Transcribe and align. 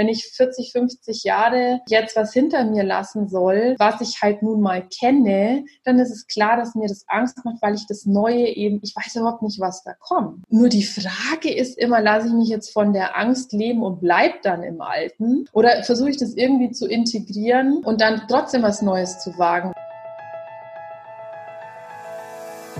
wenn 0.00 0.08
ich 0.08 0.24
40, 0.34 0.72
50 0.72 1.24
Jahre 1.24 1.80
jetzt 1.86 2.16
was 2.16 2.32
hinter 2.32 2.64
mir 2.64 2.84
lassen 2.84 3.28
soll, 3.28 3.74
was 3.78 4.00
ich 4.00 4.22
halt 4.22 4.42
nun 4.42 4.62
mal 4.62 4.82
kenne, 4.88 5.66
dann 5.84 5.98
ist 5.98 6.10
es 6.10 6.26
klar, 6.26 6.56
dass 6.56 6.74
mir 6.74 6.88
das 6.88 7.04
Angst 7.06 7.44
macht, 7.44 7.60
weil 7.60 7.74
ich 7.74 7.86
das 7.86 8.06
Neue 8.06 8.46
eben, 8.46 8.80
ich 8.82 8.96
weiß 8.96 9.16
überhaupt 9.16 9.42
nicht, 9.42 9.60
was 9.60 9.84
da 9.84 9.92
kommt. 10.00 10.42
Nur 10.50 10.70
die 10.70 10.84
Frage 10.84 11.54
ist 11.54 11.76
immer, 11.76 12.00
lasse 12.00 12.28
ich 12.28 12.32
mich 12.32 12.48
jetzt 12.48 12.72
von 12.72 12.94
der 12.94 13.18
Angst 13.18 13.52
leben 13.52 13.82
und 13.82 14.00
bleib 14.00 14.40
dann 14.40 14.62
im 14.62 14.80
Alten? 14.80 15.44
Oder 15.52 15.82
versuche 15.82 16.08
ich 16.08 16.16
das 16.16 16.32
irgendwie 16.32 16.70
zu 16.70 16.88
integrieren 16.88 17.84
und 17.84 18.00
dann 18.00 18.22
trotzdem 18.26 18.62
was 18.62 18.80
Neues 18.80 19.18
zu 19.18 19.36
wagen? 19.36 19.72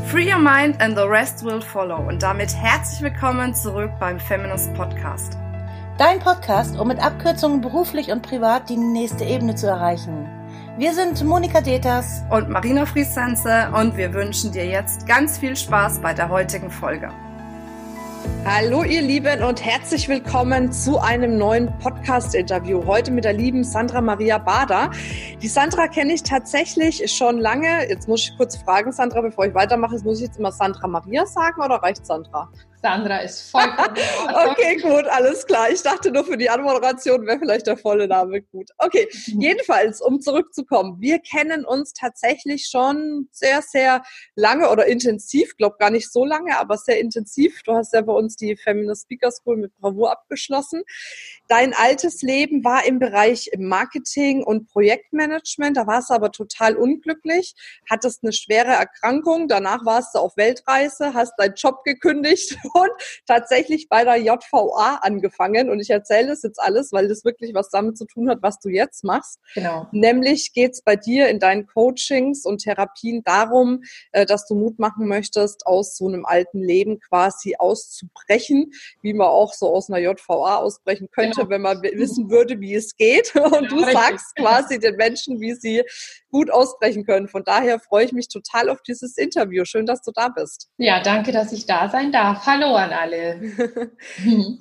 Free 0.07 0.33
Your 0.33 0.39
Mind 0.39 0.81
and 0.81 0.97
the 0.97 1.05
Rest 1.05 1.45
Will 1.45 1.61
Follow. 1.61 2.01
Und 2.09 2.23
damit 2.23 2.55
herzlich 2.55 3.03
willkommen 3.03 3.55
zurück 3.55 3.91
beim 4.01 4.19
Feminist 4.19 4.73
Podcast. 4.73 5.37
Dein 6.01 6.19
Podcast, 6.19 6.79
um 6.79 6.89
mit 6.89 6.99
Abkürzungen 6.99 7.61
beruflich 7.61 8.11
und 8.11 8.23
privat 8.23 8.71
die 8.71 8.79
nächste 8.79 9.23
Ebene 9.23 9.55
zu 9.55 9.67
erreichen. 9.67 10.27
Wir 10.79 10.95
sind 10.95 11.23
Monika 11.23 11.61
Deters 11.61 12.23
und 12.31 12.49
Marina 12.49 12.87
Friesense 12.87 13.71
und 13.75 13.99
wir 13.99 14.15
wünschen 14.15 14.51
dir 14.51 14.65
jetzt 14.65 15.07
ganz 15.07 15.37
viel 15.37 15.55
Spaß 15.55 16.01
bei 16.01 16.15
der 16.15 16.31
heutigen 16.31 16.71
Folge. 16.71 17.11
Hallo 18.47 18.83
ihr 18.83 19.03
Lieben 19.03 19.43
und 19.43 19.63
herzlich 19.63 20.09
willkommen 20.09 20.73
zu 20.73 20.99
einem 20.99 21.37
neuen 21.37 21.71
Podcast-Interview. 21.81 22.87
Heute 22.87 23.11
mit 23.11 23.25
der 23.25 23.35
lieben 23.35 23.63
Sandra 23.63 24.01
Maria 24.01 24.39
Bader. 24.39 24.91
Die 25.43 25.49
Sandra 25.49 25.87
kenne 25.87 26.15
ich 26.15 26.23
tatsächlich 26.23 27.13
schon 27.13 27.37
lange. 27.37 27.87
Jetzt 27.91 28.09
muss 28.09 28.23
ich 28.23 28.39
kurz 28.39 28.57
fragen, 28.57 28.91
Sandra, 28.91 29.21
bevor 29.21 29.45
ich 29.45 29.55
weitermache, 29.55 29.99
muss 30.03 30.17
ich 30.17 30.29
jetzt 30.29 30.39
immer 30.39 30.51
Sandra 30.51 30.89
Maria 30.89 31.27
sagen 31.27 31.61
oder 31.61 31.75
reicht 31.75 32.07
Sandra? 32.07 32.49
Sandra 32.83 33.19
ist 33.19 33.51
vollkommen. 33.51 33.95
okay, 34.51 34.77
gut, 34.77 35.07
alles 35.07 35.47
klar. 35.47 35.71
Ich 35.71 35.83
dachte 35.83 36.11
nur 36.11 36.25
für 36.25 36.37
die 36.37 36.49
Anmoderation 36.49 37.27
wäre 37.27 37.39
vielleicht 37.39 37.67
der 37.67 37.77
volle 37.77 38.09
Name 38.09 38.41
gut. 38.41 38.71
Okay, 38.79 39.09
mhm. 39.27 39.41
jedenfalls, 39.41 40.01
um 40.01 40.21
zurückzukommen. 40.21 40.97
Wir 40.99 41.19
kennen 41.19 41.65
uns 41.65 41.93
tatsächlich 41.93 42.69
schon 42.71 43.29
sehr, 43.33 43.61
sehr 43.63 44.03
lange 44.35 44.71
oder 44.71 44.87
intensiv. 44.87 45.57
Glaub 45.57 45.79
gar 45.79 45.91
nicht 45.91 46.11
so 46.11 46.25
lange, 46.25 46.59
aber 46.59 46.79
sehr 46.79 47.01
intensiv. 47.01 47.63
Du 47.65 47.75
hast 47.75 47.93
ja 47.93 48.01
bei 48.01 48.13
uns 48.13 48.37
die 48.37 48.57
Feminist 48.57 49.03
Speaker 49.03 49.31
School 49.31 49.59
mit 49.59 49.77
Bravour 49.79 50.13
abgeschlossen. 50.13 50.83
Dein 51.49 51.75
altes 51.75 52.23
Leben 52.23 52.65
war 52.65 52.87
im 52.87 52.99
Bereich 52.99 53.51
Marketing 53.59 54.43
und 54.43 54.69
Projektmanagement. 54.69 55.77
Da 55.77 55.87
warst 55.87 56.11
du 56.11 56.15
aber 56.15 56.33
total 56.33 56.77
unglücklich, 56.77 57.55
hattest 57.91 58.23
eine 58.23 58.33
schwere 58.33 58.71
Erkrankung. 58.71 59.49
Danach 59.49 59.85
warst 59.85 60.15
du 60.15 60.21
auf 60.21 60.37
Weltreise, 60.37 61.13
hast 61.13 61.35
deinen 61.39 61.55
Job 61.55 61.85
gekündigt 61.85 62.57
und 62.75 62.91
tatsächlich 63.27 63.89
bei 63.89 64.05
der 64.05 64.17
JVA 64.17 65.01
angefangen. 65.03 65.71
Und 65.71 65.81
ich 65.81 65.91
erzähle 65.91 66.29
das 66.29 66.43
jetzt 66.43 66.61
alles, 66.61 66.93
weil 66.93 67.09
das 67.09 67.25
wirklich 67.25 67.55
was 67.55 67.71
damit 67.71 67.97
zu 67.99 68.07
tun 68.07 68.29
hat, 68.29 68.39
was 68.43 68.59
du 68.59 68.69
jetzt 68.69 69.05
machst. 69.05 69.39
Genau. 69.55 69.87
Nämlich 69.93 70.53
geht 70.53 70.73
es 70.73 70.83
bei 70.83 70.97
dir 70.97 71.29
in 71.29 71.39
deinen 71.39 71.67
Coachings 71.67 72.45
und 72.45 72.63
Therapien 72.63 73.23
darum, 73.25 73.83
äh, 74.13 74.27
dass 74.27 74.47
du 74.47 74.55
Mut 74.55 74.79
machen 74.79 75.07
möchtest, 75.07 75.67
aus 75.67 75.97
so 75.97 76.09
einem 76.09 76.25
alten 76.25 76.63
Leben 76.63 77.01
quasi 77.01 77.57
auszubrechen, 77.57 78.73
wie 79.03 79.13
man 79.13 79.29
auch 79.29 79.53
so 79.53 79.75
aus 79.75 79.91
einer 79.91 79.99
JVA 79.99 80.57
ausbrechen 80.57 81.09
könnte, 81.11 81.41
genau. 81.41 81.51
wenn 81.51 81.63
man 81.63 81.83
wissen 81.83 82.31
würde, 82.31 82.61
wie 82.61 82.75
es 82.75 82.97
geht. 82.97 83.35
Und 83.37 83.53
ja, 83.53 83.61
du 83.63 83.77
richtig. 83.77 83.93
sagst 83.93 84.37
quasi 84.37 84.79
den 84.79 84.97
Menschen, 84.97 85.41
wie 85.41 85.55
sie 85.55 85.83
gut 86.31 86.51
ausbrechen 86.51 87.05
können. 87.05 87.29
Von 87.29 87.45
daher 87.45 87.79
freue 87.79 88.05
ich 88.05 88.13
mich 88.13 88.29
total 88.29 88.69
auf 88.71 88.83
dieses 88.83 89.17
Interview. 89.17 89.65
Schön, 89.65 89.87
dass 89.87 90.03
du 90.03 90.13
da 90.15 90.29
bist. 90.29 90.69
Ja, 90.79 91.03
danke, 91.03 91.33
dass 91.33 91.53
ich 91.53 91.67
da 91.67 91.89
sein 91.89 92.13
darf. 92.13 92.47
Hallo 92.47 92.75
an 92.75 92.93
alle. 92.93 93.93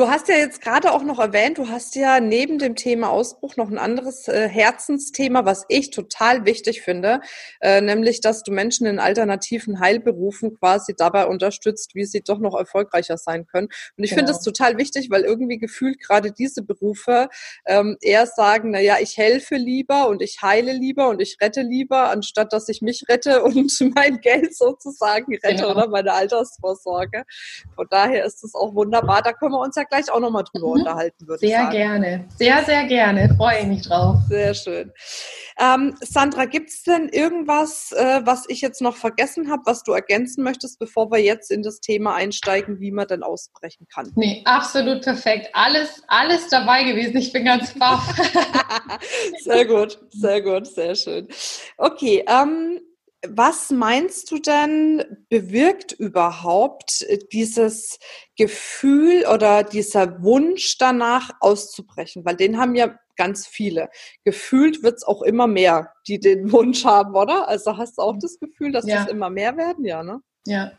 Du 0.00 0.08
hast 0.08 0.28
ja 0.28 0.36
jetzt 0.36 0.62
gerade 0.62 0.92
auch 0.94 1.02
noch 1.02 1.18
erwähnt, 1.18 1.58
du 1.58 1.68
hast 1.68 1.94
ja 1.94 2.20
neben 2.20 2.58
dem 2.58 2.74
Thema 2.74 3.10
Ausbruch 3.10 3.56
noch 3.56 3.70
ein 3.70 3.76
anderes 3.76 4.28
äh, 4.28 4.48
Herzensthema, 4.48 5.44
was 5.44 5.66
ich 5.68 5.90
total 5.90 6.46
wichtig 6.46 6.80
finde, 6.80 7.20
äh, 7.60 7.82
nämlich, 7.82 8.22
dass 8.22 8.42
du 8.42 8.50
Menschen 8.50 8.86
in 8.86 8.98
alternativen 8.98 9.78
Heilberufen 9.78 10.58
quasi 10.58 10.94
dabei 10.96 11.26
unterstützt, 11.26 11.94
wie 11.94 12.06
sie 12.06 12.22
doch 12.22 12.38
noch 12.38 12.56
erfolgreicher 12.56 13.18
sein 13.18 13.46
können. 13.46 13.68
Und 13.98 14.04
ich 14.04 14.08
genau. 14.08 14.20
finde 14.20 14.32
das 14.32 14.42
total 14.42 14.78
wichtig, 14.78 15.10
weil 15.10 15.20
irgendwie 15.20 15.58
gefühlt 15.58 16.00
gerade 16.00 16.32
diese 16.32 16.62
Berufe 16.62 17.28
ähm, 17.66 17.98
eher 18.00 18.24
sagen, 18.24 18.70
na 18.70 18.80
ja, 18.80 18.96
ich 19.02 19.18
helfe 19.18 19.56
lieber 19.56 20.08
und 20.08 20.22
ich 20.22 20.40
heile 20.40 20.72
lieber 20.72 21.10
und 21.10 21.20
ich 21.20 21.36
rette 21.42 21.60
lieber, 21.60 22.08
anstatt 22.08 22.54
dass 22.54 22.70
ich 22.70 22.80
mich 22.80 23.04
rette 23.10 23.42
und 23.44 23.70
mein 23.94 24.22
Geld 24.22 24.56
sozusagen 24.56 25.34
rette 25.34 25.56
genau. 25.56 25.72
oder 25.72 25.88
meine 25.88 26.14
Altersvorsorge. 26.14 27.24
Von 27.74 27.86
daher 27.90 28.24
ist 28.24 28.42
es 28.42 28.54
auch 28.54 28.74
wunderbar. 28.74 29.20
Da 29.20 29.34
können 29.34 29.52
wir 29.52 29.60
uns 29.60 29.76
ja 29.76 29.89
gleich 29.90 30.10
auch 30.10 30.20
nochmal 30.20 30.44
drüber 30.44 30.68
mhm. 30.68 30.80
unterhalten, 30.80 31.28
würde 31.28 31.46
Sehr 31.46 31.68
gerne. 31.68 32.26
Sehr, 32.36 32.64
sehr 32.64 32.84
gerne. 32.84 33.34
Freue 33.36 33.60
ich 33.60 33.66
mich 33.66 33.82
drauf. 33.82 34.16
Sehr 34.28 34.54
schön. 34.54 34.92
Ähm, 35.58 35.94
Sandra, 36.00 36.46
gibt 36.46 36.70
es 36.70 36.82
denn 36.84 37.08
irgendwas, 37.10 37.92
äh, 37.92 38.20
was 38.24 38.46
ich 38.48 38.62
jetzt 38.62 38.80
noch 38.80 38.96
vergessen 38.96 39.50
habe, 39.50 39.62
was 39.66 39.82
du 39.82 39.92
ergänzen 39.92 40.42
möchtest, 40.42 40.78
bevor 40.78 41.10
wir 41.10 41.18
jetzt 41.18 41.50
in 41.50 41.62
das 41.62 41.80
Thema 41.80 42.14
einsteigen, 42.14 42.80
wie 42.80 42.92
man 42.92 43.06
denn 43.06 43.22
ausbrechen 43.22 43.86
kann? 43.92 44.10
Nee, 44.14 44.42
absolut 44.46 45.02
perfekt. 45.02 45.50
Alles, 45.52 46.02
alles 46.08 46.48
dabei 46.48 46.84
gewesen. 46.84 47.18
Ich 47.18 47.32
bin 47.32 47.44
ganz 47.44 47.78
baff. 47.78 48.02
sehr 49.40 49.66
gut, 49.66 49.98
sehr 50.10 50.40
gut, 50.40 50.66
sehr 50.66 50.94
schön. 50.94 51.28
Okay, 51.76 52.24
ähm, 52.26 52.80
was 53.26 53.70
meinst 53.70 54.30
du 54.30 54.38
denn, 54.38 55.04
bewirkt 55.28 55.92
überhaupt 55.92 57.02
äh, 57.02 57.18
dieses 57.32 57.98
Gefühl 58.36 59.26
oder 59.26 59.62
dieser 59.62 60.22
Wunsch 60.22 60.78
danach 60.78 61.30
auszubrechen? 61.40 62.24
Weil 62.24 62.36
den 62.36 62.58
haben 62.58 62.74
ja 62.74 62.98
ganz 63.16 63.46
viele. 63.46 63.90
Gefühlt 64.24 64.82
wird 64.82 64.96
es 64.96 65.02
auch 65.04 65.22
immer 65.22 65.46
mehr, 65.46 65.92
die 66.08 66.18
den 66.18 66.50
Wunsch 66.52 66.84
haben, 66.84 67.14
oder? 67.14 67.48
Also 67.48 67.76
hast 67.76 67.98
du 67.98 68.02
auch 68.02 68.16
das 68.18 68.38
Gefühl, 68.38 68.72
dass 68.72 68.86
ja. 68.86 68.96
das 68.96 69.08
immer 69.08 69.28
mehr 69.28 69.56
werden? 69.56 69.84
Ja, 69.84 70.02
ne? 70.02 70.20
Ja. 70.46 70.72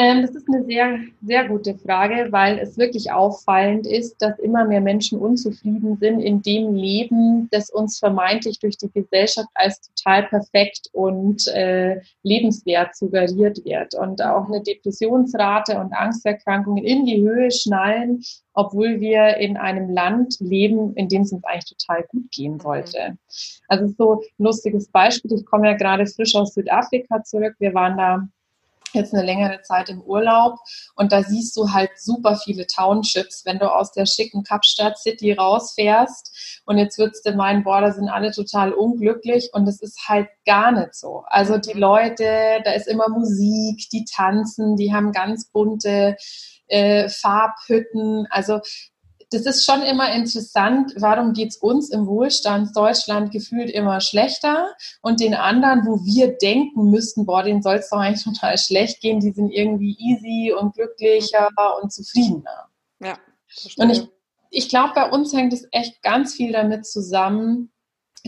Ähm, 0.00 0.22
das 0.22 0.30
ist 0.30 0.46
eine 0.46 0.64
sehr, 0.64 1.00
sehr 1.22 1.48
gute 1.48 1.74
Frage, 1.74 2.28
weil 2.30 2.60
es 2.60 2.78
wirklich 2.78 3.10
auffallend 3.10 3.84
ist, 3.84 4.22
dass 4.22 4.38
immer 4.38 4.64
mehr 4.64 4.80
Menschen 4.80 5.18
unzufrieden 5.18 5.96
sind 5.96 6.20
in 6.20 6.40
dem 6.40 6.72
Leben, 6.72 7.48
das 7.50 7.68
uns 7.68 7.98
vermeintlich 7.98 8.60
durch 8.60 8.76
die 8.76 8.92
Gesellschaft 8.92 9.48
als 9.54 9.80
total 9.80 10.28
perfekt 10.28 10.88
und 10.92 11.48
äh, 11.48 12.00
lebenswert 12.22 12.94
suggeriert 12.94 13.64
wird. 13.64 13.96
Und 13.96 14.22
auch 14.22 14.46
eine 14.46 14.62
Depressionsrate 14.62 15.80
und 15.80 15.92
Angsterkrankungen 15.92 16.84
in 16.84 17.04
die 17.04 17.20
Höhe 17.20 17.50
schnallen, 17.50 18.22
obwohl 18.54 19.00
wir 19.00 19.38
in 19.38 19.56
einem 19.56 19.90
Land 19.90 20.36
leben, 20.38 20.94
in 20.94 21.08
dem 21.08 21.22
es 21.22 21.32
uns 21.32 21.42
eigentlich 21.42 21.76
total 21.76 22.04
gut 22.04 22.30
gehen 22.30 22.52
mhm. 22.52 22.60
sollte. 22.60 23.18
Also 23.66 23.92
so 23.98 24.20
ein 24.20 24.44
lustiges 24.44 24.88
Beispiel. 24.92 25.32
Ich 25.32 25.44
komme 25.44 25.66
ja 25.66 25.76
gerade 25.76 26.06
frisch 26.06 26.36
aus 26.36 26.54
Südafrika 26.54 27.24
zurück. 27.24 27.56
Wir 27.58 27.74
waren 27.74 27.96
da 27.96 28.28
jetzt 28.92 29.14
eine 29.14 29.24
längere 29.24 29.62
Zeit 29.62 29.88
im 29.88 30.00
Urlaub. 30.00 30.58
Und 30.96 31.12
da 31.12 31.22
siehst 31.22 31.56
du 31.56 31.72
halt 31.72 31.90
super 31.96 32.36
viele 32.36 32.66
Townships, 32.66 33.42
wenn 33.44 33.58
du 33.58 33.72
aus 33.72 33.92
der 33.92 34.06
schicken 34.06 34.42
Kapstadt 34.42 34.98
City 34.98 35.32
rausfährst. 35.32 36.62
Und 36.64 36.78
jetzt 36.78 36.98
würdest 36.98 37.26
du 37.26 37.32
meinen, 37.32 37.64
boah, 37.64 37.80
da 37.80 37.92
sind 37.92 38.08
alle 38.08 38.30
total 38.30 38.72
unglücklich. 38.72 39.50
Und 39.52 39.68
es 39.68 39.80
ist 39.80 40.08
halt 40.08 40.28
gar 40.46 40.72
nicht 40.72 40.94
so. 40.94 41.24
Also 41.26 41.58
die 41.58 41.78
Leute, 41.78 42.60
da 42.64 42.72
ist 42.72 42.88
immer 42.88 43.08
Musik, 43.08 43.88
die 43.92 44.04
tanzen, 44.04 44.76
die 44.76 44.92
haben 44.92 45.12
ganz 45.12 45.50
bunte 45.50 46.16
äh, 46.68 47.08
Farbhütten, 47.08 48.26
also 48.30 48.60
das 49.30 49.42
ist 49.42 49.64
schon 49.64 49.82
immer 49.82 50.12
interessant, 50.12 50.94
warum 50.96 51.34
geht 51.34 51.50
es 51.50 51.56
uns 51.56 51.90
im 51.90 52.06
Wohlstand 52.06 52.74
Deutschland 52.74 53.30
gefühlt 53.30 53.70
immer 53.70 54.00
schlechter 54.00 54.74
und 55.02 55.20
den 55.20 55.34
anderen, 55.34 55.86
wo 55.86 56.02
wir 56.04 56.38
denken 56.38 56.90
müssten, 56.90 57.26
boah, 57.26 57.42
denen 57.42 57.62
soll 57.62 57.76
es 57.76 57.90
doch 57.90 57.98
eigentlich 57.98 58.24
total 58.24 58.56
schlecht 58.56 59.00
gehen, 59.00 59.20
die 59.20 59.32
sind 59.32 59.50
irgendwie 59.50 59.96
easy 59.98 60.52
und 60.52 60.74
glücklicher 60.74 61.50
und 61.82 61.92
zufriedener. 61.92 62.68
Ja. 63.00 63.18
Und 63.76 63.90
ich, 63.90 64.08
ich 64.50 64.68
glaube, 64.70 64.94
bei 64.94 65.10
uns 65.10 65.34
hängt 65.34 65.52
es 65.52 65.68
echt 65.72 66.02
ganz 66.02 66.34
viel 66.34 66.52
damit 66.52 66.86
zusammen, 66.86 67.70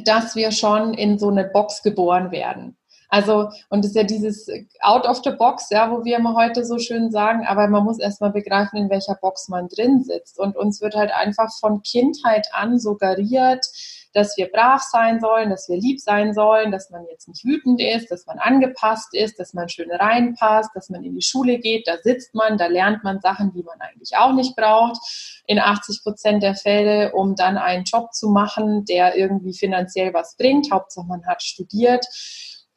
dass 0.05 0.37
wir 0.37 0.53
schon 0.53 0.95
in 0.95 1.19
so 1.19 1.31
eine 1.31 1.45
Box 1.45 1.83
geboren 1.83 2.31
werden. 2.31 2.77
Also, 3.11 3.51
und 3.69 3.85
das 3.85 3.91
ist 3.91 3.97
ja 3.97 4.05
dieses 4.05 4.49
out 4.81 5.05
of 5.05 5.21
the 5.25 5.33
box, 5.33 5.69
ja, 5.71 5.91
wo 5.91 6.05
wir 6.05 6.17
immer 6.17 6.37
heute 6.37 6.65
so 6.65 6.79
schön 6.79 7.11
sagen, 7.11 7.45
aber 7.45 7.67
man 7.67 7.85
muss 7.85 7.99
erstmal 7.99 8.31
begreifen, 8.31 8.77
in 8.79 8.89
welcher 8.89 9.17
Box 9.17 9.49
man 9.49 9.69
drin 9.69 10.05
sitzt. 10.05 10.39
Und 10.39 10.57
uns 10.57 10.81
wird 10.81 10.95
halt 10.95 11.13
einfach 11.13 11.51
von 11.59 11.83
Kindheit 11.83 12.47
an 12.53 12.79
suggeriert, 12.79 13.67
dass 14.13 14.37
wir 14.37 14.51
brav 14.51 14.83
sein 14.83 15.21
sollen, 15.21 15.51
dass 15.51 15.69
wir 15.69 15.77
lieb 15.77 16.01
sein 16.01 16.35
sollen, 16.35 16.73
dass 16.73 16.91
man 16.91 17.05
jetzt 17.11 17.29
nicht 17.29 17.45
wütend 17.45 17.81
ist, 17.81 18.11
dass 18.11 18.27
man 18.27 18.39
angepasst 18.39 19.15
ist, 19.15 19.39
dass 19.39 19.55
man 19.55 19.69
schön 19.69 19.91
reinpasst, 19.91 20.71
dass 20.75 20.91
man 20.91 21.05
in 21.05 21.15
die 21.15 21.23
Schule 21.23 21.59
geht, 21.59 21.87
da 21.87 21.97
sitzt 22.03 22.35
man, 22.35 22.59
da 22.59 22.67
lernt 22.67 23.05
man 23.05 23.21
Sachen, 23.21 23.53
die 23.53 23.63
man 23.63 23.81
eigentlich 23.81 24.17
auch 24.17 24.33
nicht 24.33 24.57
braucht, 24.57 24.99
in 25.47 25.59
80 25.59 26.03
Prozent 26.03 26.43
der 26.43 26.55
Fälle, 26.55 27.13
um 27.13 27.37
dann 27.37 27.57
einen 27.57 27.85
Job 27.85 28.13
zu 28.13 28.31
machen, 28.31 28.85
der 28.85 29.17
irgendwie 29.17 29.55
finanziell 29.55 30.13
was 30.13 30.37
bringt. 30.37 30.73
Hauptsache 30.73 31.07
man 31.07 31.25
hat 31.27 31.43
studiert. 31.43 32.07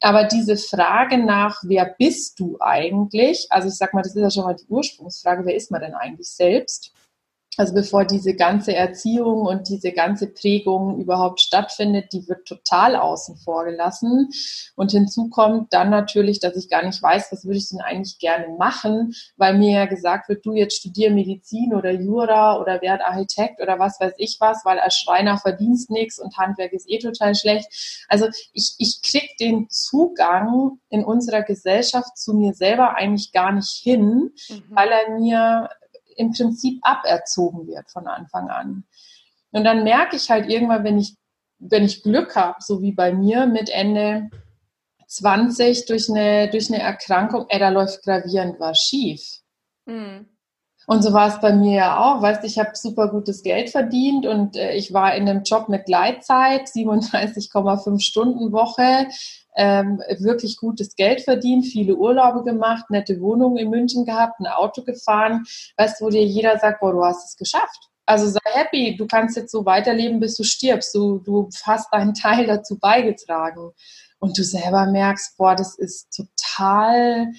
Aber 0.00 0.24
diese 0.24 0.56
Frage 0.56 1.18
nach, 1.18 1.62
wer 1.62 1.94
bist 1.98 2.38
du 2.38 2.56
eigentlich? 2.60 3.46
Also 3.50 3.68
ich 3.68 3.74
sag 3.74 3.94
mal, 3.94 4.02
das 4.02 4.14
ist 4.14 4.22
ja 4.22 4.30
schon 4.30 4.44
mal 4.44 4.54
die 4.54 4.66
Ursprungsfrage, 4.68 5.46
wer 5.46 5.54
ist 5.54 5.70
man 5.70 5.80
denn 5.80 5.94
eigentlich 5.94 6.28
selbst? 6.28 6.92
Also 7.56 7.74
bevor 7.74 8.04
diese 8.04 8.34
ganze 8.34 8.74
Erziehung 8.74 9.42
und 9.42 9.68
diese 9.68 9.92
ganze 9.92 10.26
Prägung 10.26 11.00
überhaupt 11.00 11.40
stattfindet, 11.40 12.12
die 12.12 12.28
wird 12.28 12.46
total 12.46 12.96
außen 12.96 13.36
vor 13.36 13.64
gelassen. 13.64 14.30
Und 14.74 14.90
hinzu 14.90 15.28
kommt 15.28 15.72
dann 15.72 15.90
natürlich, 15.90 16.40
dass 16.40 16.56
ich 16.56 16.68
gar 16.68 16.84
nicht 16.84 17.02
weiß, 17.02 17.30
was 17.30 17.44
würde 17.44 17.58
ich 17.58 17.68
denn 17.68 17.80
eigentlich 17.80 18.18
gerne 18.18 18.48
machen, 18.58 19.14
weil 19.36 19.56
mir 19.58 19.72
ja 19.72 19.86
gesagt 19.86 20.28
wird, 20.28 20.44
du 20.44 20.52
jetzt 20.54 20.76
studier 20.76 21.10
Medizin 21.10 21.74
oder 21.74 21.92
Jura 21.92 22.60
oder 22.60 22.82
werd 22.82 23.02
Architekt 23.02 23.60
oder 23.60 23.78
was 23.78 24.00
weiß 24.00 24.14
ich 24.18 24.38
was, 24.40 24.64
weil 24.64 24.78
als 24.78 24.96
Schreiner 24.96 25.38
verdienst 25.38 25.90
nichts 25.90 26.18
und 26.18 26.36
Handwerk 26.36 26.72
ist 26.72 26.90
eh 26.90 26.98
total 26.98 27.34
schlecht. 27.34 27.68
Also 28.08 28.26
ich, 28.52 28.74
ich 28.78 29.00
krieg 29.02 29.36
den 29.38 29.68
Zugang 29.70 30.78
in 30.88 31.04
unserer 31.04 31.42
Gesellschaft 31.42 32.16
zu 32.16 32.34
mir 32.34 32.54
selber 32.54 32.96
eigentlich 32.96 33.32
gar 33.32 33.52
nicht 33.52 33.76
hin, 33.82 34.32
mhm. 34.48 34.62
weil 34.70 34.88
er 34.88 35.18
mir 35.18 35.68
im 36.16 36.32
Prinzip 36.32 36.80
aberzogen 36.82 37.66
wird 37.66 37.90
von 37.90 38.06
Anfang 38.06 38.48
an. 38.48 38.84
Und 39.52 39.64
dann 39.64 39.84
merke 39.84 40.16
ich 40.16 40.30
halt 40.30 40.48
irgendwann, 40.48 40.84
wenn 40.84 40.98
ich, 40.98 41.16
wenn 41.58 41.84
ich 41.84 42.02
Glück 42.02 42.34
habe, 42.36 42.56
so 42.60 42.82
wie 42.82 42.92
bei 42.92 43.12
mir 43.12 43.46
mit 43.46 43.70
Ende 43.70 44.30
20 45.06 45.86
durch 45.86 46.10
eine, 46.10 46.50
durch 46.50 46.72
eine 46.72 46.82
Erkrankung, 46.82 47.46
ey, 47.48 47.58
da 47.58 47.68
läuft 47.68 48.02
gravierend 48.02 48.58
was 48.58 48.78
schief. 48.78 49.22
Mhm. 49.86 50.26
Und 50.86 51.02
so 51.02 51.12
war 51.12 51.28
es 51.28 51.40
bei 51.40 51.52
mir 51.52 51.74
ja 51.74 51.98
auch. 51.98 52.20
Weißt 52.20 52.44
ich 52.44 52.58
habe 52.58 52.70
super 52.74 53.08
gutes 53.08 53.42
Geld 53.42 53.70
verdient 53.70 54.26
und 54.26 54.56
äh, 54.56 54.74
ich 54.74 54.92
war 54.92 55.14
in 55.14 55.28
einem 55.28 55.42
Job 55.42 55.68
mit 55.68 55.86
Gleitzeit, 55.86 56.68
37,5 56.68 58.00
Stunden 58.00 58.52
Woche, 58.52 59.08
ähm, 59.56 60.00
wirklich 60.18 60.56
gutes 60.56 60.96
Geld 60.96 61.22
verdient, 61.22 61.66
viele 61.66 61.96
Urlaube 61.96 62.42
gemacht, 62.44 62.90
nette 62.90 63.20
Wohnungen 63.20 63.58
in 63.58 63.70
München 63.70 64.04
gehabt, 64.04 64.40
ein 64.40 64.46
Auto 64.46 64.82
gefahren. 64.82 65.44
Weißt 65.76 66.00
wo 66.00 66.10
dir 66.10 66.24
jeder 66.24 66.58
sagt, 66.58 66.80
boah, 66.80 66.92
du 66.92 67.04
hast 67.04 67.28
es 67.28 67.36
geschafft. 67.36 67.90
Also 68.06 68.28
sei 68.28 68.40
happy, 68.52 68.96
du 68.96 69.06
kannst 69.06 69.36
jetzt 69.36 69.50
so 69.50 69.64
weiterleben, 69.64 70.20
bis 70.20 70.36
du 70.36 70.44
stirbst. 70.44 70.94
Du, 70.94 71.18
du 71.18 71.48
hast 71.64 71.92
deinen 71.92 72.14
Teil 72.14 72.46
dazu 72.46 72.78
beigetragen. 72.78 73.70
Und 74.18 74.38
du 74.38 74.42
selber 74.42 74.86
merkst, 74.86 75.36
boah, 75.36 75.54
das 75.54 75.78
ist 75.78 76.08
total 76.16 77.32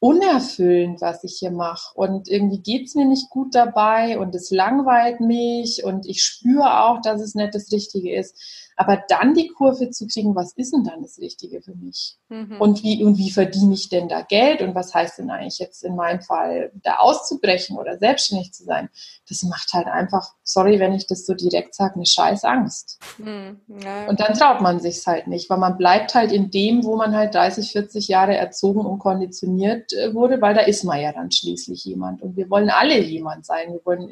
unerfüllend, 0.00 1.00
was 1.00 1.24
ich 1.24 1.36
hier 1.38 1.50
mache. 1.50 1.92
Und 1.94 2.28
irgendwie 2.28 2.60
geht 2.60 2.86
es 2.86 2.94
mir 2.94 3.04
nicht 3.04 3.30
gut 3.30 3.54
dabei 3.54 4.18
und 4.18 4.34
es 4.34 4.50
langweilt 4.50 5.20
mich 5.20 5.84
und 5.84 6.06
ich 6.06 6.22
spüre 6.22 6.84
auch, 6.84 7.00
dass 7.00 7.20
es 7.20 7.34
nicht 7.34 7.54
das 7.54 7.72
Richtige 7.72 8.14
ist. 8.14 8.36
Aber 8.80 9.02
dann 9.08 9.34
die 9.34 9.48
Kurve 9.48 9.90
zu 9.90 10.06
kriegen, 10.06 10.36
was 10.36 10.52
ist 10.52 10.72
denn 10.72 10.84
dann 10.84 11.02
das 11.02 11.18
Richtige 11.18 11.60
für 11.60 11.74
mich? 11.74 12.16
Mhm. 12.28 12.60
Und, 12.60 12.84
wie, 12.84 13.02
und 13.02 13.18
wie 13.18 13.32
verdiene 13.32 13.74
ich 13.74 13.88
denn 13.88 14.08
da 14.08 14.22
Geld? 14.22 14.62
Und 14.62 14.76
was 14.76 14.94
heißt 14.94 15.18
denn 15.18 15.30
eigentlich 15.30 15.58
jetzt 15.58 15.82
in 15.82 15.96
meinem 15.96 16.20
Fall, 16.20 16.70
da 16.84 16.98
auszubrechen 16.98 17.76
oder 17.76 17.98
selbstständig 17.98 18.52
zu 18.52 18.62
sein? 18.62 18.88
Das 19.28 19.42
macht 19.42 19.72
halt 19.72 19.88
einfach, 19.88 20.32
sorry, 20.44 20.78
wenn 20.78 20.92
ich 20.92 21.08
das 21.08 21.26
so 21.26 21.34
direkt 21.34 21.74
sage, 21.74 21.96
eine 21.96 22.06
scheiß 22.06 22.44
Angst. 22.44 23.00
Mhm. 23.18 23.60
Ja, 23.82 24.06
Und 24.06 24.20
dann 24.20 24.34
traut 24.34 24.60
man 24.60 24.78
sich's 24.78 25.08
halt 25.08 25.26
nicht, 25.26 25.50
weil 25.50 25.58
man 25.58 25.76
bleibt 25.76 26.14
halt 26.14 26.30
in 26.30 26.52
dem, 26.52 26.84
wo 26.84 26.94
man 26.94 27.16
halt 27.16 27.34
30, 27.34 27.72
40 27.72 28.06
Jahre 28.06 28.36
erzogen 28.36 28.86
und 28.86 29.00
konditioniert 29.00 29.87
äh, 29.92 30.14
wurde, 30.14 30.40
weil 30.40 30.54
da 30.54 30.62
ist 30.62 30.84
man 30.84 31.00
ja 31.00 31.12
dann 31.12 31.30
schließlich 31.30 31.84
jemand. 31.84 32.22
Und 32.22 32.36
wir 32.36 32.48
wollen 32.50 32.70
alle 32.70 32.98
jemand 32.98 33.46
sein. 33.46 33.72
Wir 33.72 33.80
wollen 33.84 34.08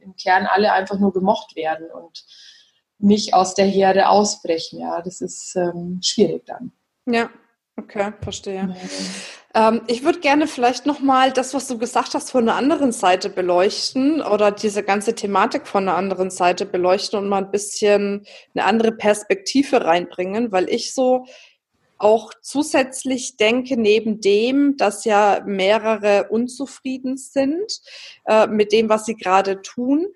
im 0.00 0.16
Kern 0.16 0.46
alle 0.46 0.72
einfach 0.72 0.98
nur 0.98 1.12
gemocht 1.12 1.56
werden 1.56 1.86
und 1.90 2.24
nicht 2.98 3.34
aus 3.34 3.54
der 3.54 3.66
Herde 3.66 4.08
ausbrechen. 4.08 4.80
Ja, 4.80 5.00
das 5.02 5.20
ist 5.20 5.56
ähm, 5.56 6.00
schwierig 6.02 6.44
dann. 6.46 6.72
Ja, 7.06 7.30
okay, 7.76 8.12
verstehe. 8.20 8.74
Ähm, 9.54 9.82
ich 9.88 10.04
würde 10.04 10.20
gerne 10.20 10.46
vielleicht 10.46 10.86
nochmal 10.86 11.32
das, 11.32 11.54
was 11.54 11.66
du 11.66 11.76
gesagt 11.76 12.14
hast, 12.14 12.30
von 12.30 12.48
einer 12.48 12.56
anderen 12.56 12.92
Seite 12.92 13.30
beleuchten 13.30 14.22
oder 14.22 14.52
diese 14.52 14.84
ganze 14.84 15.14
Thematik 15.14 15.66
von 15.66 15.88
einer 15.88 15.96
anderen 15.96 16.30
Seite 16.30 16.66
beleuchten 16.66 17.18
und 17.18 17.28
mal 17.28 17.44
ein 17.44 17.50
bisschen 17.50 18.26
eine 18.54 18.64
andere 18.64 18.92
Perspektive 18.92 19.84
reinbringen, 19.84 20.52
weil 20.52 20.68
ich 20.68 20.94
so 20.94 21.26
auch 22.00 22.32
zusätzlich 22.40 23.36
denke, 23.36 23.76
neben 23.76 24.20
dem, 24.20 24.76
dass 24.76 25.04
ja 25.04 25.42
mehrere 25.44 26.28
unzufrieden 26.30 27.16
sind 27.18 27.80
äh, 28.26 28.46
mit 28.46 28.72
dem, 28.72 28.88
was 28.88 29.04
sie 29.04 29.16
gerade 29.16 29.60
tun, 29.62 30.06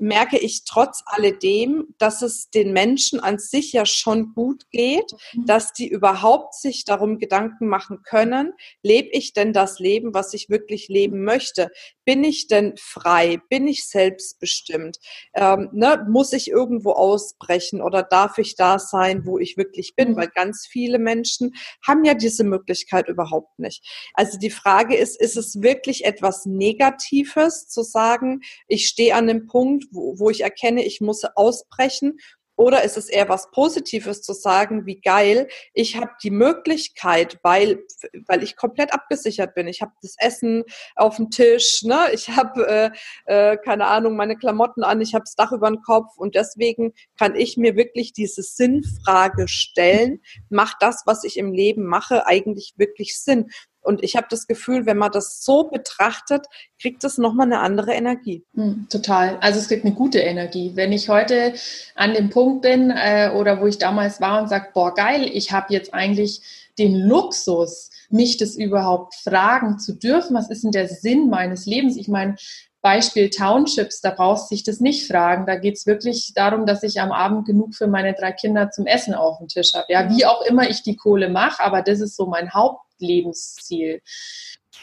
merke 0.00 0.38
ich 0.38 0.64
trotz 0.64 1.02
alledem, 1.06 1.94
dass 1.98 2.22
es 2.22 2.50
den 2.50 2.72
Menschen 2.72 3.20
an 3.20 3.38
sich 3.38 3.72
ja 3.72 3.86
schon 3.86 4.32
gut 4.34 4.70
geht, 4.70 5.12
mhm. 5.34 5.46
dass 5.46 5.72
die 5.72 5.88
überhaupt 5.88 6.54
sich 6.54 6.84
darum 6.84 7.18
Gedanken 7.18 7.68
machen 7.68 8.02
können, 8.02 8.52
lebe 8.82 9.08
ich 9.12 9.32
denn 9.32 9.52
das 9.52 9.78
Leben, 9.78 10.14
was 10.14 10.34
ich 10.34 10.48
wirklich 10.48 10.88
leben 10.88 11.24
möchte? 11.24 11.70
Bin 12.04 12.24
ich 12.24 12.48
denn 12.48 12.74
frei? 12.76 13.40
Bin 13.48 13.68
ich 13.68 13.86
selbstbestimmt? 13.86 14.98
Ähm, 15.34 15.68
ne, 15.72 16.06
muss 16.08 16.32
ich 16.32 16.50
irgendwo 16.50 16.92
ausbrechen 16.92 17.80
oder 17.80 18.02
darf 18.02 18.38
ich 18.38 18.56
da 18.56 18.78
sein, 18.78 19.26
wo 19.26 19.38
ich 19.38 19.56
wirklich 19.56 19.94
bin? 19.94 20.12
Mhm. 20.12 20.16
Weil 20.16 20.28
ganz 20.28 20.66
viele 20.66 20.98
Menschen 20.98 21.54
haben 21.86 22.04
ja 22.04 22.14
diese 22.14 22.44
Möglichkeit 22.44 23.08
überhaupt 23.08 23.58
nicht. 23.58 23.84
Also 24.14 24.38
die 24.38 24.50
Frage 24.50 24.96
ist, 24.96 25.20
ist 25.20 25.36
es 25.36 25.62
wirklich 25.62 26.04
etwas 26.04 26.46
Negatives 26.46 27.68
zu 27.68 27.82
sagen, 27.82 28.40
ich 28.66 28.86
stehe 28.86 29.14
an 29.14 29.28
einem 29.28 29.46
Punkt, 29.46 29.84
wo, 29.90 30.18
wo 30.18 30.30
ich 30.30 30.42
erkenne, 30.42 30.84
ich 30.84 31.00
muss 31.00 31.24
ausbrechen? 31.24 32.18
Oder 32.60 32.84
ist 32.84 32.98
es 32.98 33.08
eher 33.08 33.30
was 33.30 33.50
Positives 33.52 34.20
zu 34.20 34.34
sagen, 34.34 34.84
wie 34.84 35.00
geil, 35.00 35.48
ich 35.72 35.96
habe 35.96 36.10
die 36.22 36.30
Möglichkeit, 36.30 37.38
weil, 37.42 37.86
weil 38.26 38.42
ich 38.42 38.54
komplett 38.54 38.92
abgesichert 38.92 39.54
bin. 39.54 39.66
Ich 39.66 39.80
habe 39.80 39.92
das 40.02 40.14
Essen 40.18 40.64
auf 40.94 41.16
dem 41.16 41.30
Tisch, 41.30 41.82
ne? 41.84 42.08
ich 42.12 42.28
habe, 42.28 42.68
äh, 42.68 42.90
äh, 43.24 43.56
keine 43.56 43.86
Ahnung, 43.86 44.14
meine 44.14 44.36
Klamotten 44.36 44.84
an, 44.84 45.00
ich 45.00 45.14
habe 45.14 45.24
das 45.24 45.36
Dach 45.36 45.52
über 45.52 45.70
den 45.70 45.80
Kopf 45.80 46.18
und 46.18 46.34
deswegen 46.34 46.92
kann 47.18 47.34
ich 47.34 47.56
mir 47.56 47.76
wirklich 47.76 48.12
diese 48.12 48.42
Sinnfrage 48.42 49.48
stellen, 49.48 50.20
macht 50.50 50.76
das, 50.80 51.04
was 51.06 51.24
ich 51.24 51.38
im 51.38 51.54
Leben 51.54 51.86
mache, 51.86 52.26
eigentlich 52.26 52.74
wirklich 52.76 53.18
Sinn? 53.18 53.50
Und 53.82 54.02
ich 54.02 54.16
habe 54.16 54.26
das 54.30 54.46
Gefühl, 54.46 54.86
wenn 54.86 54.98
man 54.98 55.10
das 55.10 55.42
so 55.42 55.64
betrachtet, 55.64 56.46
kriegt 56.80 57.02
es 57.04 57.18
nochmal 57.18 57.46
eine 57.46 57.60
andere 57.60 57.92
Energie. 57.92 58.44
Hm, 58.54 58.86
total. 58.90 59.38
Also 59.40 59.58
es 59.58 59.68
kriegt 59.68 59.84
eine 59.84 59.94
gute 59.94 60.18
Energie. 60.18 60.72
Wenn 60.74 60.92
ich 60.92 61.08
heute 61.08 61.54
an 61.94 62.14
dem 62.14 62.30
Punkt 62.30 62.62
bin 62.62 62.90
äh, 62.90 63.30
oder 63.34 63.60
wo 63.60 63.66
ich 63.66 63.78
damals 63.78 64.20
war 64.20 64.42
und 64.42 64.48
sage, 64.48 64.68
boah, 64.74 64.94
geil, 64.94 65.28
ich 65.32 65.52
habe 65.52 65.72
jetzt 65.72 65.94
eigentlich 65.94 66.42
den 66.78 66.94
Luxus, 66.94 67.90
mich 68.10 68.36
das 68.36 68.56
überhaupt 68.56 69.14
fragen 69.14 69.78
zu 69.78 69.94
dürfen, 69.94 70.34
was 70.34 70.50
ist 70.50 70.64
denn 70.64 70.72
der 70.72 70.88
Sinn 70.88 71.28
meines 71.30 71.66
Lebens? 71.66 71.96
Ich 71.96 72.08
meine, 72.08 72.36
Beispiel 72.82 73.28
Townships, 73.28 74.00
da 74.00 74.10
brauchst 74.10 74.50
du 74.50 74.54
dich 74.54 74.64
das 74.64 74.80
nicht 74.80 75.06
fragen. 75.06 75.44
Da 75.46 75.56
geht 75.56 75.76
es 75.76 75.86
wirklich 75.86 76.32
darum, 76.34 76.64
dass 76.64 76.82
ich 76.82 77.00
am 77.00 77.12
Abend 77.12 77.46
genug 77.46 77.74
für 77.74 77.86
meine 77.86 78.14
drei 78.14 78.32
Kinder 78.32 78.70
zum 78.70 78.86
Essen 78.86 79.14
auf 79.14 79.38
dem 79.38 79.48
Tisch 79.48 79.74
habe. 79.74 79.86
Ja, 79.88 80.08
wie 80.10 80.24
auch 80.24 80.42
immer 80.42 80.68
ich 80.68 80.82
die 80.82 80.96
Kohle 80.96 81.28
mache, 81.28 81.62
aber 81.62 81.82
das 81.82 82.00
ist 82.00 82.16
so 82.16 82.26
mein 82.26 82.54
Hauptlebensziel. 83.00 84.00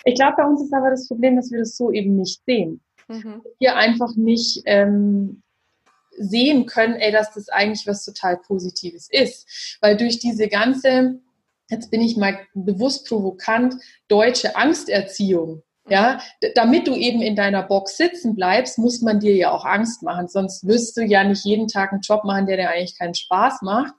Ich 0.05 0.15
glaube, 0.15 0.37
bei 0.37 0.45
uns 0.45 0.61
ist 0.61 0.73
aber 0.73 0.89
das 0.89 1.07
Problem, 1.07 1.35
dass 1.35 1.51
wir 1.51 1.59
das 1.59 1.75
so 1.75 1.91
eben 1.91 2.15
nicht 2.15 2.41
sehen. 2.45 2.81
Mhm. 3.07 3.41
Wir 3.59 3.75
einfach 3.75 4.15
nicht 4.15 4.61
ähm, 4.65 5.41
sehen 6.17 6.65
können, 6.65 6.95
ey, 6.95 7.11
dass 7.11 7.33
das 7.33 7.49
eigentlich 7.49 7.87
was 7.87 8.03
total 8.03 8.37
Positives 8.37 9.07
ist. 9.09 9.77
Weil 9.81 9.97
durch 9.97 10.19
diese 10.19 10.47
ganze, 10.47 11.19
jetzt 11.69 11.89
bin 11.91 12.01
ich 12.01 12.17
mal 12.17 12.39
bewusst 12.53 13.07
provokant, 13.07 13.75
deutsche 14.07 14.55
Angsterziehung, 14.55 15.63
ja, 15.89 16.19
damit 16.55 16.85
du 16.87 16.95
eben 16.95 17.21
in 17.21 17.37
deiner 17.37 17.63
Box 17.63 17.95
sitzen 17.95 18.35
bleibst, 18.35 18.77
muss 18.77 19.01
man 19.01 19.21
dir 19.21 19.33
ja 19.35 19.51
auch 19.51 19.63
Angst 19.63 20.03
machen. 20.03 20.27
Sonst 20.27 20.67
wirst 20.67 20.97
du 20.97 21.01
ja 21.01 21.23
nicht 21.23 21.45
jeden 21.45 21.69
Tag 21.69 21.93
einen 21.93 22.01
Job 22.01 22.25
machen, 22.25 22.45
der 22.45 22.57
dir 22.57 22.69
eigentlich 22.69 22.97
keinen 22.97 23.15
Spaß 23.15 23.61
macht. 23.61 23.93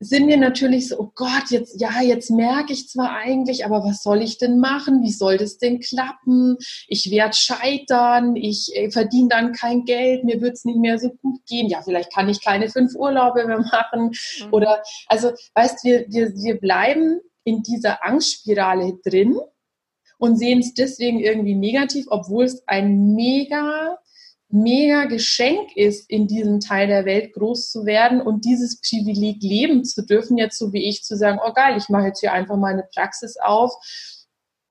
Sind 0.00 0.28
wir 0.28 0.36
natürlich 0.36 0.88
so, 0.88 0.98
oh 0.98 1.12
Gott, 1.14 1.50
jetzt, 1.50 1.80
ja, 1.80 2.02
jetzt 2.02 2.30
merke 2.30 2.72
ich 2.72 2.88
zwar 2.88 3.16
eigentlich, 3.16 3.64
aber 3.64 3.84
was 3.84 4.02
soll 4.02 4.22
ich 4.22 4.38
denn 4.38 4.58
machen? 4.58 5.02
Wie 5.02 5.12
soll 5.12 5.38
das 5.38 5.56
denn 5.56 5.80
klappen? 5.80 6.56
Ich 6.88 7.10
werde 7.10 7.34
scheitern, 7.34 8.36
ich 8.36 8.70
äh, 8.74 8.90
verdiene 8.90 9.28
dann 9.28 9.52
kein 9.52 9.84
Geld, 9.84 10.24
mir 10.24 10.40
wird 10.40 10.54
es 10.54 10.64
nicht 10.64 10.78
mehr 10.78 10.98
so 10.98 11.10
gut 11.10 11.40
gehen. 11.46 11.68
Ja, 11.68 11.80
vielleicht 11.82 12.12
kann 12.12 12.28
ich 12.28 12.44
keine 12.44 12.68
fünf 12.68 12.94
Urlaube 12.94 13.46
mehr 13.46 13.60
machen. 13.60 14.10
Mhm. 14.40 14.52
Oder, 14.52 14.82
also, 15.06 15.32
weißt 15.54 15.84
wir, 15.84 16.06
wir, 16.08 16.34
wir 16.34 16.60
bleiben 16.60 17.20
in 17.44 17.62
dieser 17.62 18.04
Angstspirale 18.04 18.98
drin 19.04 19.38
und 20.18 20.38
sehen 20.38 20.60
es 20.60 20.74
deswegen 20.74 21.20
irgendwie 21.20 21.54
negativ, 21.54 22.06
obwohl 22.08 22.44
es 22.44 22.66
ein 22.66 23.14
mega, 23.14 23.98
mega 24.54 25.06
Geschenk 25.06 25.76
ist, 25.76 26.08
in 26.08 26.28
diesem 26.28 26.60
Teil 26.60 26.86
der 26.86 27.04
Welt 27.04 27.32
groß 27.32 27.70
zu 27.70 27.84
werden 27.84 28.22
und 28.22 28.44
dieses 28.44 28.80
Privileg 28.80 29.42
leben 29.42 29.84
zu 29.84 30.06
dürfen, 30.06 30.38
jetzt 30.38 30.58
so 30.58 30.72
wie 30.72 30.88
ich 30.88 31.02
zu 31.02 31.16
sagen, 31.16 31.40
oh 31.44 31.52
geil, 31.52 31.76
ich 31.76 31.88
mache 31.88 32.06
jetzt 32.06 32.20
hier 32.20 32.32
einfach 32.32 32.56
meine 32.56 32.84
Praxis 32.94 33.36
auf 33.36 33.72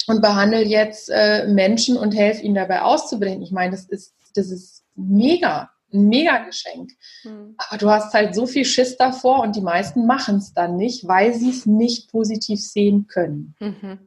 und 0.07 0.21
behandle 0.21 0.63
jetzt 0.63 1.09
äh, 1.09 1.47
Menschen 1.47 1.97
und 1.97 2.15
helfe 2.15 2.43
ihnen 2.43 2.55
dabei 2.55 2.81
auszubrechen. 2.81 3.41
Ich 3.41 3.51
meine, 3.51 3.71
das 3.71 3.85
ist, 3.85 4.13
das 4.35 4.49
ist 4.51 4.83
mega. 4.95 5.69
Ein 5.93 6.07
Mega-Geschenk. 6.07 6.91
Mhm. 7.23 7.55
Aber 7.57 7.77
du 7.77 7.89
hast 7.89 8.13
halt 8.13 8.35
so 8.35 8.45
viel 8.45 8.65
Schiss 8.65 8.97
davor 8.97 9.41
und 9.41 9.55
die 9.55 9.61
meisten 9.61 10.05
machen 10.05 10.37
es 10.37 10.53
dann 10.53 10.75
nicht, 10.75 11.07
weil 11.07 11.33
sie 11.33 11.49
es 11.49 11.65
nicht 11.65 12.11
positiv 12.11 12.61
sehen 12.61 13.07
können. 13.07 13.55
Mhm. 13.59 13.99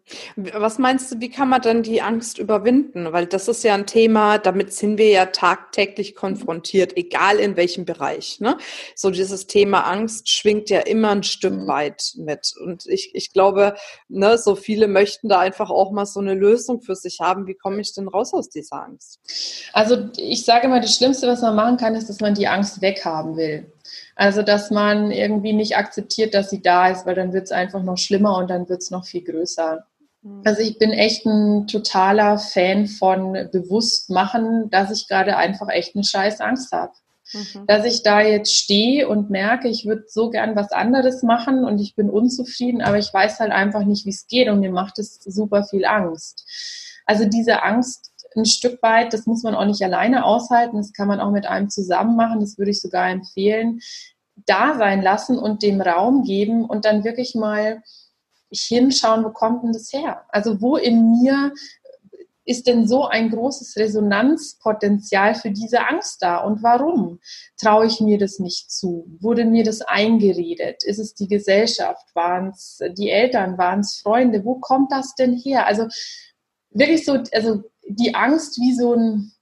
Was 0.55 0.78
meinst 0.78 1.12
du, 1.12 1.21
wie 1.21 1.31
kann 1.31 1.49
man 1.49 1.62
dann 1.62 1.83
die 1.83 2.02
Angst 2.02 2.38
überwinden? 2.38 3.12
Weil 3.12 3.26
das 3.26 3.49
ist 3.49 3.64
ja 3.64 3.75
ein 3.75 3.87
Thema, 3.87 4.38
damit 4.38 4.73
sind 4.73 4.99
wir 4.99 5.11
ja 5.11 5.26
tagtäglich 5.26 6.14
konfrontiert, 6.14 6.97
egal 6.97 7.37
in 7.37 7.57
welchem 7.57 7.85
Bereich. 7.85 8.40
Ne? 8.40 8.57
So 8.95 9.11
dieses 9.11 9.47
Thema 9.47 9.81
Angst 9.81 10.28
schwingt 10.28 10.71
ja 10.71 10.81
immer 10.81 11.11
ein 11.11 11.23
Stück 11.23 11.55
mhm. 11.55 11.69
weit 11.69 12.12
mit. 12.16 12.52
Und 12.62 12.87
ich, 12.87 13.14
ich 13.14 13.33
glaube, 13.33 13.75
ne, 14.09 14.38
so 14.38 14.55
viele 14.57 14.88
möchten 14.88 15.28
da 15.28 15.38
einfach 15.38 15.71
auch 15.71 15.93
mal 15.93 16.07
so 16.07 16.21
eine 16.21 16.35
Lösung 16.35 16.81
für 16.81 16.95
sich 16.95 17.21
haben. 17.21 17.47
Wie 17.47 17.55
komme 17.55 17.81
ich 17.81 17.95
denn 17.95 18.09
raus 18.09 18.33
aus 18.35 18.49
dieser 18.49 18.83
Angst? 18.83 19.21
Also 19.73 20.09
ich 20.16 20.45
sage 20.45 20.69
mal, 20.69 20.81
das 20.81 20.95
Schlimmste, 20.95 21.26
was 21.26 21.43
man 21.43 21.55
machen 21.55 21.75
kann, 21.76 21.95
ist, 21.95 22.09
dass 22.09 22.21
man 22.21 22.35
die 22.35 22.49
Angst 22.49 22.83
weghaben 22.83 23.37
will. 23.37 23.71
Also 24.14 24.42
dass 24.42 24.71
man 24.71 25.11
irgendwie 25.11 25.52
nicht 25.52 25.76
akzeptiert, 25.76 26.35
dass 26.35 26.50
sie 26.50 26.62
da 26.62 26.88
ist, 26.88 27.06
weil 27.06 27.14
dann 27.14 27.33
wird 27.33 27.45
es 27.45 27.52
einfach 27.52 27.83
noch 27.83 27.99
schlimmer 27.99 28.37
und 28.38 28.49
dann 28.49 28.68
wird 28.68 28.83
es 28.83 28.90
noch 28.90 29.06
viel 29.06 29.23
größer. 29.23 29.85
Mhm. 30.23 30.42
Also 30.45 30.62
ich 30.62 30.78
bin 30.78 30.92
echt 30.92 31.26
ein 31.26 31.66
totaler 31.66 32.38
Fan 32.38 32.87
von 32.87 33.33
bewusst 33.52 34.11
machen, 34.11 34.71
dass 34.71 34.90
ich 34.90 35.09
gerade 35.09 35.37
einfach 35.37 35.68
echt 35.68 35.95
eine 35.95 36.04
scheiß 36.04 36.40
Angst 36.40 36.73
habe. 36.73 36.92
Mhm. 37.33 37.66
Dass 37.66 37.85
ich 37.85 38.02
da 38.02 38.21
jetzt 38.21 38.54
stehe 38.54 39.09
und 39.09 39.30
merke, 39.30 39.68
ich 39.68 39.85
würde 39.85 40.04
so 40.09 40.30
gern 40.30 40.56
was 40.56 40.73
anderes 40.73 41.23
machen 41.23 41.64
und 41.64 41.80
ich 41.80 41.95
bin 41.95 42.09
unzufrieden, 42.09 42.83
aber 42.83 42.99
ich 42.99 43.12
weiß 43.12 43.40
halt 43.40 43.52
einfach 43.52 43.85
nicht, 43.85 44.06
wie 44.06 44.11
es 44.11 44.26
geht 44.26 44.49
und 44.49 44.61
mir 44.61 44.71
macht 44.71 44.99
es 44.99 45.18
super 45.25 45.64
viel 45.64 45.85
Angst. 45.85 46.45
Also 47.04 47.25
diese 47.25 47.62
Angst 47.62 48.12
ein 48.37 48.47
Stück 48.47 48.83
weit, 48.83 49.12
das 49.12 49.26
muss 49.26 49.43
man 49.43 49.55
auch 49.55 49.64
nicht 49.64 49.83
alleine 49.83 50.25
aushalten, 50.25 50.76
das 50.76 50.93
kann 50.93 51.09
man 51.09 51.21
auch 51.21 51.31
mit 51.31 51.47
einem 51.47 51.71
zusammen 51.71 52.16
machen, 52.16 52.40
das 52.40 52.59
würde 52.59 52.71
ich 52.71 52.81
sogar 52.81 53.09
empfehlen, 53.09 53.81
da 54.47 54.76
sein 54.76 55.02
lassen 55.02 55.38
und 55.38 55.62
dem 55.62 55.81
Raum 55.81 56.23
geben 56.23 56.64
und 56.64 56.85
dann 56.85 57.05
wirklich 57.05 57.35
mal 57.35 57.83
hinschauen, 58.50 59.25
wo 59.25 59.31
kommt 59.31 59.64
denn 59.64 59.73
das 59.73 59.93
her? 59.93 60.23
Also 60.28 60.61
wo 60.61 60.76
in 60.76 61.21
mir 61.21 61.52
ist 62.47 62.69
denn 62.69 62.87
so 62.87 63.07
ein 63.07 63.31
großes 63.31 63.76
Resonanzpotenzial 63.76 65.35
für 65.35 65.50
diese 65.50 65.85
Angst 65.85 66.23
da 66.23 66.38
und 66.38 66.62
warum 66.62 67.19
traue 67.61 67.87
ich 67.87 68.00
mir 68.00 68.19
das 68.19 68.38
nicht 68.38 68.71
zu? 68.71 69.05
Wurde 69.21 69.45
mir 69.45 69.64
das 69.64 69.83
eingeredet? 69.83 70.85
Ist 70.85 70.99
es 70.99 71.14
die 71.14 71.26
Gesellschaft? 71.26 72.07
Waren 72.14 72.50
es 72.50 72.78
die 72.97 73.11
Eltern? 73.11 73.59
Waren 73.59 73.81
es 73.81 74.00
Freunde? 74.00 74.45
Wo 74.45 74.61
kommt 74.61 74.93
das 74.93 75.16
denn 75.16 75.37
her? 75.37 75.66
Also 75.66 75.88
wirklich 76.71 77.05
so, 77.05 77.19
also 77.33 77.64
die 77.88 78.14
Angst 78.14 78.61
wie 78.61 78.75
so 78.75 78.95
ein, 78.95 79.33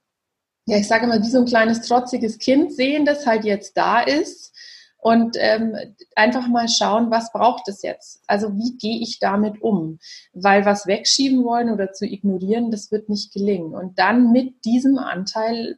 ja, 0.65 0.77
ich 0.77 0.87
sage 0.87 1.07
mal, 1.07 1.21
wie 1.21 1.29
so 1.29 1.39
ein 1.39 1.45
kleines 1.45 1.81
trotziges 1.81 2.37
Kind 2.37 2.73
sehen, 2.73 3.05
das 3.05 3.25
halt 3.25 3.45
jetzt 3.45 3.77
da 3.77 4.01
ist 4.01 4.53
und 5.05 5.37
ähm, 5.39 5.75
einfach 6.15 6.47
mal 6.47 6.67
schauen, 6.67 7.11
was 7.11 7.31
braucht 7.31 7.67
es 7.67 7.83
jetzt? 7.83 8.23
Also 8.25 8.55
wie 8.57 8.75
gehe 8.77 8.99
ich 8.99 9.19
damit 9.19 9.61
um? 9.61 9.99
Weil 10.33 10.65
was 10.65 10.87
wegschieben 10.87 11.43
wollen 11.43 11.69
oder 11.69 11.93
zu 11.93 12.05
ignorieren, 12.07 12.71
das 12.71 12.91
wird 12.91 13.07
nicht 13.07 13.31
gelingen. 13.31 13.75
Und 13.75 13.99
dann 13.99 14.31
mit 14.31 14.65
diesem 14.65 14.97
Anteil 14.97 15.77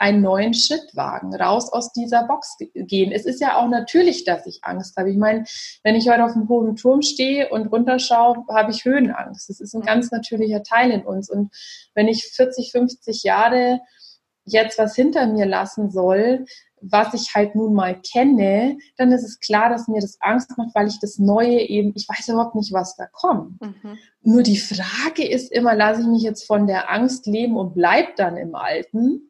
einen 0.00 0.22
neuen 0.22 0.54
Schritt 0.54 0.96
wagen, 0.96 1.34
raus 1.34 1.70
aus 1.70 1.92
dieser 1.92 2.24
Box 2.24 2.56
gehen. 2.74 3.12
Es 3.12 3.26
ist 3.26 3.38
ja 3.38 3.58
auch 3.58 3.68
natürlich, 3.68 4.24
dass 4.24 4.46
ich 4.46 4.60
Angst 4.62 4.96
habe. 4.96 5.10
Ich 5.10 5.18
meine, 5.18 5.44
wenn 5.84 5.94
ich 5.94 6.08
heute 6.08 6.24
auf 6.24 6.34
einem 6.34 6.48
hohen 6.48 6.74
Turm 6.74 7.02
stehe 7.02 7.50
und 7.50 7.66
runterschaue, 7.66 8.46
habe 8.48 8.70
ich 8.70 8.86
Höhenangst. 8.86 9.50
Das 9.50 9.60
ist 9.60 9.74
ein 9.74 9.82
ganz 9.82 10.10
natürlicher 10.10 10.62
Teil 10.62 10.90
in 10.90 11.02
uns. 11.02 11.28
Und 11.28 11.52
wenn 11.94 12.08
ich 12.08 12.24
40, 12.24 12.72
50 12.72 13.24
Jahre 13.24 13.80
jetzt 14.44 14.78
was 14.78 14.96
hinter 14.96 15.26
mir 15.26 15.44
lassen 15.44 15.90
soll, 15.90 16.46
was 16.80 17.12
ich 17.12 17.34
halt 17.34 17.54
nun 17.54 17.74
mal 17.74 18.00
kenne, 18.00 18.78
dann 18.96 19.12
ist 19.12 19.22
es 19.22 19.38
klar, 19.38 19.68
dass 19.68 19.86
mir 19.86 20.00
das 20.00 20.16
Angst 20.20 20.56
macht, 20.56 20.74
weil 20.74 20.88
ich 20.88 20.98
das 20.98 21.18
Neue 21.18 21.60
eben, 21.60 21.92
ich 21.94 22.08
weiß 22.08 22.28
überhaupt 22.28 22.54
nicht, 22.54 22.72
was 22.72 22.96
da 22.96 23.04
kommt. 23.12 23.60
Mhm. 23.60 23.98
Nur 24.22 24.42
die 24.42 24.56
Frage 24.56 25.28
ist 25.28 25.52
immer, 25.52 25.74
lasse 25.74 26.00
ich 26.00 26.06
mich 26.06 26.22
jetzt 26.22 26.46
von 26.46 26.66
der 26.66 26.90
Angst 26.90 27.26
leben 27.26 27.58
und 27.58 27.74
bleib 27.74 28.16
dann 28.16 28.38
im 28.38 28.54
Alten? 28.54 29.29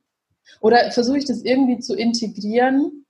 Oder 0.61 0.91
versuche 0.93 1.19
ich 1.19 1.25
das 1.25 1.43
irgendwie 1.43 1.79
zu 1.79 1.95
integrieren 1.95 3.07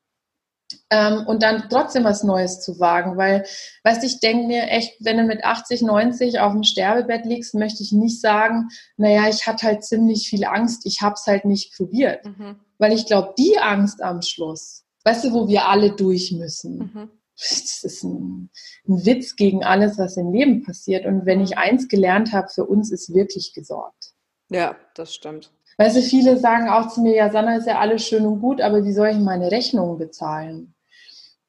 ähm, 0.90 1.26
und 1.26 1.42
dann 1.42 1.64
trotzdem 1.70 2.04
was 2.04 2.22
Neues 2.22 2.60
zu 2.60 2.78
wagen? 2.80 3.16
Weil, 3.16 3.44
weißt 3.84 4.02
du, 4.02 4.06
ich 4.06 4.20
denke 4.20 4.46
mir 4.46 4.68
echt, 4.68 4.96
wenn 5.00 5.18
du 5.18 5.24
mit 5.24 5.44
80, 5.44 5.82
90 5.82 6.40
auf 6.40 6.52
dem 6.52 6.64
Sterbebett 6.64 7.24
liegst, 7.24 7.54
möchte 7.54 7.82
ich 7.82 7.92
nicht 7.92 8.20
sagen, 8.20 8.68
naja, 8.96 9.28
ich 9.28 9.46
hatte 9.46 9.66
halt 9.66 9.84
ziemlich 9.84 10.28
viel 10.28 10.44
Angst, 10.44 10.86
ich 10.86 11.00
habe 11.00 11.14
es 11.14 11.26
halt 11.26 11.44
nicht 11.44 11.74
probiert. 11.76 12.24
Mhm 12.24 12.60
weil 12.80 12.94
ich 12.94 13.06
glaube, 13.06 13.34
die 13.38 13.58
Angst 13.58 14.02
am 14.02 14.22
Schluss, 14.22 14.84
weißt 15.04 15.24
du, 15.24 15.32
wo 15.32 15.46
wir 15.46 15.68
alle 15.68 15.92
durch 15.92 16.32
müssen, 16.32 16.78
mhm. 16.78 17.10
das 17.38 17.84
ist 17.84 18.02
ein, 18.02 18.50
ein, 18.88 19.04
Witz 19.04 19.36
gegen 19.36 19.62
alles, 19.62 19.98
was 19.98 20.16
im 20.16 20.32
Leben 20.32 20.64
passiert. 20.64 21.04
Und 21.04 21.26
wenn 21.26 21.42
ich 21.42 21.58
eins 21.58 21.88
gelernt 21.88 22.32
habe, 22.32 22.48
für 22.48 22.64
uns 22.64 22.90
ist 22.90 23.14
wirklich 23.14 23.52
gesorgt. 23.52 24.14
Ja, 24.48 24.76
das 24.94 25.14
stimmt. 25.14 25.52
Weißt 25.80 25.96
du, 25.96 26.02
viele 26.02 26.36
sagen 26.36 26.68
auch 26.68 26.88
zu 26.88 27.00
mir, 27.00 27.14
ja, 27.14 27.30
Sanna, 27.30 27.56
ist 27.56 27.66
ja 27.66 27.78
alles 27.78 28.06
schön 28.06 28.26
und 28.26 28.40
gut, 28.42 28.60
aber 28.60 28.84
wie 28.84 28.92
soll 28.92 29.08
ich 29.08 29.16
meine 29.16 29.50
Rechnungen 29.50 29.96
bezahlen? 29.96 30.74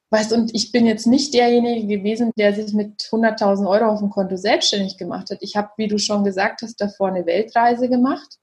Weißt 0.08 0.32
und 0.32 0.54
ich 0.54 0.72
bin 0.72 0.86
jetzt 0.86 1.06
nicht 1.06 1.34
derjenige 1.34 1.98
gewesen, 1.98 2.30
der 2.38 2.54
sich 2.54 2.72
mit 2.72 3.02
100.000 3.02 3.68
Euro 3.68 3.90
auf 3.90 3.98
dem 3.98 4.08
Konto 4.08 4.38
selbstständig 4.38 4.96
gemacht 4.96 5.30
hat. 5.30 5.36
Ich 5.42 5.54
habe, 5.54 5.68
wie 5.76 5.86
du 5.86 5.98
schon 5.98 6.24
gesagt 6.24 6.62
hast, 6.62 6.80
davor 6.80 7.08
eine 7.08 7.26
Weltreise 7.26 7.90
gemacht 7.90 8.38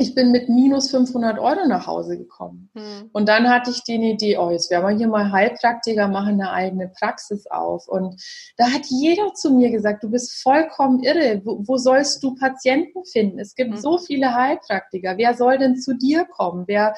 ich 0.00 0.14
bin 0.14 0.30
mit 0.30 0.48
minus 0.48 0.90
500 0.90 1.38
Euro 1.38 1.66
nach 1.66 1.86
Hause 1.86 2.16
gekommen. 2.18 2.70
Hm. 2.74 3.10
Und 3.12 3.28
dann 3.28 3.48
hatte 3.48 3.70
ich 3.70 3.82
die 3.82 3.94
Idee, 3.94 4.36
oh, 4.38 4.50
jetzt 4.50 4.70
werden 4.70 4.88
wir 4.88 4.96
hier 4.96 5.08
mal 5.08 5.32
Heilpraktiker, 5.32 6.08
machen 6.08 6.40
eine 6.40 6.50
eigene 6.50 6.88
Praxis 6.88 7.46
auf. 7.46 7.88
Und 7.88 8.20
da 8.56 8.66
hat 8.70 8.86
jeder 8.86 9.34
zu 9.34 9.50
mir 9.50 9.70
gesagt, 9.70 10.02
du 10.02 10.10
bist 10.10 10.42
vollkommen 10.42 11.02
irre. 11.02 11.42
Wo, 11.44 11.62
wo 11.66 11.76
sollst 11.76 12.22
du 12.22 12.34
Patienten 12.34 13.04
finden? 13.04 13.38
Es 13.38 13.54
gibt 13.54 13.74
hm. 13.74 13.80
so 13.80 13.98
viele 13.98 14.34
Heilpraktiker. 14.34 15.16
Wer 15.16 15.34
soll 15.34 15.58
denn 15.58 15.76
zu 15.76 15.94
dir 15.94 16.24
kommen? 16.24 16.64
Wer? 16.66 16.94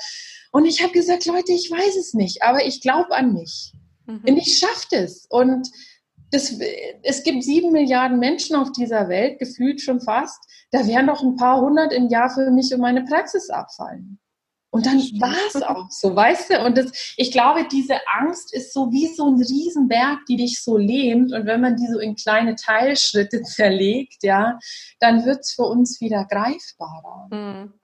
Und 0.53 0.65
ich 0.65 0.83
habe 0.83 0.93
gesagt, 0.93 1.27
Leute, 1.27 1.53
ich 1.53 1.71
weiß 1.71 1.97
es 1.97 2.15
nicht, 2.15 2.43
aber 2.43 2.65
ich 2.65 2.81
glaube 2.81 3.13
an 3.13 3.33
mich. 3.33 3.73
Mhm. 4.07 4.23
Und 4.27 4.37
ich 4.37 4.59
schaffe 4.59 4.97
es. 4.97 5.27
Und 5.29 5.69
das, 6.31 6.57
es 7.03 7.23
gibt 7.23 7.43
sieben 7.43 7.73
Milliarden 7.73 8.19
Menschen 8.19 8.57
auf 8.57 8.71
dieser 8.73 9.09
Welt, 9.09 9.39
gefühlt 9.39 9.81
schon 9.81 10.01
fast. 10.01 10.39
Da 10.71 10.87
wären 10.87 11.07
noch 11.07 11.23
ein 11.23 11.37
paar 11.37 11.61
hundert 11.61 11.93
im 11.93 12.09
Jahr 12.09 12.31
für 12.31 12.51
mich 12.51 12.73
und 12.73 12.81
meine 12.81 13.05
Praxis 13.05 13.51
abfallen. 13.51 14.19
Und 14.73 14.87
dann 14.87 14.99
war 15.21 15.35
es 15.49 15.61
auch 15.63 15.91
so, 15.91 16.15
weißt 16.15 16.51
du? 16.51 16.65
Und 16.65 16.79
das, 16.79 17.15
ich 17.17 17.33
glaube, 17.33 17.67
diese 17.67 17.97
Angst 18.21 18.55
ist 18.55 18.73
so 18.73 18.93
wie 18.93 19.09
so 19.09 19.27
ein 19.27 19.43
Riesenberg, 19.43 20.21
die 20.29 20.37
dich 20.37 20.63
so 20.63 20.77
lähmt. 20.77 21.33
Und 21.33 21.47
wenn 21.47 21.61
man 21.61 21.75
die 21.75 21.89
so 21.89 21.99
in 21.99 22.15
kleine 22.15 22.55
Teilschritte 22.55 23.43
zerlegt, 23.43 24.23
ja, 24.23 24.61
dann 25.01 25.25
wird 25.25 25.41
es 25.41 25.55
für 25.55 25.65
uns 25.65 26.01
wieder 26.01 26.25
greifbarer. 26.25 27.29
Mhm 27.33 27.80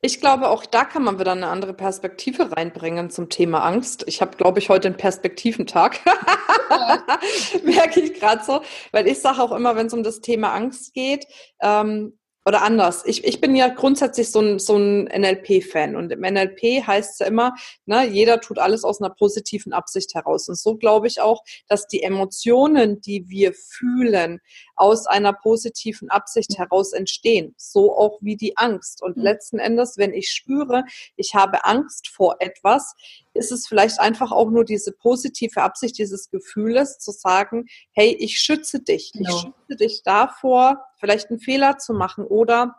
ich 0.00 0.20
glaube, 0.20 0.48
auch 0.48 0.64
da 0.64 0.84
kann 0.84 1.02
man 1.02 1.18
wieder 1.18 1.32
eine 1.32 1.48
andere 1.48 1.74
Perspektive 1.74 2.52
reinbringen 2.56 3.10
zum 3.10 3.28
Thema 3.28 3.64
Angst. 3.64 4.04
Ich 4.06 4.20
habe, 4.20 4.36
glaube 4.36 4.60
ich, 4.60 4.68
heute 4.68 4.88
einen 4.88 4.96
Perspektiventag. 4.96 5.98
Merke 7.64 8.00
ich 8.00 8.14
gerade 8.14 8.44
so. 8.44 8.62
Weil 8.92 9.08
ich 9.08 9.20
sage 9.20 9.42
auch 9.42 9.50
immer, 9.50 9.74
wenn 9.74 9.88
es 9.88 9.94
um 9.94 10.04
das 10.04 10.20
Thema 10.20 10.52
Angst 10.52 10.94
geht, 10.94 11.26
ähm, 11.60 12.18
oder 12.48 12.62
anders. 12.62 13.04
Ich, 13.04 13.24
ich 13.24 13.42
bin 13.42 13.54
ja 13.54 13.68
grundsätzlich 13.68 14.30
so 14.30 14.40
ein, 14.40 14.58
so 14.58 14.76
ein 14.76 15.04
NLP-Fan 15.04 15.94
und 15.96 16.10
im 16.10 16.20
NLP 16.20 16.86
heißt 16.86 17.12
es 17.12 17.18
ja 17.18 17.26
immer, 17.26 17.54
ne, 17.84 18.08
jeder 18.08 18.40
tut 18.40 18.58
alles 18.58 18.84
aus 18.84 19.02
einer 19.02 19.10
positiven 19.10 19.74
Absicht 19.74 20.14
heraus. 20.14 20.48
Und 20.48 20.58
so 20.58 20.76
glaube 20.76 21.08
ich 21.08 21.20
auch, 21.20 21.42
dass 21.68 21.86
die 21.86 22.02
Emotionen, 22.02 23.02
die 23.02 23.28
wir 23.28 23.52
fühlen, 23.52 24.40
aus 24.78 25.06
einer 25.06 25.32
positiven 25.32 26.10
Absicht 26.10 26.58
heraus 26.58 26.92
entstehen. 26.92 27.54
So 27.56 27.96
auch 27.96 28.18
wie 28.20 28.36
die 28.36 28.56
Angst. 28.56 29.02
Und 29.02 29.16
mhm. 29.16 29.22
letzten 29.22 29.58
Endes, 29.58 29.98
wenn 29.98 30.12
ich 30.12 30.30
spüre, 30.30 30.84
ich 31.16 31.34
habe 31.34 31.64
Angst 31.64 32.08
vor 32.08 32.36
etwas, 32.40 32.94
ist 33.34 33.52
es 33.52 33.66
vielleicht 33.66 34.00
einfach 34.00 34.32
auch 34.32 34.50
nur 34.50 34.64
diese 34.64 34.92
positive 34.92 35.62
Absicht 35.62 35.98
dieses 35.98 36.30
Gefühles 36.30 36.98
zu 36.98 37.12
sagen, 37.12 37.66
hey, 37.92 38.16
ich 38.18 38.40
schütze 38.40 38.80
dich. 38.80 39.12
Genau. 39.12 39.28
Ich 39.28 39.40
schütze 39.40 39.76
dich 39.76 40.02
davor, 40.02 40.84
vielleicht 40.96 41.30
einen 41.30 41.40
Fehler 41.40 41.78
zu 41.78 41.92
machen 41.94 42.24
oder 42.24 42.76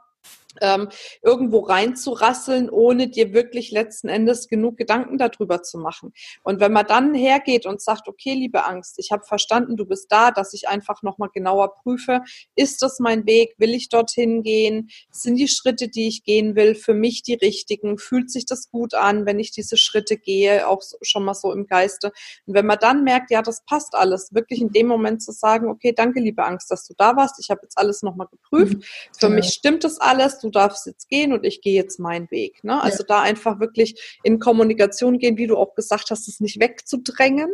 ähm, 0.61 0.89
irgendwo 1.21 1.59
reinzurasseln, 1.59 2.69
ohne 2.69 3.07
dir 3.07 3.33
wirklich 3.33 3.71
letzten 3.71 4.09
Endes 4.09 4.47
genug 4.47 4.77
Gedanken 4.77 5.17
darüber 5.17 5.63
zu 5.63 5.77
machen. 5.77 6.13
Und 6.43 6.59
wenn 6.59 6.71
man 6.71 6.85
dann 6.85 7.13
hergeht 7.13 7.65
und 7.65 7.81
sagt, 7.81 8.07
okay, 8.07 8.33
liebe 8.33 8.65
Angst, 8.65 8.99
ich 8.99 9.11
habe 9.11 9.23
verstanden, 9.23 9.77
du 9.77 9.85
bist 9.85 10.11
da, 10.11 10.31
dass 10.31 10.53
ich 10.53 10.67
einfach 10.67 11.03
nochmal 11.03 11.29
genauer 11.33 11.75
prüfe, 11.75 12.21
ist 12.55 12.81
das 12.81 12.99
mein 12.99 13.25
Weg, 13.25 13.55
will 13.57 13.73
ich 13.73 13.89
dorthin 13.89 14.43
gehen, 14.43 14.89
sind 15.11 15.35
die 15.35 15.47
Schritte, 15.47 15.87
die 15.87 16.07
ich 16.07 16.23
gehen 16.23 16.55
will, 16.55 16.75
für 16.75 16.93
mich 16.93 17.23
die 17.23 17.35
richtigen, 17.35 17.97
fühlt 17.97 18.31
sich 18.31 18.45
das 18.45 18.69
gut 18.69 18.93
an, 18.93 19.25
wenn 19.25 19.39
ich 19.39 19.51
diese 19.51 19.77
Schritte 19.77 20.17
gehe, 20.17 20.67
auch 20.67 20.81
schon 21.01 21.23
mal 21.23 21.33
so 21.33 21.51
im 21.51 21.67
Geiste. 21.67 22.11
Und 22.45 22.53
wenn 22.53 22.65
man 22.65 22.79
dann 22.79 23.03
merkt, 23.03 23.31
ja, 23.31 23.41
das 23.41 23.63
passt 23.65 23.95
alles, 23.95 24.33
wirklich 24.33 24.61
in 24.61 24.71
dem 24.71 24.87
Moment 24.87 25.21
zu 25.21 25.31
sagen, 25.31 25.69
okay, 25.69 25.93
danke, 25.93 26.19
liebe 26.19 26.43
Angst, 26.43 26.71
dass 26.71 26.85
du 26.87 26.93
da 26.97 27.15
warst, 27.15 27.39
ich 27.39 27.49
habe 27.49 27.61
jetzt 27.63 27.77
alles 27.77 28.03
nochmal 28.03 28.27
geprüft, 28.27 28.77
für 29.17 29.29
mich 29.29 29.49
stimmt 29.49 29.83
das 29.83 29.99
alles, 29.99 30.39
du 30.39 30.48
du 30.49 30.59
darfst 30.59 30.85
jetzt 30.85 31.09
gehen 31.09 31.33
und 31.33 31.45
ich 31.45 31.61
gehe 31.61 31.73
jetzt 31.73 31.99
meinen 31.99 32.29
Weg. 32.31 32.63
Ne? 32.63 32.81
Also 32.81 33.03
ja. 33.03 33.07
da 33.07 33.21
einfach 33.21 33.59
wirklich 33.59 34.19
in 34.23 34.39
Kommunikation 34.39 35.19
gehen, 35.19 35.37
wie 35.37 35.47
du 35.47 35.57
auch 35.57 35.75
gesagt 35.75 36.09
hast, 36.09 36.27
es 36.27 36.39
nicht 36.39 36.59
wegzudrängen, 36.59 37.51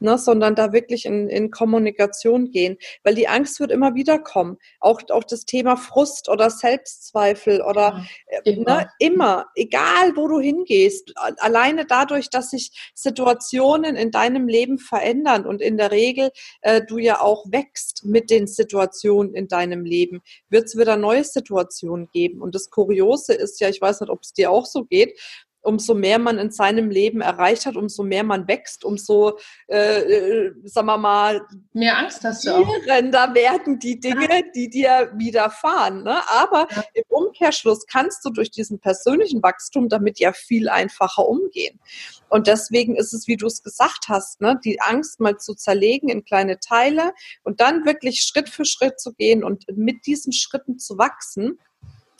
ne, 0.00 0.18
sondern 0.18 0.54
da 0.54 0.72
wirklich 0.72 1.06
in, 1.06 1.28
in 1.28 1.50
Kommunikation 1.50 2.50
gehen, 2.50 2.76
weil 3.04 3.14
die 3.14 3.28
Angst 3.28 3.60
wird 3.60 3.70
immer 3.70 3.94
wieder 3.94 4.18
kommen. 4.18 4.58
Auch, 4.80 5.00
auch 5.10 5.24
das 5.24 5.44
Thema 5.44 5.76
Frust 5.76 6.28
oder 6.28 6.50
Selbstzweifel 6.50 7.62
oder 7.62 8.04
ja, 8.30 8.38
äh, 8.44 8.52
immer. 8.52 8.76
Ne, 8.76 8.90
immer, 8.98 9.46
egal 9.54 10.16
wo 10.16 10.28
du 10.28 10.40
hingehst, 10.40 11.12
alleine 11.38 11.86
dadurch, 11.86 12.30
dass 12.30 12.50
sich 12.50 12.72
Situationen 12.94 13.96
in 13.96 14.10
deinem 14.10 14.48
Leben 14.48 14.78
verändern 14.78 15.46
und 15.46 15.60
in 15.60 15.76
der 15.76 15.90
Regel 15.90 16.30
äh, 16.62 16.82
du 16.82 16.98
ja 16.98 17.20
auch 17.20 17.44
wächst 17.50 18.04
mit 18.04 18.30
den 18.30 18.46
Situationen 18.46 19.34
in 19.34 19.48
deinem 19.48 19.84
Leben, 19.84 20.22
wird 20.48 20.66
es 20.66 20.76
wieder 20.76 20.96
neue 20.96 21.24
Situationen 21.24 22.08
geben. 22.12 22.40
Und 22.40 22.54
das 22.54 22.70
Kuriose 22.70 23.34
ist 23.34 23.60
ja, 23.60 23.68
ich 23.68 23.80
weiß 23.80 24.00
nicht, 24.00 24.10
ob 24.10 24.22
es 24.22 24.32
dir 24.32 24.50
auch 24.50 24.66
so 24.66 24.84
geht, 24.84 25.18
umso 25.66 25.94
mehr 25.94 26.18
man 26.18 26.38
in 26.38 26.50
seinem 26.50 26.90
Leben 26.90 27.20
erreicht 27.20 27.66
hat, 27.66 27.76
umso 27.76 28.04
mehr 28.04 28.24
man 28.24 28.48
wächst, 28.48 28.84
umso, 28.84 29.38
äh, 29.68 30.00
äh 30.00 30.52
sagen 30.64 30.86
wir 30.86 30.96
mal, 30.96 31.42
mehr 31.72 31.98
Angst 31.98 32.22
hast 32.24 32.46
du 32.46 32.54
auch. 32.54 32.68
werden 33.34 33.78
die 33.78 33.98
Dinge, 34.00 34.28
ja. 34.28 34.42
die 34.54 34.70
dir 34.70 35.12
widerfahren. 35.16 36.04
Ne? 36.04 36.20
Aber 36.30 36.68
ja. 36.70 36.84
im 36.94 37.04
Umkehrschluss 37.08 37.86
kannst 37.86 38.24
du 38.24 38.30
durch 38.30 38.50
diesen 38.50 38.78
persönlichen 38.78 39.42
Wachstum 39.42 39.88
damit 39.88 40.18
ja 40.18 40.32
viel 40.32 40.68
einfacher 40.68 41.26
umgehen. 41.26 41.80
Und 42.28 42.46
deswegen 42.46 42.96
ist 42.96 43.12
es, 43.12 43.28
wie 43.28 43.36
du 43.36 43.46
es 43.46 43.62
gesagt 43.62 44.08
hast, 44.08 44.40
ne, 44.40 44.58
die 44.64 44.80
Angst 44.80 45.20
mal 45.20 45.36
zu 45.38 45.54
zerlegen 45.54 46.08
in 46.08 46.24
kleine 46.24 46.58
Teile 46.58 47.12
und 47.44 47.60
dann 47.60 47.84
wirklich 47.84 48.22
Schritt 48.22 48.48
für 48.48 48.64
Schritt 48.64 49.00
zu 49.00 49.12
gehen 49.12 49.44
und 49.44 49.64
mit 49.76 50.06
diesen 50.06 50.32
Schritten 50.32 50.78
zu 50.78 50.98
wachsen. 50.98 51.58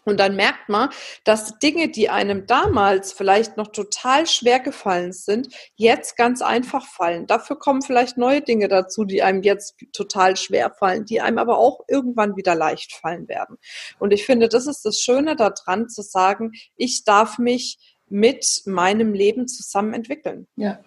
Und 0.06 0.20
dann 0.20 0.36
merkt 0.36 0.68
man, 0.68 0.90
dass 1.24 1.58
Dinge, 1.58 1.88
die 1.88 2.08
einem 2.08 2.46
damals 2.46 3.12
vielleicht 3.12 3.56
noch 3.56 3.66
total 3.66 4.26
schwer 4.26 4.60
gefallen 4.60 5.12
sind, 5.12 5.48
jetzt 5.74 6.16
ganz 6.16 6.42
einfach 6.42 6.86
fallen. 6.86 7.26
Dafür 7.26 7.58
kommen 7.58 7.82
vielleicht 7.82 8.16
neue 8.16 8.40
Dinge 8.40 8.68
dazu, 8.68 9.04
die 9.04 9.24
einem 9.24 9.42
jetzt 9.42 9.74
total 9.92 10.36
schwer 10.36 10.70
fallen, 10.70 11.04
die 11.06 11.20
einem 11.20 11.38
aber 11.38 11.58
auch 11.58 11.80
irgendwann 11.88 12.36
wieder 12.36 12.54
leicht 12.54 12.92
fallen 12.92 13.28
werden. 13.28 13.56
Und 13.98 14.12
ich 14.12 14.24
finde, 14.24 14.48
das 14.48 14.68
ist 14.68 14.84
das 14.84 15.00
Schöne 15.00 15.34
daran 15.34 15.88
zu 15.88 16.02
sagen, 16.02 16.52
ich 16.76 17.02
darf 17.02 17.38
mich 17.38 17.78
mit 18.08 18.62
meinem 18.64 19.12
Leben 19.12 19.48
zusammen 19.48 19.92
entwickeln. 19.92 20.46
Ja. 20.54 20.78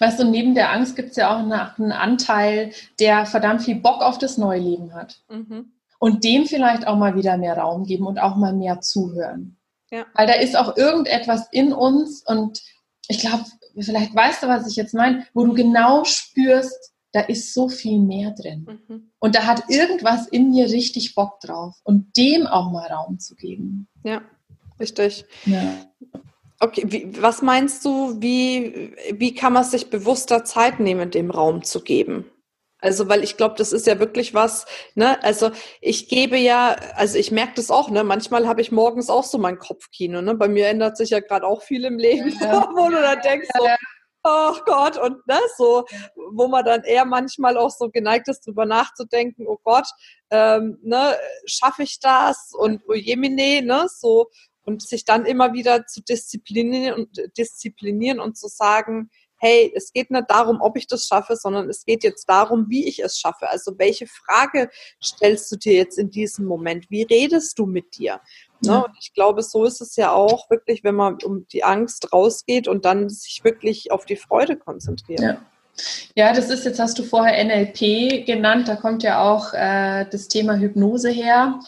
Weißt 0.00 0.18
du, 0.18 0.24
neben 0.24 0.56
der 0.56 0.72
Angst 0.72 0.96
gibt 0.96 1.10
es 1.10 1.16
ja 1.16 1.32
auch 1.32 1.38
einen 1.38 1.92
Anteil, 1.92 2.72
der 2.98 3.26
verdammt 3.26 3.62
viel 3.62 3.76
Bock 3.76 4.02
auf 4.02 4.18
das 4.18 4.36
neue 4.36 4.58
Leben 4.58 4.92
hat. 4.92 5.22
Mhm 5.28 5.70
und 6.00 6.24
dem 6.24 6.46
vielleicht 6.46 6.86
auch 6.86 6.96
mal 6.96 7.14
wieder 7.14 7.36
mehr 7.36 7.56
Raum 7.56 7.84
geben 7.84 8.06
und 8.06 8.18
auch 8.18 8.34
mal 8.34 8.54
mehr 8.54 8.80
zuhören. 8.80 9.56
Ja. 9.92 10.06
Weil 10.14 10.26
da 10.26 10.32
ist 10.34 10.56
auch 10.56 10.76
irgendetwas 10.76 11.46
in 11.52 11.72
uns 11.72 12.24
und 12.26 12.62
ich 13.06 13.20
glaube, 13.20 13.44
vielleicht 13.78 14.14
weißt 14.14 14.42
du, 14.42 14.48
was 14.48 14.66
ich 14.66 14.76
jetzt 14.76 14.94
meine, 14.94 15.26
wo 15.34 15.44
du 15.44 15.52
genau 15.52 16.04
spürst, 16.04 16.92
da 17.12 17.20
ist 17.20 17.54
so 17.54 17.68
viel 17.68 17.98
mehr 17.98 18.30
drin. 18.30 18.80
Mhm. 18.88 19.10
Und 19.18 19.34
da 19.34 19.46
hat 19.46 19.64
irgendwas 19.68 20.26
in 20.28 20.50
mir 20.50 20.66
richtig 20.66 21.14
Bock 21.14 21.40
drauf 21.40 21.76
und 21.82 22.16
dem 22.16 22.46
auch 22.46 22.70
mal 22.70 22.86
Raum 22.86 23.18
zu 23.18 23.34
geben. 23.34 23.88
Ja, 24.04 24.22
richtig. 24.78 25.24
Ja. 25.44 25.86
Okay, 26.60 26.84
wie, 26.86 27.20
was 27.20 27.42
meinst 27.42 27.84
du, 27.84 28.20
wie, 28.20 28.94
wie 29.12 29.34
kann 29.34 29.52
man 29.52 29.64
sich 29.64 29.90
bewusster 29.90 30.44
Zeit 30.44 30.78
nehmen, 30.78 31.10
dem 31.10 31.30
Raum 31.30 31.64
zu 31.64 31.82
geben? 31.82 32.26
Also, 32.80 33.08
weil 33.08 33.22
ich 33.24 33.36
glaube, 33.36 33.54
das 33.56 33.72
ist 33.72 33.86
ja 33.86 33.98
wirklich 33.98 34.34
was, 34.34 34.66
ne? 34.94 35.22
Also, 35.22 35.50
ich 35.80 36.08
gebe 36.08 36.36
ja, 36.36 36.76
also 36.96 37.18
ich 37.18 37.30
merke 37.30 37.54
das 37.56 37.70
auch, 37.70 37.90
ne? 37.90 38.04
Manchmal 38.04 38.46
habe 38.46 38.60
ich 38.60 38.72
morgens 38.72 39.10
auch 39.10 39.24
so 39.24 39.38
mein 39.38 39.58
Kopfkino, 39.58 40.22
ne? 40.22 40.34
Bei 40.34 40.48
mir 40.48 40.68
ändert 40.68 40.96
sich 40.96 41.10
ja 41.10 41.20
gerade 41.20 41.46
auch 41.46 41.62
viel 41.62 41.84
im 41.84 41.98
Leben, 41.98 42.34
ja. 42.40 42.68
wo 42.76 42.88
du 42.88 43.00
dann 43.00 43.20
denkst, 43.20 43.48
so, 43.56 43.66
oh 44.24 44.54
Gott, 44.66 44.96
und 44.98 45.26
ne, 45.26 45.38
so, 45.56 45.84
wo 46.32 46.48
man 46.48 46.64
dann 46.64 46.82
eher 46.84 47.04
manchmal 47.04 47.56
auch 47.56 47.70
so 47.70 47.90
geneigt 47.90 48.28
ist, 48.28 48.46
drüber 48.46 48.66
nachzudenken, 48.66 49.46
oh 49.46 49.58
Gott, 49.62 49.86
ähm, 50.30 50.78
ne, 50.82 51.16
schaffe 51.46 51.82
ich 51.82 52.00
das? 52.00 52.52
Und 52.56 52.82
oh 52.88 52.94
Jemine, 52.94 53.62
ne, 53.62 53.86
so, 53.88 54.30
und 54.62 54.82
sich 54.82 55.04
dann 55.04 55.26
immer 55.26 55.52
wieder 55.52 55.86
zu 55.86 56.02
disziplinieren 56.02 56.94
und 56.94 57.38
disziplinieren 57.38 58.20
und 58.20 58.36
zu 58.36 58.48
sagen, 58.48 59.10
hey, 59.40 59.72
es 59.74 59.92
geht 59.92 60.10
nicht 60.10 60.30
darum, 60.30 60.60
ob 60.60 60.76
ich 60.76 60.86
das 60.86 61.06
schaffe, 61.06 61.34
sondern 61.34 61.68
es 61.68 61.84
geht 61.84 62.04
jetzt 62.04 62.28
darum, 62.28 62.66
wie 62.68 62.86
ich 62.86 63.02
es 63.02 63.18
schaffe. 63.18 63.48
Also 63.48 63.78
welche 63.78 64.06
Frage 64.06 64.70
stellst 65.02 65.50
du 65.50 65.56
dir 65.56 65.74
jetzt 65.74 65.98
in 65.98 66.10
diesem 66.10 66.44
Moment? 66.44 66.90
Wie 66.90 67.02
redest 67.02 67.58
du 67.58 67.66
mit 67.66 67.98
dir? 67.98 68.20
Ne? 68.62 68.72
Ja. 68.72 68.78
Und 68.80 68.94
ich 69.00 69.14
glaube, 69.14 69.42
so 69.42 69.64
ist 69.64 69.80
es 69.80 69.96
ja 69.96 70.12
auch 70.12 70.50
wirklich, 70.50 70.84
wenn 70.84 70.94
man 70.94 71.18
um 71.24 71.46
die 71.48 71.64
Angst 71.64 72.12
rausgeht 72.12 72.68
und 72.68 72.84
dann 72.84 73.08
sich 73.08 73.42
wirklich 73.42 73.90
auf 73.90 74.04
die 74.04 74.16
Freude 74.16 74.56
konzentriert. 74.56 75.20
Ja. 75.20 75.42
Ja, 76.14 76.34
das 76.34 76.50
ist, 76.50 76.64
jetzt 76.64 76.78
hast 76.78 76.98
du 76.98 77.02
vorher 77.02 77.42
NLP 77.42 78.26
genannt, 78.26 78.68
da 78.68 78.76
kommt 78.76 79.02
ja 79.02 79.22
auch 79.22 79.54
äh, 79.54 80.04
das 80.10 80.28
Thema 80.28 80.56
Hypnose 80.56 81.08
her 81.08 81.60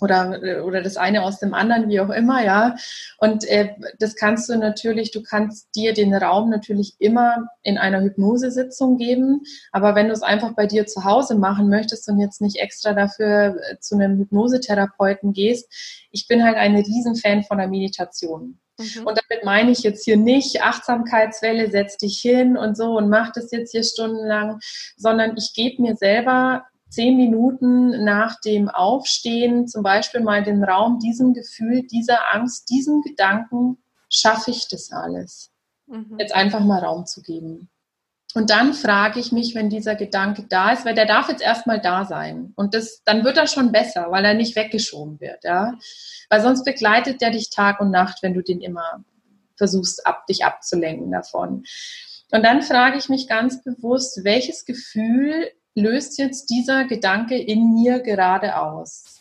oder, 0.00 0.64
oder 0.64 0.82
das 0.82 0.96
eine 0.96 1.22
aus 1.22 1.38
dem 1.38 1.54
anderen, 1.54 1.88
wie 1.88 2.00
auch 2.00 2.10
immer, 2.10 2.44
ja. 2.44 2.76
Und 3.18 3.44
äh, 3.44 3.74
das 3.98 4.16
kannst 4.16 4.48
du 4.48 4.56
natürlich, 4.56 5.10
du 5.10 5.22
kannst 5.22 5.74
dir 5.74 5.94
den 5.94 6.14
Raum 6.14 6.50
natürlich 6.50 6.94
immer 6.98 7.48
in 7.62 7.78
einer 7.78 8.02
Hypnosesitzung 8.02 8.98
geben, 8.98 9.42
aber 9.72 9.94
wenn 9.94 10.08
du 10.08 10.12
es 10.12 10.22
einfach 10.22 10.52
bei 10.54 10.66
dir 10.66 10.86
zu 10.86 11.04
Hause 11.04 11.34
machen 11.36 11.68
möchtest 11.68 12.08
und 12.08 12.20
jetzt 12.20 12.40
nicht 12.40 12.56
extra 12.56 12.92
dafür 12.92 13.56
äh, 13.70 13.78
zu 13.78 13.94
einem 13.94 14.18
Hypnosetherapeuten 14.18 15.32
gehst, 15.32 15.72
ich 16.10 16.28
bin 16.28 16.44
halt 16.44 16.56
ein 16.56 16.76
Riesenfan 16.76 17.42
von 17.42 17.58
der 17.58 17.68
Meditation. 17.68 18.58
Mhm. 18.78 19.06
Und 19.06 19.20
damit 19.28 19.44
meine 19.44 19.70
ich 19.70 19.80
jetzt 19.80 20.04
hier 20.04 20.16
nicht 20.16 20.62
Achtsamkeitswelle, 20.62 21.70
setz 21.70 21.96
dich 21.96 22.18
hin 22.18 22.56
und 22.56 22.76
so 22.76 22.96
und 22.96 23.08
mach 23.08 23.32
das 23.32 23.50
jetzt 23.50 23.72
hier 23.72 23.84
stundenlang, 23.84 24.58
sondern 24.96 25.36
ich 25.36 25.52
gebe 25.54 25.82
mir 25.82 25.96
selber 25.96 26.64
zehn 26.88 27.16
Minuten 27.16 28.04
nach 28.04 28.40
dem 28.40 28.68
Aufstehen 28.68 29.68
zum 29.68 29.82
Beispiel 29.82 30.20
mal 30.20 30.42
den 30.42 30.62
Raum, 30.64 30.98
diesem 30.98 31.34
Gefühl, 31.34 31.82
dieser 31.86 32.34
Angst, 32.34 32.70
diesem 32.70 33.02
Gedanken, 33.02 33.78
schaffe 34.08 34.50
ich 34.50 34.68
das 34.68 34.92
alles? 34.92 35.50
Mhm. 35.86 36.16
Jetzt 36.18 36.34
einfach 36.34 36.60
mal 36.60 36.82
Raum 36.82 37.06
zu 37.06 37.22
geben. 37.22 37.68
Und 38.34 38.50
dann 38.50 38.74
frage 38.74 39.18
ich 39.18 39.32
mich, 39.32 39.54
wenn 39.54 39.70
dieser 39.70 39.94
Gedanke 39.94 40.44
da 40.48 40.72
ist, 40.72 40.84
weil 40.84 40.94
der 40.94 41.06
darf 41.06 41.28
jetzt 41.30 41.42
erstmal 41.42 41.80
da 41.80 42.04
sein. 42.04 42.52
Und 42.54 42.74
das, 42.74 43.02
dann 43.04 43.24
wird 43.24 43.38
er 43.38 43.46
schon 43.46 43.72
besser, 43.72 44.10
weil 44.10 44.24
er 44.26 44.34
nicht 44.34 44.56
weggeschoben 44.56 45.20
wird, 45.20 45.42
ja. 45.44 45.78
Weil 46.28 46.42
sonst 46.42 46.64
begleitet 46.64 47.22
der 47.22 47.30
dich 47.30 47.48
Tag 47.48 47.80
und 47.80 47.90
Nacht, 47.90 48.22
wenn 48.22 48.34
du 48.34 48.42
den 48.42 48.60
immer 48.60 49.02
versuchst, 49.56 50.06
ab, 50.06 50.26
dich 50.26 50.44
abzulenken 50.44 51.10
davon. 51.10 51.64
Und 52.30 52.42
dann 52.42 52.60
frage 52.60 52.98
ich 52.98 53.08
mich 53.08 53.26
ganz 53.26 53.62
bewusst, 53.62 54.22
welches 54.22 54.66
Gefühl 54.66 55.50
löst 55.76 56.18
jetzt 56.18 56.50
dieser 56.50 56.84
Gedanke 56.84 57.36
in 57.36 57.74
mir 57.74 58.00
gerade 58.00 58.60
aus? 58.60 59.20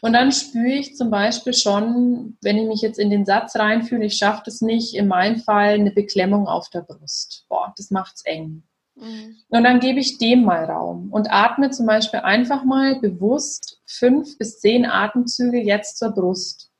Und 0.00 0.12
dann 0.12 0.32
spüre 0.32 0.72
ich 0.72 0.96
zum 0.96 1.10
Beispiel 1.10 1.54
schon, 1.54 2.36
wenn 2.40 2.56
ich 2.56 2.66
mich 2.66 2.82
jetzt 2.82 2.98
in 2.98 3.10
den 3.10 3.24
Satz 3.24 3.56
reinfühle, 3.56 4.06
ich 4.06 4.16
schaffe 4.16 4.42
das 4.44 4.60
nicht, 4.60 4.94
in 4.94 5.08
meinem 5.08 5.40
Fall 5.40 5.74
eine 5.74 5.90
Beklemmung 5.90 6.46
auf 6.46 6.70
der 6.70 6.82
Brust. 6.82 7.46
Boah, 7.48 7.72
das 7.76 7.90
macht's 7.90 8.24
eng. 8.24 8.62
Mhm. 8.94 9.36
Und 9.48 9.64
dann 9.64 9.80
gebe 9.80 9.98
ich 9.98 10.18
dem 10.18 10.44
mal 10.44 10.64
Raum 10.64 11.10
und 11.10 11.32
atme 11.32 11.70
zum 11.70 11.86
Beispiel 11.86 12.20
einfach 12.20 12.64
mal 12.64 13.00
bewusst 13.00 13.80
fünf 13.86 14.38
bis 14.38 14.60
zehn 14.60 14.86
Atemzüge 14.86 15.58
jetzt 15.58 15.98
zur 15.98 16.10
Brust. 16.10 16.70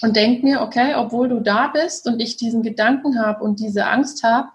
Und 0.00 0.14
denk 0.14 0.44
mir, 0.44 0.62
okay, 0.62 0.94
obwohl 0.94 1.28
du 1.28 1.40
da 1.40 1.68
bist 1.68 2.06
und 2.06 2.20
ich 2.20 2.36
diesen 2.36 2.62
Gedanken 2.62 3.20
habe 3.20 3.42
und 3.42 3.58
diese 3.58 3.86
Angst 3.86 4.22
habe, 4.22 4.48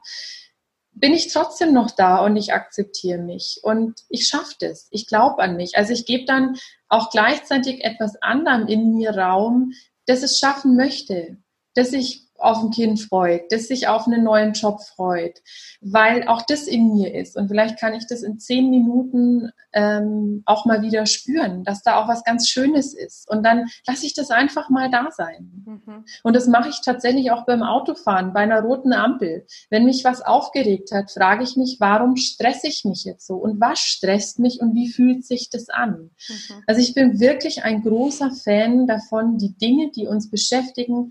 bin 0.96 1.14
ich 1.14 1.32
trotzdem 1.32 1.74
noch 1.74 1.92
da 1.92 2.24
und 2.24 2.36
ich 2.36 2.54
akzeptiere 2.54 3.20
mich 3.20 3.60
und 3.64 4.02
ich 4.10 4.28
schaffe 4.28 4.56
das. 4.60 4.88
Ich 4.92 5.08
glaube 5.08 5.42
an 5.42 5.56
mich. 5.56 5.78
Also 5.78 5.94
ich 5.94 6.06
gebe 6.06 6.26
dann 6.26 6.58
auch 6.88 7.10
gleichzeitig 7.10 7.84
etwas 7.84 8.22
anderem 8.22 8.68
in 8.68 8.96
mir 8.96 9.18
Raum, 9.18 9.74
das 10.06 10.22
es 10.24 10.40
schaffen 10.40 10.76
möchte, 10.76 11.38
dass 11.74 11.94
ich 11.94 12.23
auf 12.38 12.64
ein 12.64 12.72
Kind 12.72 13.00
freut, 13.00 13.52
das 13.52 13.68
sich 13.68 13.88
auf 13.88 14.08
einen 14.08 14.24
neuen 14.24 14.54
Job 14.54 14.82
freut, 14.82 15.42
weil 15.82 16.28
auch 16.28 16.42
das 16.42 16.68
in 16.68 16.94
mir 16.94 17.14
ist. 17.14 17.38
Und 17.38 17.48
vielleicht 17.48 17.80
kann 17.80 17.94
ich 17.94 18.08
das 18.08 18.22
in 18.22 18.40
zehn 18.40 18.70
Minuten 18.70 19.52
ähm, 19.74 20.44
auch 20.46 20.66
mal 20.66 20.82
wieder 20.82 21.06
spüren, 21.06 21.64
dass 21.64 21.84
da 21.84 22.02
auch 22.02 22.08
was 22.08 22.24
ganz 22.24 22.48
Schönes 22.48 22.94
ist. 22.94 23.30
Und 23.30 23.44
dann 23.44 23.68
lasse 23.88 24.06
ich 24.06 24.14
das 24.14 24.30
einfach 24.30 24.70
mal 24.70 24.90
da 24.90 25.10
sein. 25.12 25.64
Mhm. 25.66 26.06
Und 26.24 26.36
das 26.36 26.48
mache 26.48 26.70
ich 26.70 26.82
tatsächlich 26.82 27.32
auch 27.32 27.46
beim 27.46 27.64
Autofahren, 27.64 28.34
bei 28.34 28.42
einer 28.42 28.62
roten 28.62 28.94
Ampel. 28.94 29.46
Wenn 29.70 29.86
mich 29.86 30.04
was 30.04 30.22
aufgeregt 30.22 30.92
hat, 30.92 31.12
frage 31.12 31.44
ich 31.44 31.56
mich, 31.56 31.78
warum 31.80 32.16
stresse 32.16 32.68
ich 32.68 32.84
mich 32.86 33.04
jetzt 33.04 33.26
so? 33.26 33.36
Und 33.36 33.60
was 33.60 33.80
stresst 33.80 34.40
mich 34.40 34.60
und 34.60 34.76
wie 34.76 34.90
fühlt 34.90 35.26
sich 35.26 35.50
das 35.50 35.70
an? 35.70 36.12
Mhm. 36.28 36.64
Also 36.68 36.82
ich 36.82 36.94
bin 36.94 37.20
wirklich 37.20 37.64
ein 37.64 37.82
großer 37.82 38.32
Fan 38.32 38.88
davon, 38.88 39.38
die 39.38 39.58
Dinge, 39.58 39.92
die 39.92 40.08
uns 40.08 40.30
beschäftigen, 40.30 41.10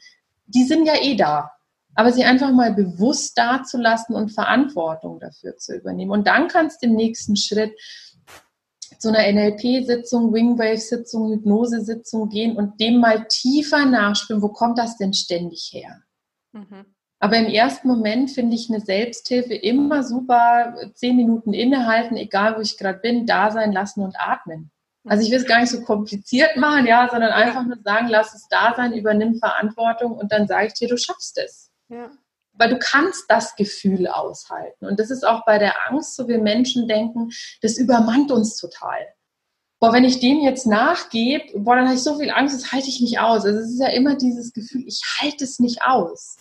die 0.55 0.65
sind 0.65 0.87
ja 0.87 0.95
eh 1.01 1.17
da. 1.17 1.51
Aber 1.95 2.12
sie 2.12 2.25
einfach 2.25 2.51
mal 2.53 2.73
bewusst 2.73 3.37
dazulassen 3.37 4.15
und 4.15 4.31
Verantwortung 4.31 5.21
dafür 5.21 5.57
zu 5.59 5.77
übernehmen. 5.77 6.11
Und 6.11 6.27
dann 6.27 6.49
kannst 6.49 6.83
du 6.83 6.87
im 6.87 6.95
nächsten 6.95 7.37
Schritt 7.37 7.75
zu 8.99 9.09
einer 9.09 9.31
NLP-Sitzung, 9.31 10.33
Wingwave-Sitzung, 10.33 11.33
Hypnose-Sitzung 11.33 12.29
gehen 12.29 12.57
und 12.57 12.81
dem 12.81 12.99
mal 12.99 13.27
tiefer 13.29 13.85
nachspüren, 13.85 14.43
wo 14.43 14.49
kommt 14.49 14.79
das 14.79 14.97
denn 14.97 15.12
ständig 15.12 15.71
her? 15.73 16.03
Mhm. 16.53 16.87
Aber 17.23 17.37
im 17.37 17.47
ersten 17.47 17.87
Moment 17.87 18.33
finde 18.33 18.57
ich 18.57 18.69
eine 18.69 18.81
Selbsthilfe 18.81 19.55
immer 19.55 20.03
super, 20.03 20.75
zehn 20.95 21.15
Minuten 21.15 21.53
innehalten, 21.53 22.17
egal 22.17 22.57
wo 22.57 22.61
ich 22.61 22.77
gerade 22.77 22.99
bin, 22.99 23.27
da 23.27 23.53
sein 23.53 23.71
lassen 23.71 24.03
und 24.03 24.17
atmen. 24.19 24.71
Also 25.05 25.25
ich 25.25 25.31
will 25.31 25.38
es 25.38 25.47
gar 25.47 25.61
nicht 25.61 25.71
so 25.71 25.83
kompliziert 25.83 26.57
machen, 26.57 26.87
ja, 26.87 27.09
sondern 27.11 27.33
einfach 27.33 27.65
nur 27.65 27.79
sagen, 27.83 28.09
lass 28.09 28.35
es 28.35 28.47
da 28.49 28.75
sein, 28.77 28.93
übernimm 28.93 29.37
Verantwortung 29.37 30.12
und 30.12 30.31
dann 30.31 30.47
sage 30.47 30.69
ich 30.69 30.75
dir, 30.75 30.88
du 30.88 30.97
schaffst 30.97 31.38
es. 31.38 31.71
Ja. 31.88 32.11
Weil 32.53 32.71
du 32.71 32.79
kannst 32.79 33.25
das 33.29 33.57
Gefühl 33.57 34.07
aushalten. 34.07 34.87
Und 34.87 35.01
das 35.01 35.11
ist 35.11 35.27
auch 35.27 35.45
bei 35.45 35.59
der 35.59 35.88
Angst, 35.88 36.15
so 36.15 36.29
wie 36.29 36.38
Menschen 36.38 36.87
denken, 36.87 37.31
das 37.62 37.79
übermannt 37.79 38.31
uns 38.31 38.57
total. 38.57 39.01
Boah, 39.81 39.93
wenn 39.93 40.05
ich 40.05 40.21
dem 40.21 40.41
jetzt 40.43 40.67
nachgebe, 40.67 41.59
boah, 41.59 41.75
dann 41.75 41.87
habe 41.87 41.97
ich 41.97 42.03
so 42.05 42.17
viel 42.17 42.31
Angst, 42.31 42.55
das 42.55 42.71
halte 42.71 42.88
ich 42.88 43.01
nicht 43.01 43.19
aus. 43.19 43.45
Also 43.45 43.59
es 43.59 43.71
ist 43.71 43.81
ja 43.81 43.88
immer 43.88 44.15
dieses 44.15 44.53
Gefühl, 44.53 44.85
ich 44.87 45.03
halte 45.21 45.43
es 45.43 45.59
nicht 45.59 45.83
aus. 45.83 46.37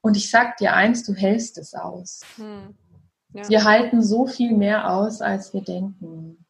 Und 0.00 0.16
ich 0.16 0.30
sag 0.30 0.56
dir 0.56 0.74
eins, 0.74 1.04
du 1.04 1.14
hältst 1.14 1.58
es 1.58 1.74
aus. 1.74 2.22
Hm. 2.36 2.76
Ja. 3.34 3.48
Wir 3.48 3.64
halten 3.64 4.02
so 4.02 4.26
viel 4.26 4.56
mehr 4.56 4.90
aus, 4.90 5.20
als 5.20 5.52
wir 5.52 5.60
denken. 5.60 6.46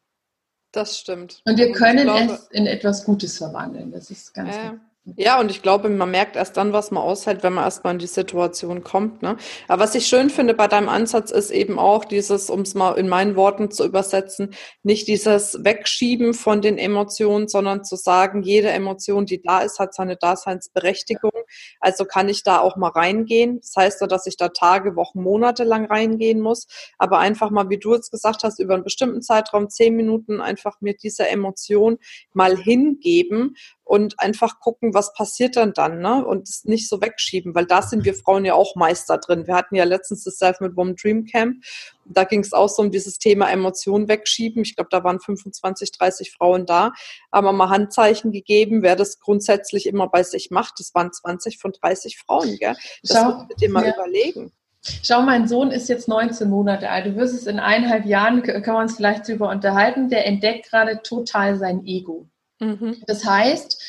Das 0.71 0.99
stimmt. 0.99 1.41
Und 1.45 1.57
wir 1.57 1.71
können 1.71 2.03
glaube, 2.03 2.33
es 2.33 2.47
in 2.51 2.67
etwas 2.67 3.03
Gutes 3.03 3.37
verwandeln. 3.37 3.91
Das 3.91 4.11
ist 4.11 4.33
ganz 4.33 4.55
äh, 4.55 4.71
ja, 5.17 5.39
und 5.39 5.51
ich 5.51 5.61
glaube, 5.61 5.89
man 5.89 6.11
merkt 6.11 6.35
erst 6.35 6.57
dann, 6.57 6.73
was 6.73 6.91
man 6.91 7.03
aushält, 7.03 7.43
wenn 7.43 7.53
man 7.53 7.63
erstmal 7.63 7.93
in 7.93 7.99
die 7.99 8.07
Situation 8.07 8.83
kommt. 8.83 9.21
Ne? 9.21 9.37
Aber 9.67 9.83
was 9.83 9.95
ich 9.95 10.07
schön 10.07 10.29
finde 10.29 10.53
bei 10.53 10.67
deinem 10.67 10.89
Ansatz 10.89 11.31
ist 11.31 11.51
eben 11.51 11.79
auch 11.79 12.05
dieses, 12.05 12.49
um 12.49 12.61
es 12.61 12.75
mal 12.75 12.97
in 12.97 13.07
meinen 13.07 13.35
Worten 13.35 13.71
zu 13.71 13.85
übersetzen, 13.85 14.53
nicht 14.83 15.07
dieses 15.07 15.63
Wegschieben 15.63 16.33
von 16.33 16.61
den 16.61 16.77
Emotionen, 16.77 17.47
sondern 17.47 17.83
zu 17.83 17.95
sagen, 17.95 18.43
jede 18.43 18.69
Emotion, 18.69 19.25
die 19.25 19.41
da 19.41 19.59
ist, 19.59 19.79
hat 19.79 19.93
seine 19.93 20.17
Daseinsberechtigung. 20.17 21.31
Also 21.79 22.05
kann 22.05 22.29
ich 22.29 22.43
da 22.43 22.59
auch 22.59 22.75
mal 22.75 22.91
reingehen. 22.91 23.59
Das 23.61 23.75
heißt 23.77 24.01
ja, 24.01 24.07
dass 24.07 24.27
ich 24.27 24.37
da 24.37 24.49
Tage, 24.49 24.95
Wochen, 24.95 25.21
Monate 25.21 25.63
lang 25.63 25.85
reingehen 25.85 26.41
muss. 26.41 26.67
Aber 26.97 27.19
einfach 27.19 27.49
mal, 27.51 27.69
wie 27.69 27.79
du 27.79 27.93
jetzt 27.93 28.11
gesagt 28.11 28.43
hast, 28.43 28.59
über 28.59 28.73
einen 28.73 28.83
bestimmten 28.83 29.21
Zeitraum, 29.21 29.69
zehn 29.69 29.95
Minuten, 29.95 30.41
einfach 30.41 30.81
mir 30.81 30.95
diese 30.95 31.27
Emotion 31.27 31.97
mal 32.33 32.57
hingeben 32.57 33.55
und 33.89 34.19
einfach 34.19 34.59
gucken, 34.59 34.93
was 34.93 35.13
passiert 35.13 35.55
dann 35.55 35.73
dann, 35.73 35.99
ne? 35.99 36.23
Und 36.23 36.47
es 36.47 36.63
nicht 36.63 36.87
so 36.87 37.01
wegschieben, 37.01 37.55
weil 37.55 37.65
da 37.65 37.81
sind 37.81 38.05
wir 38.05 38.13
Frauen 38.13 38.45
ja 38.45 38.53
auch 38.53 38.75
Meister 38.75 39.17
drin. 39.17 39.47
Wir 39.47 39.55
hatten 39.55 39.73
ja 39.73 39.83
letztens 39.83 40.23
das 40.23 40.37
Self 40.37 40.59
mit 40.59 40.77
Woman 40.77 40.95
Dream 40.95 41.25
Camp. 41.25 41.63
Da 42.05 42.23
ging 42.23 42.41
es 42.41 42.53
auch 42.53 42.69
so 42.69 42.83
um 42.83 42.91
dieses 42.91 43.17
Thema 43.17 43.49
Emotionen 43.49 44.07
wegschieben. 44.07 44.61
Ich 44.61 44.75
glaube, 44.75 44.89
da 44.91 45.03
waren 45.03 45.19
25, 45.19 45.91
30 45.91 46.31
Frauen 46.31 46.67
da. 46.67 46.91
Haben 47.33 47.47
wir 47.47 47.51
mal 47.51 47.69
Handzeichen 47.69 48.31
gegeben, 48.31 48.83
wer 48.83 48.95
das 48.95 49.19
grundsätzlich 49.19 49.87
immer 49.87 50.07
bei 50.07 50.21
sich 50.21 50.51
macht. 50.51 50.75
Das 50.77 50.93
waren 50.93 51.11
20 51.11 51.57
von 51.57 51.71
30 51.71 52.19
Frauen, 52.19 52.57
gell? 52.59 52.75
Das 53.01 53.17
Schau, 53.17 53.31
musst 53.31 53.49
du 53.49 53.55
dir 53.55 53.71
mal 53.71 53.87
ja. 53.87 53.95
überlegen. 53.95 54.51
Schau, 55.01 55.23
mein 55.23 55.47
Sohn 55.47 55.71
ist 55.71 55.89
jetzt 55.89 56.07
19 56.07 56.47
Monate 56.47 56.91
alt. 56.91 57.07
Du 57.07 57.15
wirst 57.15 57.33
es 57.33 57.47
in 57.47 57.57
eineinhalb 57.57 58.05
Jahren, 58.05 58.43
können 58.43 58.63
wir 58.63 58.77
uns 58.77 58.97
vielleicht 58.97 59.27
drüber 59.27 59.49
unterhalten, 59.49 60.09
der 60.09 60.27
entdeckt 60.27 60.69
gerade 60.69 61.01
total 61.01 61.57
sein 61.57 61.83
Ego. 61.85 62.29
Mhm. 62.59 63.03
Das 63.07 63.25
heißt, 63.25 63.81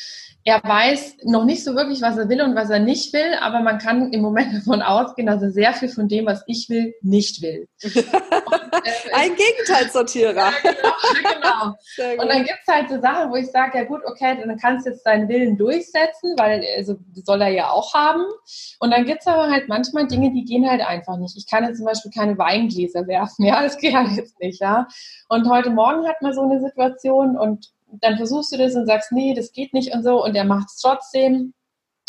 er 0.43 0.61
weiß 0.63 1.17
noch 1.23 1.45
nicht 1.45 1.63
so 1.63 1.75
wirklich, 1.75 2.01
was 2.01 2.17
er 2.17 2.27
will 2.27 2.41
und 2.41 2.55
was 2.55 2.71
er 2.71 2.79
nicht 2.79 3.13
will, 3.13 3.35
aber 3.41 3.59
man 3.59 3.77
kann 3.77 4.11
im 4.11 4.21
Moment 4.21 4.53
davon 4.55 4.81
ausgehen, 4.81 5.27
dass 5.27 5.41
er 5.41 5.51
sehr 5.51 5.73
viel 5.73 5.89
von 5.89 6.07
dem, 6.07 6.25
was 6.25 6.43
ich 6.47 6.67
will, 6.69 6.93
nicht 7.01 7.41
will. 7.41 7.67
Und, 7.83 7.93
äh, 7.93 9.13
Ein 9.13 9.35
Gegenteilsortierer. 9.35 10.35
Ja, 10.35 10.51
genau. 10.63 11.75
genau. 11.97 12.21
Und 12.23 12.27
dann 12.29 12.43
gibt 12.43 12.59
es 12.65 12.73
halt 12.73 12.89
so 12.89 12.99
Sachen, 12.99 13.31
wo 13.31 13.35
ich 13.35 13.47
sage, 13.51 13.77
ja 13.77 13.83
gut, 13.83 14.01
okay, 14.05 14.35
dann 14.43 14.57
kannst 14.57 14.85
du 14.85 14.91
jetzt 14.91 15.05
deinen 15.05 15.29
Willen 15.29 15.57
durchsetzen, 15.57 16.35
weil 16.37 16.65
also, 16.77 16.95
soll 17.23 17.41
er 17.41 17.49
ja 17.49 17.69
auch 17.69 17.93
haben. 17.93 18.23
Und 18.79 18.91
dann 18.91 19.05
gibt 19.05 19.21
es 19.21 19.27
aber 19.27 19.51
halt 19.51 19.67
manchmal 19.67 20.07
Dinge, 20.07 20.31
die 20.31 20.43
gehen 20.43 20.67
halt 20.67 20.81
einfach 20.81 21.17
nicht. 21.17 21.37
Ich 21.37 21.47
kann 21.47 21.65
jetzt 21.65 21.77
zum 21.77 21.85
Beispiel 21.85 22.11
keine 22.11 22.37
Weingläser 22.37 23.05
werfen, 23.07 23.45
ja, 23.45 23.61
das 23.61 23.77
geht 23.77 23.93
halt 23.93 24.11
jetzt 24.11 24.39
nicht, 24.39 24.59
ja. 24.59 24.87
Und 25.29 25.47
heute 25.47 25.69
Morgen 25.69 26.07
hat 26.07 26.21
man 26.21 26.33
so 26.33 26.41
eine 26.41 26.59
Situation 26.59 27.37
und 27.37 27.71
dann 28.01 28.17
versuchst 28.17 28.51
du 28.51 28.57
das 28.57 28.75
und 28.75 28.85
sagst, 28.85 29.11
nee, 29.11 29.33
das 29.33 29.51
geht 29.51 29.73
nicht 29.73 29.93
und 29.93 30.03
so 30.03 30.23
und 30.23 30.35
er 30.35 30.45
macht 30.45 30.69
es 30.69 30.77
trotzdem. 30.77 31.53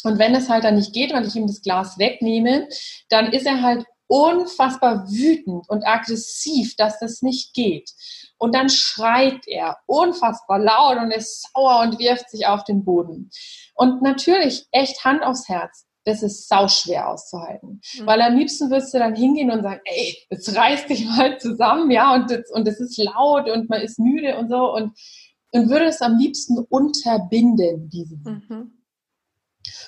Und 0.04 0.18
wenn 0.18 0.34
es 0.34 0.48
halt 0.48 0.64
dann 0.64 0.76
nicht 0.76 0.92
geht, 0.92 1.12
weil 1.12 1.26
ich 1.26 1.36
ihm 1.36 1.46
das 1.46 1.62
Glas 1.62 1.98
wegnehme, 1.98 2.68
dann 3.08 3.32
ist 3.32 3.46
er 3.46 3.62
halt 3.62 3.84
unfassbar 4.08 5.08
wütend 5.08 5.68
und 5.68 5.86
aggressiv, 5.86 6.76
dass 6.76 6.98
das 6.98 7.22
nicht 7.22 7.54
geht. 7.54 7.90
Und 8.36 8.54
dann 8.54 8.68
schreit 8.68 9.46
er 9.46 9.78
unfassbar 9.86 10.58
laut 10.58 10.98
und 10.98 11.12
ist 11.12 11.48
sauer 11.54 11.80
und 11.80 11.98
wirft 11.98 12.28
sich 12.28 12.46
auf 12.46 12.64
den 12.64 12.84
Boden. 12.84 13.30
Und 13.74 14.02
natürlich, 14.02 14.66
echt 14.70 15.04
Hand 15.04 15.22
aufs 15.22 15.48
Herz, 15.48 15.86
das 16.04 16.22
ist 16.22 16.48
sauschwer 16.48 17.08
auszuhalten. 17.08 17.80
Mhm. 17.94 18.06
Weil 18.06 18.20
am 18.20 18.36
liebsten 18.36 18.70
würdest 18.70 18.92
du 18.92 18.98
dann 18.98 19.14
hingehen 19.14 19.50
und 19.50 19.62
sagen, 19.62 19.80
ey, 19.84 20.18
jetzt 20.30 20.54
reiß 20.54 20.86
dich 20.86 21.06
mal 21.06 21.38
zusammen, 21.38 21.90
ja, 21.90 22.14
und 22.14 22.30
das, 22.30 22.50
und 22.50 22.66
das 22.66 22.80
ist 22.80 22.98
laut 22.98 23.48
und 23.48 23.70
man 23.70 23.80
ist 23.80 23.98
müde 23.98 24.36
und 24.36 24.50
so. 24.50 24.74
Und 24.74 24.92
und 25.52 25.68
würde 25.70 25.86
es 25.86 26.00
am 26.00 26.18
liebsten 26.18 26.58
unterbinden, 26.58 27.88
diese 27.88 28.16
mhm. 28.16 28.78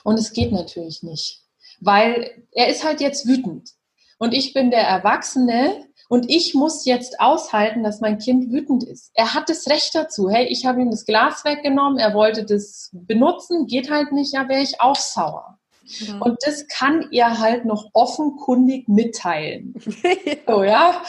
Und 0.04 0.18
es 0.18 0.32
geht 0.32 0.52
natürlich 0.52 1.02
nicht, 1.02 1.42
weil 1.80 2.46
er 2.52 2.68
ist 2.68 2.84
halt 2.84 3.00
jetzt 3.00 3.26
wütend. 3.26 3.70
Und 4.18 4.32
ich 4.32 4.54
bin 4.54 4.70
der 4.70 4.86
Erwachsene 4.86 5.86
und 6.08 6.30
ich 6.30 6.54
muss 6.54 6.84
jetzt 6.84 7.18
aushalten, 7.18 7.82
dass 7.82 8.00
mein 8.00 8.18
Kind 8.18 8.52
wütend 8.52 8.84
ist. 8.84 9.10
Er 9.14 9.34
hat 9.34 9.48
das 9.48 9.66
Recht 9.68 9.94
dazu. 9.94 10.30
Hey, 10.30 10.46
ich 10.46 10.66
habe 10.66 10.80
ihm 10.80 10.90
das 10.90 11.06
Glas 11.06 11.44
weggenommen, 11.44 11.98
er 11.98 12.14
wollte 12.14 12.44
das 12.44 12.90
benutzen, 12.92 13.66
geht 13.66 13.90
halt 13.90 14.12
nicht, 14.12 14.32
ja, 14.32 14.48
wäre 14.48 14.62
ich 14.62 14.80
auch 14.80 14.96
sauer. 14.96 15.58
Mhm. 16.06 16.22
Und 16.22 16.38
das 16.46 16.68
kann 16.68 17.08
er 17.10 17.38
halt 17.38 17.64
noch 17.64 17.90
offenkundig 17.92 18.88
mitteilen. 18.88 19.74
so, 20.46 20.62
ja. 20.62 21.02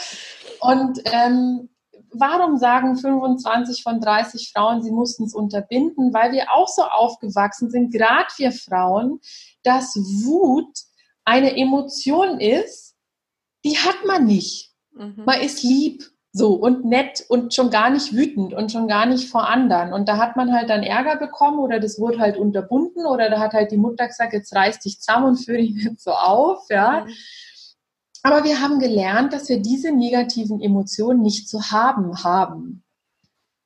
Und 0.60 1.00
ähm, 1.04 1.68
warum 2.18 2.56
sagen 2.56 2.96
25 2.96 3.82
von 3.82 4.00
30 4.00 4.52
Frauen, 4.52 4.82
sie 4.82 4.90
mussten 4.90 5.24
es 5.24 5.34
unterbinden? 5.34 6.12
Weil 6.12 6.32
wir 6.32 6.52
auch 6.52 6.68
so 6.68 6.82
aufgewachsen 6.82 7.70
sind, 7.70 7.92
gerade 7.92 8.28
wir 8.36 8.52
Frauen, 8.52 9.20
dass 9.62 9.96
Wut 9.96 10.72
eine 11.24 11.56
Emotion 11.56 12.40
ist, 12.40 12.94
die 13.64 13.76
hat 13.76 14.04
man 14.06 14.24
nicht. 14.24 14.72
Mhm. 14.92 15.22
Man 15.24 15.40
ist 15.40 15.62
lieb 15.62 16.04
so 16.36 16.52
und 16.52 16.84
nett 16.84 17.24
und 17.28 17.54
schon 17.54 17.70
gar 17.70 17.88
nicht 17.88 18.12
wütend 18.12 18.52
und 18.52 18.70
schon 18.70 18.88
gar 18.88 19.06
nicht 19.06 19.30
vor 19.30 19.48
anderen. 19.48 19.92
Und 19.92 20.08
da 20.08 20.18
hat 20.18 20.36
man 20.36 20.52
halt 20.52 20.68
dann 20.68 20.82
Ärger 20.82 21.16
bekommen 21.16 21.58
oder 21.58 21.80
das 21.80 21.98
wurde 21.98 22.18
halt 22.18 22.36
unterbunden 22.36 23.06
oder 23.06 23.30
da 23.30 23.40
hat 23.40 23.54
halt 23.54 23.72
die 23.72 23.78
Mutter 23.78 24.06
gesagt, 24.06 24.34
jetzt 24.34 24.54
reiß 24.54 24.78
dich 24.80 25.00
zusammen 25.00 25.28
und 25.28 25.36
führe 25.36 25.58
dich 25.58 25.74
nicht 25.74 26.00
so 26.00 26.12
auf, 26.12 26.66
ja. 26.68 27.04
Mhm. 27.06 27.12
Aber 28.26 28.42
wir 28.42 28.60
haben 28.60 28.80
gelernt, 28.80 29.32
dass 29.32 29.48
wir 29.48 29.60
diese 29.60 29.92
negativen 29.92 30.60
Emotionen 30.60 31.22
nicht 31.22 31.48
zu 31.48 31.70
haben 31.70 32.24
haben. 32.24 32.82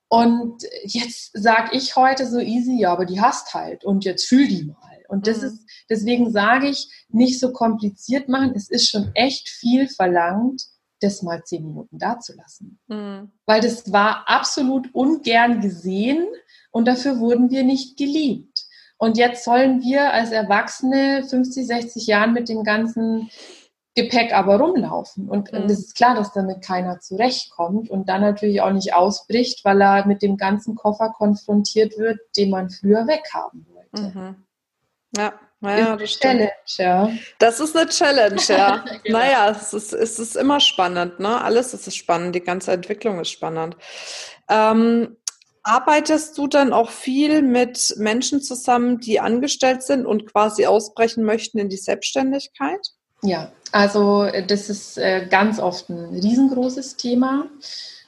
Und 0.09 0.65
jetzt 0.85 1.31
sage 1.33 1.75
ich 1.75 1.97
heute 1.97 2.27
so 2.27 2.41
easy, 2.41 2.79
ja, 2.79 2.93
aber 2.93 3.07
die 3.07 3.23
hast 3.23 3.55
halt 3.55 3.87
und 3.87 4.05
jetzt 4.05 4.27
fühl 4.27 4.47
die 4.47 4.65
mal. 4.65 4.77
Und 5.09 5.27
das 5.27 5.39
mhm. 5.39 5.47
ist, 5.47 5.61
deswegen 5.89 6.31
sage 6.31 6.69
ich, 6.69 6.91
nicht 7.09 7.41
so 7.41 7.55
kompliziert 7.55 8.29
machen. 8.29 8.53
Es 8.55 8.69
ist 8.69 8.91
schon 8.91 9.13
echt 9.15 9.49
viel 9.49 9.89
verlangt, 9.89 10.63
das 11.01 11.23
mal 11.23 11.43
zehn 11.43 11.65
Minuten 11.65 11.97
dazulassen. 11.97 12.79
Mhm. 12.89 13.31
Weil 13.47 13.63
das 13.63 13.91
war 13.91 14.29
absolut 14.29 14.95
ungern 14.95 15.63
gesehen 15.63 16.27
und 16.71 16.87
dafür 16.87 17.19
wurden 17.19 17.51
wir 17.51 17.65
nicht 17.65 17.97
geliebt. 17.97 18.67
Und 18.99 19.17
jetzt 19.17 19.43
sollen 19.43 19.81
wir 19.81 20.13
als 20.13 20.33
Erwachsene 20.33 21.25
50, 21.27 21.67
60 21.67 22.07
Jahren 22.07 22.35
mit 22.35 22.51
dem 22.51 22.63
ganzen 22.63 23.31
Gepäck 24.03 24.33
aber 24.33 24.59
rumlaufen. 24.59 25.29
Und 25.29 25.53
mhm. 25.53 25.65
es 25.65 25.79
ist 25.79 25.97
klar, 25.97 26.15
dass 26.15 26.33
damit 26.33 26.63
keiner 26.63 27.01
zurechtkommt 27.01 27.91
und 27.91 28.09
dann 28.09 28.21
natürlich 28.21 28.61
auch 28.61 28.73
nicht 28.73 28.95
ausbricht, 28.95 29.65
weil 29.65 29.81
er 29.81 30.07
mit 30.07 30.23
dem 30.23 30.37
ganzen 30.37 30.75
Koffer 30.75 31.11
konfrontiert 31.11 31.99
wird, 31.99 32.19
den 32.37 32.51
man 32.51 32.71
früher 32.71 33.07
weghaben 33.07 33.67
wollte. 33.73 34.19
Mhm. 34.19 34.37
Ja. 35.17 35.33
Naja, 35.63 35.95
das 35.95 36.19
Challenge, 36.19 36.51
ja. 36.79 37.11
Das 37.39 37.61
ist 37.61 37.77
eine 37.77 37.87
Challenge, 37.91 38.41
ja. 38.49 38.83
genau. 39.05 39.19
Naja, 39.19 39.51
es 39.51 39.75
ist, 39.75 39.93
es 39.93 40.19
ist 40.19 40.35
immer 40.35 40.59
spannend, 40.59 41.21
ne? 41.21 41.39
Alles 41.43 41.75
ist 41.75 41.95
spannend, 41.95 42.35
die 42.35 42.41
ganze 42.41 42.73
Entwicklung 42.73 43.21
ist 43.21 43.29
spannend. 43.29 43.77
Ähm, 44.49 45.19
arbeitest 45.63 46.39
du 46.39 46.47
dann 46.47 46.73
auch 46.73 46.89
viel 46.89 47.43
mit 47.43 47.95
Menschen 47.99 48.41
zusammen, 48.41 49.01
die 49.01 49.21
angestellt 49.21 49.83
sind 49.83 50.07
und 50.07 50.33
quasi 50.33 50.65
ausbrechen 50.65 51.25
möchten 51.25 51.59
in 51.59 51.69
die 51.69 51.77
Selbstständigkeit? 51.77 52.81
Ja, 53.23 53.53
also 53.73 54.25
äh, 54.25 54.45
das 54.45 54.69
ist 54.71 54.99
äh, 54.99 55.27
ganz 55.29 55.59
oft 55.59 55.89
ein 55.89 56.19
riesengroßes 56.19 56.97
Thema. 56.97 57.47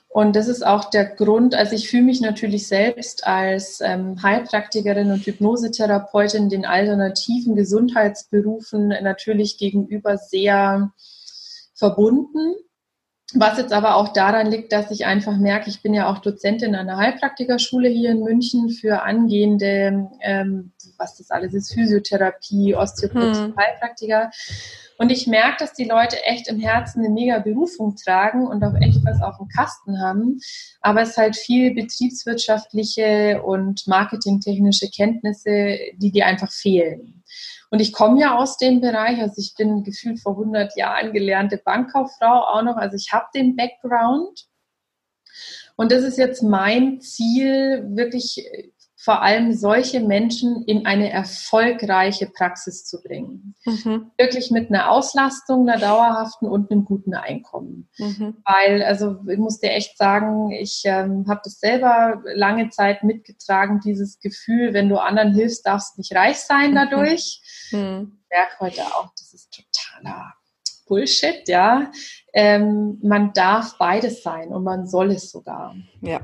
Und 0.08 0.36
das 0.36 0.46
ist 0.46 0.64
auch 0.66 0.90
der 0.90 1.06
Grund, 1.06 1.54
also 1.54 1.74
ich 1.74 1.88
fühle 1.88 2.02
mich 2.02 2.20
natürlich 2.20 2.68
selbst 2.68 3.26
als 3.26 3.80
ähm, 3.80 4.22
Heilpraktikerin 4.22 5.10
und 5.10 5.24
Hypnosetherapeutin 5.24 6.50
den 6.50 6.66
alternativen 6.66 7.56
Gesundheitsberufen 7.56 8.88
natürlich 8.88 9.56
gegenüber 9.56 10.18
sehr 10.18 10.92
verbunden. 11.74 12.56
Was 13.34 13.56
jetzt 13.56 13.72
aber 13.72 13.96
auch 13.96 14.12
daran 14.12 14.50
liegt, 14.50 14.72
dass 14.72 14.90
ich 14.90 15.06
einfach 15.06 15.38
merke, 15.38 15.70
ich 15.70 15.80
bin 15.80 15.94
ja 15.94 16.12
auch 16.12 16.18
Dozentin 16.18 16.74
an 16.74 16.88
der 16.88 16.98
Heilpraktikerschule 16.98 17.88
hier 17.88 18.10
in 18.10 18.22
München 18.22 18.68
für 18.68 19.02
angehende, 19.02 20.10
ähm, 20.20 20.72
was 20.98 21.16
das 21.16 21.30
alles 21.30 21.54
ist, 21.54 21.72
Physiotherapie, 21.72 22.74
Osteopathie, 22.74 23.44
hm. 23.44 23.56
Heilpraktiker. 23.56 24.30
Und 25.02 25.10
ich 25.10 25.26
merke, 25.26 25.56
dass 25.58 25.72
die 25.72 25.82
Leute 25.82 26.22
echt 26.22 26.46
im 26.46 26.60
Herzen 26.60 27.00
eine 27.00 27.12
mega 27.12 27.40
Berufung 27.40 27.96
tragen 27.96 28.46
und 28.46 28.62
auch 28.62 28.76
echt 28.80 29.04
was 29.04 29.20
auf 29.20 29.36
dem 29.36 29.48
Kasten 29.48 30.00
haben. 30.00 30.38
Aber 30.80 31.02
es 31.02 31.16
halt 31.16 31.34
viel 31.34 31.74
betriebswirtschaftliche 31.74 33.42
und 33.42 33.84
marketingtechnische 33.88 34.88
Kenntnisse, 34.90 35.76
die 35.96 36.12
dir 36.12 36.26
einfach 36.26 36.52
fehlen. 36.52 37.24
Und 37.70 37.80
ich 37.80 37.92
komme 37.92 38.20
ja 38.20 38.38
aus 38.38 38.58
dem 38.58 38.80
Bereich, 38.80 39.20
also 39.20 39.34
ich 39.38 39.54
bin 39.56 39.82
gefühlt 39.82 40.20
vor 40.20 40.38
100 40.38 40.76
Jahren 40.76 41.12
gelernte 41.12 41.56
Bankkauffrau 41.56 42.44
auch 42.44 42.62
noch, 42.62 42.76
also 42.76 42.94
ich 42.94 43.12
habe 43.12 43.26
den 43.34 43.56
Background. 43.56 44.46
Und 45.74 45.90
das 45.90 46.04
ist 46.04 46.16
jetzt 46.16 46.44
mein 46.44 47.00
Ziel, 47.00 47.88
wirklich 47.96 48.48
vor 49.02 49.20
allem 49.20 49.52
solche 49.52 49.98
Menschen 49.98 50.62
in 50.64 50.86
eine 50.86 51.10
erfolgreiche 51.10 52.26
Praxis 52.26 52.84
zu 52.84 53.02
bringen. 53.02 53.56
Mhm. 53.64 54.12
Wirklich 54.16 54.52
mit 54.52 54.68
einer 54.68 54.92
Auslastung, 54.92 55.68
einer 55.68 55.80
dauerhaften 55.80 56.46
und 56.46 56.70
einem 56.70 56.84
guten 56.84 57.14
Einkommen. 57.14 57.88
Mhm. 57.98 58.36
Weil, 58.44 58.84
also 58.84 59.16
ich 59.28 59.38
muss 59.38 59.58
dir 59.58 59.72
echt 59.72 59.98
sagen, 59.98 60.52
ich 60.52 60.82
ähm, 60.84 61.24
habe 61.28 61.40
das 61.42 61.58
selber 61.58 62.22
lange 62.34 62.68
Zeit 62.68 63.02
mitgetragen, 63.02 63.80
dieses 63.84 64.20
Gefühl, 64.20 64.72
wenn 64.72 64.88
du 64.88 64.98
anderen 64.98 65.34
hilfst, 65.34 65.66
darfst 65.66 65.96
du 65.96 66.00
nicht 66.00 66.14
reich 66.14 66.38
sein 66.38 66.70
mhm. 66.70 66.74
dadurch. 66.76 67.42
Mhm. 67.72 68.18
Ich 68.22 68.30
merke 68.30 68.60
heute 68.60 68.82
auch, 68.82 69.10
das 69.18 69.34
ist 69.34 69.50
totaler 69.50 70.32
Bullshit, 70.86 71.48
ja. 71.48 71.90
Ähm, 72.32 73.00
man 73.02 73.32
darf 73.32 73.78
beides 73.78 74.22
sein 74.22 74.50
und 74.50 74.62
man 74.62 74.86
soll 74.86 75.10
es 75.10 75.32
sogar. 75.32 75.74
Ja. 76.02 76.20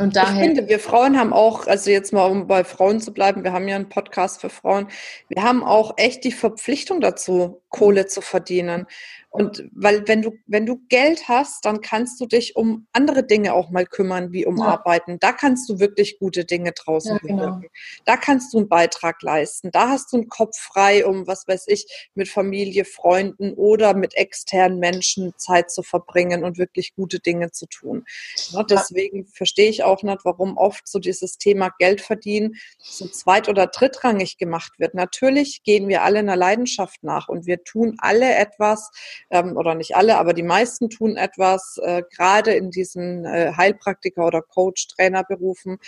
Und 0.00 0.16
daher, 0.16 0.40
ich 0.40 0.46
finde, 0.46 0.66
wir 0.66 0.80
Frauen 0.80 1.18
haben 1.18 1.34
auch, 1.34 1.66
also 1.66 1.90
jetzt 1.90 2.14
mal 2.14 2.24
um 2.24 2.46
bei 2.46 2.64
Frauen 2.64 3.02
zu 3.02 3.12
bleiben, 3.12 3.44
wir 3.44 3.52
haben 3.52 3.68
ja 3.68 3.76
einen 3.76 3.90
Podcast 3.90 4.40
für 4.40 4.48
Frauen, 4.48 4.88
wir 5.28 5.42
haben 5.42 5.62
auch 5.62 5.92
echt 5.98 6.24
die 6.24 6.32
Verpflichtung 6.32 7.02
dazu, 7.02 7.60
Kohle 7.68 8.06
zu 8.06 8.22
verdienen. 8.22 8.86
Und 9.32 9.64
weil 9.72 10.08
wenn 10.08 10.22
du, 10.22 10.32
wenn 10.46 10.66
du 10.66 10.80
Geld 10.88 11.28
hast, 11.28 11.64
dann 11.64 11.80
kannst 11.80 12.20
du 12.20 12.26
dich 12.26 12.56
um 12.56 12.88
andere 12.92 13.24
Dinge 13.24 13.54
auch 13.54 13.70
mal 13.70 13.86
kümmern, 13.86 14.32
wie 14.32 14.44
um 14.44 14.56
ja. 14.56 14.64
Arbeiten. 14.64 15.18
Da 15.20 15.30
kannst 15.30 15.70
du 15.70 15.78
wirklich 15.78 16.18
gute 16.18 16.44
Dinge 16.44 16.72
draußen 16.72 17.12
ja, 17.12 17.18
genau. 17.18 17.60
Da 18.04 18.16
kannst 18.16 18.52
du 18.52 18.58
einen 18.58 18.68
Beitrag 18.68 19.22
leisten. 19.22 19.70
Da 19.70 19.88
hast 19.88 20.12
du 20.12 20.16
einen 20.16 20.28
Kopf 20.28 20.58
frei, 20.58 21.06
um, 21.06 21.28
was 21.28 21.46
weiß 21.46 21.66
ich, 21.68 22.08
mit 22.14 22.28
Familie, 22.28 22.84
Freunden 22.84 23.54
oder 23.54 23.94
mit 23.94 24.16
externen 24.16 24.80
Menschen 24.80 25.32
Zeit 25.36 25.70
zu 25.70 25.84
verbringen 25.84 26.42
und 26.42 26.58
wirklich 26.58 26.96
gute 26.96 27.20
Dinge 27.20 27.52
zu 27.52 27.66
tun. 27.66 28.04
Ja, 28.50 28.64
deswegen 28.64 29.28
verstehe 29.28 29.70
ich 29.70 29.84
auch 29.84 29.89
nicht, 30.02 30.24
warum 30.24 30.56
oft 30.56 30.88
so 30.88 30.98
dieses 30.98 31.38
Thema 31.38 31.70
Geld 31.78 32.00
verdienen 32.00 32.56
so 32.78 33.06
zweit- 33.08 33.48
oder 33.48 33.66
drittrangig 33.66 34.38
gemacht 34.38 34.72
wird. 34.78 34.94
Natürlich 34.94 35.62
gehen 35.62 35.88
wir 35.88 36.02
alle 36.02 36.20
einer 36.20 36.36
Leidenschaft 36.36 37.02
nach 37.02 37.28
und 37.28 37.46
wir 37.46 37.64
tun 37.64 37.96
alle 37.98 38.34
etwas, 38.34 38.90
ähm, 39.30 39.56
oder 39.56 39.74
nicht 39.74 39.96
alle, 39.96 40.18
aber 40.18 40.32
die 40.32 40.42
meisten 40.42 40.90
tun 40.90 41.16
etwas, 41.16 41.78
äh, 41.82 42.02
gerade 42.14 42.52
in 42.52 42.70
diesen 42.70 43.24
äh, 43.24 43.52
Heilpraktiker- 43.56 44.26
oder 44.26 44.42
Coach-Trainerberufen, 44.42 45.78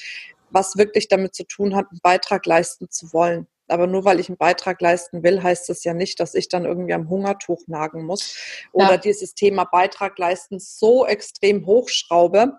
was 0.51 0.77
wirklich 0.77 1.09
damit 1.09 1.35
zu 1.35 1.45
tun 1.45 1.75
hat, 1.75 1.87
einen 1.91 2.01
Beitrag 2.03 2.47
leisten 2.47 2.91
zu 2.91 3.13
wollen. 3.13 3.47
Aber 3.69 3.87
nur 3.87 4.05
weil 4.05 4.21
ich 4.21 4.29
einen 4.29 4.37
Beitrag 4.37 4.81
leisten 4.81 5.23
will, 5.23 5.43
heißt 5.43 5.69
das 5.69 5.85
ja 5.85 5.95
nicht, 5.95 6.21
dass 6.21 6.35
ich 6.35 6.49
dann 6.49 6.65
irgendwie 6.65 6.93
am 6.93 7.09
Hungertuch 7.09 7.63
nagen 7.67 8.05
muss 8.05 8.37
oder 8.73 8.93
ja. 8.93 8.97
dieses 8.99 9.35
Thema 9.35 9.65
Beitrag 9.65 10.19
leisten 10.19 10.59
so 10.59 11.07
extrem 11.07 11.65
hochschraube, 11.65 12.59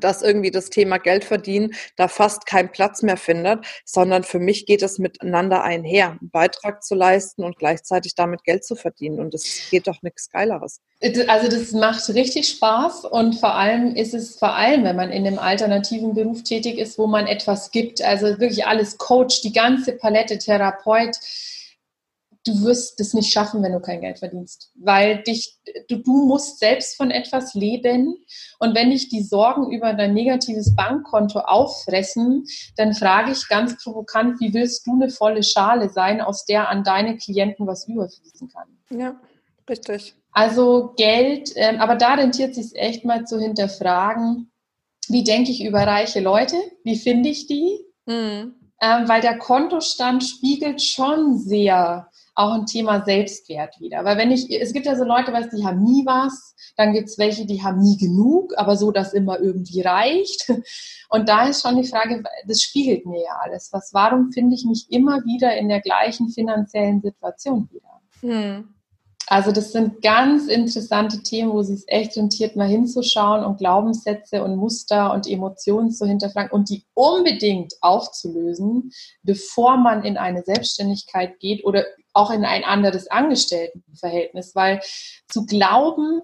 dass 0.00 0.22
irgendwie 0.22 0.50
das 0.50 0.70
Thema 0.70 0.98
Geld 0.98 1.24
verdienen 1.24 1.74
da 1.96 2.08
fast 2.08 2.46
keinen 2.46 2.70
Platz 2.70 3.02
mehr 3.02 3.16
findet, 3.16 3.64
sondern 3.84 4.24
für 4.24 4.38
mich 4.38 4.66
geht 4.66 4.82
es 4.82 4.98
miteinander 4.98 5.62
einher, 5.62 6.10
einen 6.10 6.30
Beitrag 6.30 6.82
zu 6.82 6.94
leisten 6.94 7.44
und 7.44 7.58
gleichzeitig 7.58 8.14
damit 8.14 8.44
Geld 8.44 8.64
zu 8.64 8.74
verdienen. 8.74 9.20
Und 9.20 9.34
es 9.34 9.68
geht 9.70 9.86
doch 9.86 10.02
nichts 10.02 10.30
Geileres. 10.30 10.80
Also 11.28 11.48
das 11.48 11.72
macht 11.72 12.08
richtig 12.08 12.48
Spaß 12.48 13.04
und 13.04 13.38
vor 13.38 13.54
allem 13.54 13.94
ist 13.94 14.14
es 14.14 14.36
vor 14.36 14.54
allem, 14.54 14.82
wenn 14.84 14.96
man 14.96 15.10
in 15.10 15.26
einem 15.26 15.38
alternativen 15.38 16.14
Beruf 16.14 16.42
tätig 16.42 16.78
ist, 16.78 16.98
wo 16.98 17.06
man 17.06 17.26
etwas 17.26 17.70
gibt, 17.70 18.02
also 18.02 18.40
wirklich 18.40 18.66
alles 18.66 18.98
Coach, 18.98 19.42
die 19.42 19.52
ganze 19.52 19.92
Palette, 19.92 20.38
Therapeut, 20.38 21.16
du 22.48 22.62
wirst 22.62 22.98
es 23.00 23.14
nicht 23.14 23.32
schaffen, 23.32 23.62
wenn 23.62 23.72
du 23.72 23.80
kein 23.80 24.00
Geld 24.00 24.18
verdienst, 24.18 24.70
weil 24.74 25.22
dich, 25.22 25.58
du, 25.88 25.96
du 25.96 26.26
musst 26.26 26.58
selbst 26.58 26.96
von 26.96 27.10
etwas 27.10 27.54
leben 27.54 28.16
und 28.58 28.74
wenn 28.74 28.90
dich 28.90 29.08
die 29.08 29.22
Sorgen 29.22 29.70
über 29.70 29.92
dein 29.92 30.14
negatives 30.14 30.74
Bankkonto 30.74 31.40
auffressen, 31.40 32.46
dann 32.76 32.94
frage 32.94 33.32
ich 33.32 33.48
ganz 33.48 33.82
provokant, 33.82 34.40
wie 34.40 34.54
willst 34.54 34.86
du 34.86 34.94
eine 34.94 35.10
volle 35.10 35.42
Schale 35.42 35.90
sein, 35.90 36.20
aus 36.20 36.46
der 36.46 36.68
an 36.68 36.84
deine 36.84 37.16
Klienten 37.16 37.66
was 37.66 37.86
überfließen 37.86 38.48
kann? 38.48 38.68
Ja, 38.98 39.20
richtig. 39.68 40.14
Also 40.32 40.94
Geld, 40.96 41.52
ähm, 41.56 41.80
aber 41.80 41.96
da 41.96 42.14
rentiert 42.14 42.54
sich 42.54 42.74
echt 42.74 43.04
mal 43.04 43.26
zu 43.26 43.38
hinterfragen, 43.38 44.50
wie 45.08 45.24
denke 45.24 45.50
ich 45.50 45.64
über 45.64 45.80
reiche 45.80 46.20
Leute, 46.20 46.56
wie 46.84 46.96
finde 46.96 47.28
ich 47.28 47.46
die? 47.46 47.78
Mhm. 48.06 48.54
Ähm, 48.80 49.08
weil 49.08 49.20
der 49.20 49.38
Kontostand 49.38 50.22
spiegelt 50.22 50.80
schon 50.80 51.36
sehr 51.36 52.08
auch 52.38 52.52
ein 52.52 52.66
Thema 52.66 53.04
Selbstwert 53.04 53.80
wieder. 53.80 54.04
Weil 54.04 54.16
wenn 54.16 54.30
ich, 54.30 54.48
es 54.50 54.72
gibt 54.72 54.86
ja 54.86 54.94
so 54.94 55.04
Leute, 55.04 55.32
weißt, 55.32 55.52
die 55.52 55.64
haben 55.64 55.82
nie 55.82 56.06
was, 56.06 56.54
dann 56.76 56.92
gibt 56.92 57.08
es 57.08 57.18
welche, 57.18 57.46
die 57.46 57.62
haben 57.62 57.80
nie 57.80 57.96
genug, 57.96 58.54
aber 58.56 58.76
so, 58.76 58.92
dass 58.92 59.12
immer 59.12 59.40
irgendwie 59.40 59.80
reicht. 59.80 60.52
Und 61.10 61.28
da 61.28 61.48
ist 61.48 61.62
schon 61.62 61.76
die 61.76 61.88
Frage, 61.88 62.22
das 62.46 62.62
spiegelt 62.62 63.06
mir 63.06 63.20
ja 63.20 63.38
alles. 63.42 63.70
Was, 63.72 63.92
warum 63.92 64.30
finde 64.30 64.54
ich 64.54 64.64
mich 64.64 64.86
immer 64.90 65.24
wieder 65.24 65.56
in 65.56 65.68
der 65.68 65.80
gleichen 65.80 66.28
finanziellen 66.28 67.00
Situation 67.00 67.68
wieder? 67.72 68.00
Hm. 68.20 68.74
Also 69.28 69.52
das 69.52 69.72
sind 69.72 70.00
ganz 70.00 70.46
interessante 70.46 71.22
Themen, 71.22 71.52
wo 71.52 71.60
es 71.60 71.84
echt 71.86 72.16
rentiert, 72.16 72.56
mal 72.56 72.66
hinzuschauen 72.66 73.44
und 73.44 73.58
Glaubenssätze 73.58 74.42
und 74.42 74.56
Muster 74.56 75.12
und 75.12 75.26
Emotionen 75.26 75.90
zu 75.90 76.06
hinterfragen 76.06 76.50
und 76.50 76.70
die 76.70 76.86
unbedingt 76.94 77.74
aufzulösen, 77.82 78.90
bevor 79.22 79.76
man 79.76 80.02
in 80.02 80.16
eine 80.16 80.42
Selbstständigkeit 80.42 81.38
geht 81.40 81.62
oder 81.64 81.84
auch 82.14 82.30
in 82.30 82.46
ein 82.46 82.64
anderes 82.64 83.10
Angestelltenverhältnis. 83.10 84.54
Weil 84.54 84.80
zu 85.28 85.44
glauben, 85.44 86.22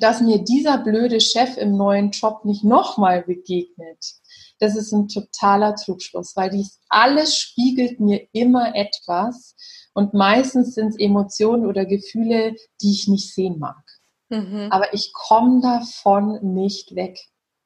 dass 0.00 0.22
mir 0.22 0.38
dieser 0.38 0.78
blöde 0.78 1.20
Chef 1.20 1.58
im 1.58 1.76
neuen 1.76 2.12
Job 2.12 2.46
nicht 2.46 2.64
nochmal 2.64 3.22
begegnet, 3.22 4.14
das 4.58 4.74
ist 4.74 4.92
ein 4.92 5.08
totaler 5.08 5.76
Trugschluss, 5.76 6.34
weil 6.34 6.50
dies 6.50 6.80
alles 6.88 7.36
spiegelt 7.36 8.00
mir 8.00 8.26
immer 8.32 8.74
etwas, 8.74 9.54
und 9.98 10.14
meistens 10.14 10.76
sind 10.76 10.90
es 10.90 10.98
Emotionen 11.00 11.66
oder 11.66 11.84
Gefühle, 11.84 12.54
die 12.80 12.92
ich 12.92 13.08
nicht 13.08 13.34
sehen 13.34 13.58
mag. 13.58 13.82
Mhm. 14.28 14.68
Aber 14.70 14.94
ich 14.94 15.12
komme 15.12 15.60
davon 15.60 16.38
nicht 16.54 16.94
weg. 16.94 17.18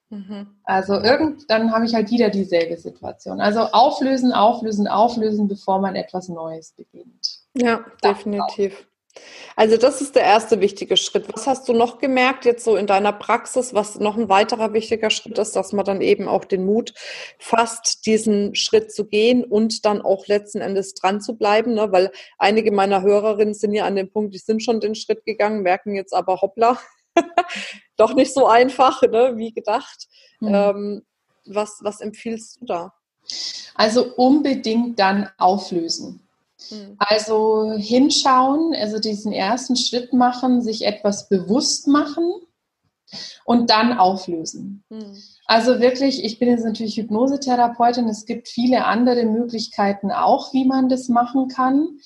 Mhm. 0.09 0.47
Also 0.65 0.95
irgend, 0.95 1.51
dann 1.51 1.73
habe 1.73 1.85
ich 1.85 1.95
halt 1.95 2.11
wieder 2.11 2.31
dieselbe 2.31 2.79
Situation. 2.79 3.39
Also 3.43 3.61
auflösen, 3.61 4.33
auflösen, 4.33 4.89
auflösen, 4.89 5.47
bevor 5.47 5.79
man 5.79 5.95
etwas 5.95 6.31
Neues 6.31 6.73
beginnt. 6.73 7.41
Ja, 7.55 7.85
definitiv. 8.03 8.87
Also 9.57 9.77
das 9.77 10.01
ist 10.01 10.17
der 10.17 10.23
erste 10.23 10.61
wichtige 10.61 10.97
Schritt. 10.97 11.33
Was 11.33 11.47
hast 11.47 11.69
du 11.69 11.75
noch 11.75 11.99
gemerkt 11.99 12.45
jetzt 12.45 12.65
so 12.65 12.77
in 12.77 12.87
deiner 12.87 13.13
Praxis, 13.13 13.75
was 13.75 13.99
noch 13.99 14.17
ein 14.17 14.29
weiterer 14.29 14.73
wichtiger 14.73 15.11
Schritt 15.11 15.39
ist, 15.39 15.55
dass 15.55 15.73
man 15.73 15.85
dann 15.85 16.01
eben 16.01 16.29
auch 16.29 16.45
den 16.45 16.65
Mut 16.65 16.95
fasst, 17.39 18.07
diesen 18.07 18.55
Schritt 18.55 18.93
zu 18.93 19.07
gehen 19.07 19.45
und 19.45 19.85
dann 19.85 20.01
auch 20.01 20.27
letzten 20.27 20.61
Endes 20.61 20.95
dran 20.95 21.21
zu 21.21 21.37
bleiben, 21.37 21.75
ne? 21.75 21.93
weil 21.93 22.11
einige 22.39 22.73
meiner 22.73 23.03
Hörerinnen 23.03 23.55
sind 23.55 23.75
ja 23.75 23.85
an 23.85 23.97
dem 23.97 24.11
Punkt, 24.11 24.35
die 24.35 24.39
sind 24.39 24.63
schon 24.63 24.81
den 24.81 24.95
Schritt 24.95 25.25
gegangen, 25.25 25.63
merken 25.63 25.95
jetzt 25.95 26.15
aber 26.15 26.41
hoppla, 26.41 26.79
doch 27.97 28.15
nicht 28.15 28.33
so 28.33 28.47
einfach, 28.47 29.03
ne? 29.03 29.35
wie 29.37 29.53
gedacht. 29.53 30.09
Mhm. 30.41 30.55
Ähm, 30.55 31.03
was, 31.45 31.81
was 31.83 32.01
empfiehlst 32.01 32.61
du 32.61 32.67
da? 32.67 32.93
Also 33.75 34.15
unbedingt 34.17 34.99
dann 34.99 35.29
auflösen. 35.39 36.27
Hm. 36.69 36.97
Also 36.99 37.73
hinschauen, 37.77 38.75
also 38.75 38.99
diesen 38.99 39.33
ersten 39.33 39.77
Schritt 39.77 40.13
machen, 40.13 40.63
sich 40.63 40.85
etwas 40.85 41.29
bewusst 41.29 41.89
machen 41.89 42.33
und 43.45 43.71
dann 43.71 43.99
auflösen. 43.99 44.85
Mhm. 44.89 45.17
Also 45.47 45.81
wirklich, 45.81 46.25
ich 46.25 46.39
bin 46.39 46.49
jetzt 46.49 46.65
natürlich 46.65 46.97
Hypnosetherapeutin, 46.97 48.09
es 48.09 48.25
gibt 48.25 48.49
viele 48.49 48.85
andere 48.85 49.25
Möglichkeiten 49.25 50.11
auch, 50.11 50.53
wie 50.53 50.65
man 50.65 50.89
das 50.89 51.09
machen 51.09 51.49
kann. 51.49 51.99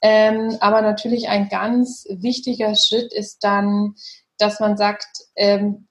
Ähm, 0.00 0.56
aber 0.60 0.82
natürlich 0.82 1.28
ein 1.28 1.48
ganz 1.48 2.06
wichtiger 2.08 2.74
Schritt 2.74 3.12
ist 3.12 3.42
dann, 3.42 3.94
dass 4.38 4.60
man 4.60 4.76
sagt, 4.76 5.08
ähm, 5.36 5.85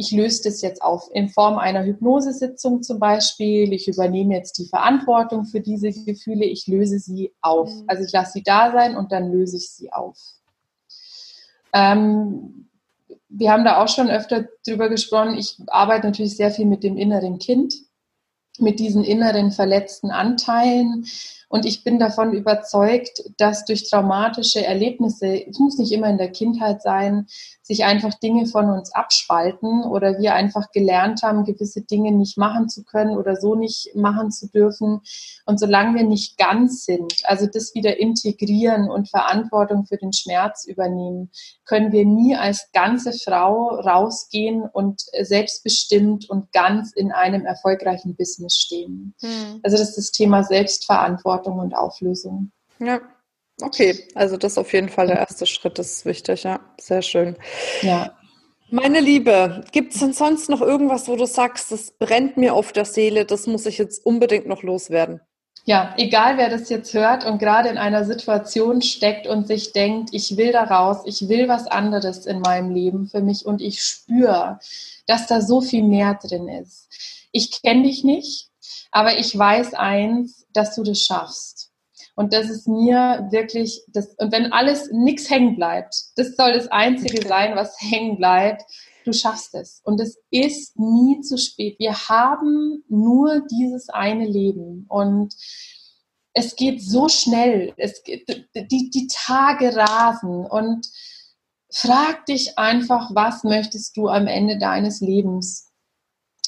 ich 0.00 0.12
löse 0.12 0.44
das 0.44 0.62
jetzt 0.62 0.80
auf 0.80 1.10
in 1.12 1.28
Form 1.28 1.58
einer 1.58 1.84
Hypnosesitzung 1.84 2.82
zum 2.82 2.98
Beispiel. 2.98 3.70
Ich 3.74 3.86
übernehme 3.86 4.34
jetzt 4.34 4.56
die 4.58 4.64
Verantwortung 4.64 5.44
für 5.44 5.60
diese 5.60 5.92
Gefühle. 5.92 6.46
Ich 6.46 6.66
löse 6.66 6.98
sie 6.98 7.34
auf. 7.42 7.70
Mhm. 7.70 7.84
Also 7.86 8.04
ich 8.04 8.12
lasse 8.12 8.32
sie 8.32 8.42
da 8.42 8.72
sein 8.72 8.96
und 8.96 9.12
dann 9.12 9.30
löse 9.30 9.58
ich 9.58 9.70
sie 9.70 9.92
auf. 9.92 10.16
Ähm, 11.74 12.70
wir 13.28 13.52
haben 13.52 13.64
da 13.64 13.82
auch 13.82 13.88
schon 13.88 14.08
öfter 14.08 14.48
drüber 14.66 14.88
gesprochen. 14.88 15.36
Ich 15.36 15.58
arbeite 15.66 16.06
natürlich 16.06 16.34
sehr 16.34 16.50
viel 16.50 16.64
mit 16.64 16.82
dem 16.82 16.96
inneren 16.96 17.38
Kind, 17.38 17.74
mit 18.58 18.80
diesen 18.80 19.04
inneren 19.04 19.52
verletzten 19.52 20.10
Anteilen. 20.10 21.04
Und 21.50 21.66
ich 21.66 21.82
bin 21.82 21.98
davon 21.98 22.32
überzeugt, 22.32 23.24
dass 23.36 23.64
durch 23.64 23.90
traumatische 23.90 24.64
Erlebnisse, 24.64 25.48
es 25.48 25.58
muss 25.58 25.78
nicht 25.78 25.90
immer 25.90 26.08
in 26.08 26.16
der 26.16 26.30
Kindheit 26.30 26.80
sein, 26.80 27.26
sich 27.60 27.84
einfach 27.84 28.14
Dinge 28.14 28.46
von 28.46 28.70
uns 28.70 28.92
abspalten 28.94 29.82
oder 29.82 30.18
wir 30.18 30.34
einfach 30.34 30.70
gelernt 30.70 31.22
haben, 31.24 31.44
gewisse 31.44 31.82
Dinge 31.82 32.12
nicht 32.12 32.38
machen 32.38 32.68
zu 32.68 32.84
können 32.84 33.16
oder 33.16 33.34
so 33.34 33.56
nicht 33.56 33.96
machen 33.96 34.30
zu 34.30 34.48
dürfen. 34.48 35.00
Und 35.44 35.58
solange 35.58 35.96
wir 35.98 36.04
nicht 36.04 36.38
ganz 36.38 36.84
sind, 36.84 37.14
also 37.24 37.46
das 37.46 37.74
wieder 37.74 37.98
integrieren 37.98 38.88
und 38.88 39.08
Verantwortung 39.08 39.86
für 39.86 39.96
den 39.96 40.12
Schmerz 40.12 40.66
übernehmen, 40.66 41.30
können 41.64 41.90
wir 41.90 42.04
nie 42.04 42.36
als 42.36 42.70
ganze 42.72 43.12
Frau 43.12 43.70
rausgehen 43.70 44.62
und 44.72 45.02
selbstbestimmt 45.20 46.30
und 46.30 46.52
ganz 46.52 46.92
in 46.92 47.10
einem 47.10 47.44
erfolgreichen 47.44 48.14
Business 48.14 48.56
stehen. 48.56 49.14
Hm. 49.20 49.60
Also 49.64 49.76
das 49.76 49.90
ist 49.90 49.98
das 49.98 50.10
Thema 50.12 50.44
Selbstverantwortung 50.44 51.39
und 51.48 51.74
Auflösung. 51.74 52.52
Ja, 52.78 53.00
Okay, 53.62 54.06
also 54.14 54.36
das 54.36 54.52
ist 54.52 54.58
auf 54.58 54.72
jeden 54.72 54.88
Fall 54.88 55.06
der 55.06 55.18
erste 55.18 55.46
Schritt, 55.46 55.78
das 55.78 55.90
ist 55.90 56.06
wichtig, 56.06 56.44
ja. 56.44 56.60
Sehr 56.78 57.02
schön. 57.02 57.36
Ja. 57.82 58.14
Meine 58.70 59.00
Liebe, 59.00 59.64
gibt 59.72 59.94
es 59.94 60.00
denn 60.00 60.12
sonst 60.12 60.48
noch 60.48 60.60
irgendwas, 60.60 61.08
wo 61.08 61.16
du 61.16 61.26
sagst, 61.26 61.72
das 61.72 61.90
brennt 61.90 62.36
mir 62.36 62.54
auf 62.54 62.72
der 62.72 62.84
Seele, 62.84 63.24
das 63.24 63.46
muss 63.46 63.66
ich 63.66 63.78
jetzt 63.78 64.06
unbedingt 64.06 64.46
noch 64.46 64.62
loswerden? 64.62 65.20
Ja, 65.64 65.94
egal 65.98 66.38
wer 66.38 66.48
das 66.48 66.70
jetzt 66.70 66.94
hört 66.94 67.26
und 67.26 67.38
gerade 67.38 67.68
in 67.68 67.78
einer 67.78 68.04
Situation 68.04 68.80
steckt 68.80 69.26
und 69.26 69.46
sich 69.46 69.72
denkt, 69.72 70.10
ich 70.12 70.36
will 70.36 70.52
da 70.52 70.64
raus, 70.64 71.02
ich 71.04 71.28
will 71.28 71.48
was 71.48 71.66
anderes 71.66 72.26
in 72.26 72.40
meinem 72.40 72.70
Leben 72.72 73.08
für 73.08 73.20
mich 73.20 73.44
und 73.44 73.60
ich 73.60 73.82
spüre, 73.82 74.58
dass 75.06 75.26
da 75.26 75.42
so 75.42 75.60
viel 75.60 75.82
mehr 75.82 76.14
drin 76.14 76.48
ist. 76.48 76.88
Ich 77.32 77.62
kenne 77.62 77.82
dich 77.82 78.04
nicht, 78.04 78.48
aber 78.90 79.18
ich 79.18 79.36
weiß 79.36 79.74
eins, 79.74 80.39
dass 80.52 80.74
du 80.74 80.82
das 80.82 81.02
schaffst. 81.02 81.70
Und 82.16 82.32
das 82.32 82.50
ist 82.50 82.68
mir 82.68 83.28
wirklich, 83.30 83.82
das, 83.88 84.14
und 84.18 84.32
wenn 84.32 84.52
alles 84.52 84.90
nichts 84.92 85.30
hängen 85.30 85.56
bleibt, 85.56 85.94
das 86.16 86.36
soll 86.36 86.52
das 86.52 86.68
Einzige 86.68 87.26
sein, 87.26 87.56
was 87.56 87.80
hängen 87.80 88.16
bleibt, 88.16 88.62
du 89.04 89.12
schaffst 89.12 89.54
es. 89.54 89.80
Und 89.84 90.00
es 90.00 90.18
ist 90.30 90.78
nie 90.78 91.20
zu 91.20 91.38
spät. 91.38 91.78
Wir 91.78 91.94
haben 92.08 92.84
nur 92.88 93.42
dieses 93.50 93.88
eine 93.88 94.26
Leben. 94.26 94.86
Und 94.88 95.34
es 96.32 96.56
geht 96.56 96.82
so 96.82 97.08
schnell. 97.08 97.72
Es, 97.76 98.02
die, 98.02 98.90
die 98.90 99.08
Tage 99.10 99.74
rasen. 99.74 100.46
Und 100.46 100.86
frag 101.72 102.26
dich 102.26 102.58
einfach, 102.58 103.10
was 103.14 103.44
möchtest 103.44 103.96
du 103.96 104.08
am 104.08 104.26
Ende 104.26 104.58
deines 104.58 105.00
Lebens 105.00 105.70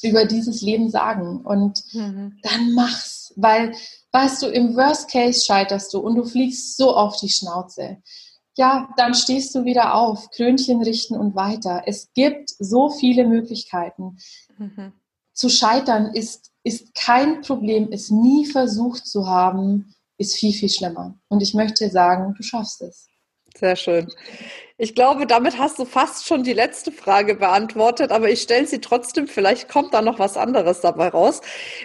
über 0.03 0.27
dieses 0.27 0.61
Leben 0.61 0.91
sagen? 0.91 1.41
Und 1.41 1.83
mhm. 1.93 2.39
dann 2.43 2.75
mach's. 2.75 3.12
Weil 3.37 3.75
Weißt 4.13 4.43
du, 4.43 4.47
im 4.49 4.77
Worst 4.77 5.11
Case 5.11 5.43
scheiterst 5.43 5.95
du 5.95 5.99
und 5.99 6.17
du 6.17 6.25
fliegst 6.25 6.77
so 6.77 6.95
auf 6.95 7.17
die 7.17 7.31
Schnauze. 7.31 7.97
Ja, 8.59 8.91
dann 8.99 9.15
stehst 9.15 9.55
du 9.55 9.65
wieder 9.65 9.95
auf, 9.95 10.29
Krönchen 10.31 10.83
richten 10.83 11.17
und 11.17 11.35
weiter. 11.35 11.85
Es 11.87 12.13
gibt 12.13 12.51
so 12.59 12.91
viele 12.91 13.27
Möglichkeiten. 13.27 14.19
Mhm. 14.59 14.93
Zu 15.33 15.49
scheitern 15.49 16.15
ist, 16.15 16.53
ist 16.63 16.95
kein 16.95 17.41
Problem, 17.41 17.89
es 17.91 18.11
nie 18.11 18.45
versucht 18.45 19.07
zu 19.07 19.27
haben, 19.27 19.95
ist 20.19 20.35
viel, 20.35 20.53
viel 20.53 20.69
schlimmer. 20.69 21.19
Und 21.29 21.43
ich 21.43 21.55
möchte 21.55 21.89
sagen, 21.89 22.35
du 22.37 22.43
schaffst 22.43 22.83
es. 22.83 23.07
Sehr 23.57 23.77
schön. 23.77 24.09
Ich 24.79 24.95
glaube, 24.95 25.27
damit 25.27 25.59
hast 25.59 25.79
du 25.79 25.85
fast 25.85 26.27
schon 26.27 26.43
die 26.43 26.55
letzte 26.55 26.91
Frage 26.91 27.37
beantwortet, 27.37 28.11
aber 28.11 28.31
ich 28.31 28.43
stelle 28.43 28.67
sie 28.67 28.81
trotzdem, 28.81 29.29
vielleicht 29.29 29.69
kommt 29.69 29.95
da 29.95 30.03
noch 30.03 30.19
was 30.19 30.37
anderes 30.37 30.81
dabei 30.81 31.09
raus. 31.09 31.41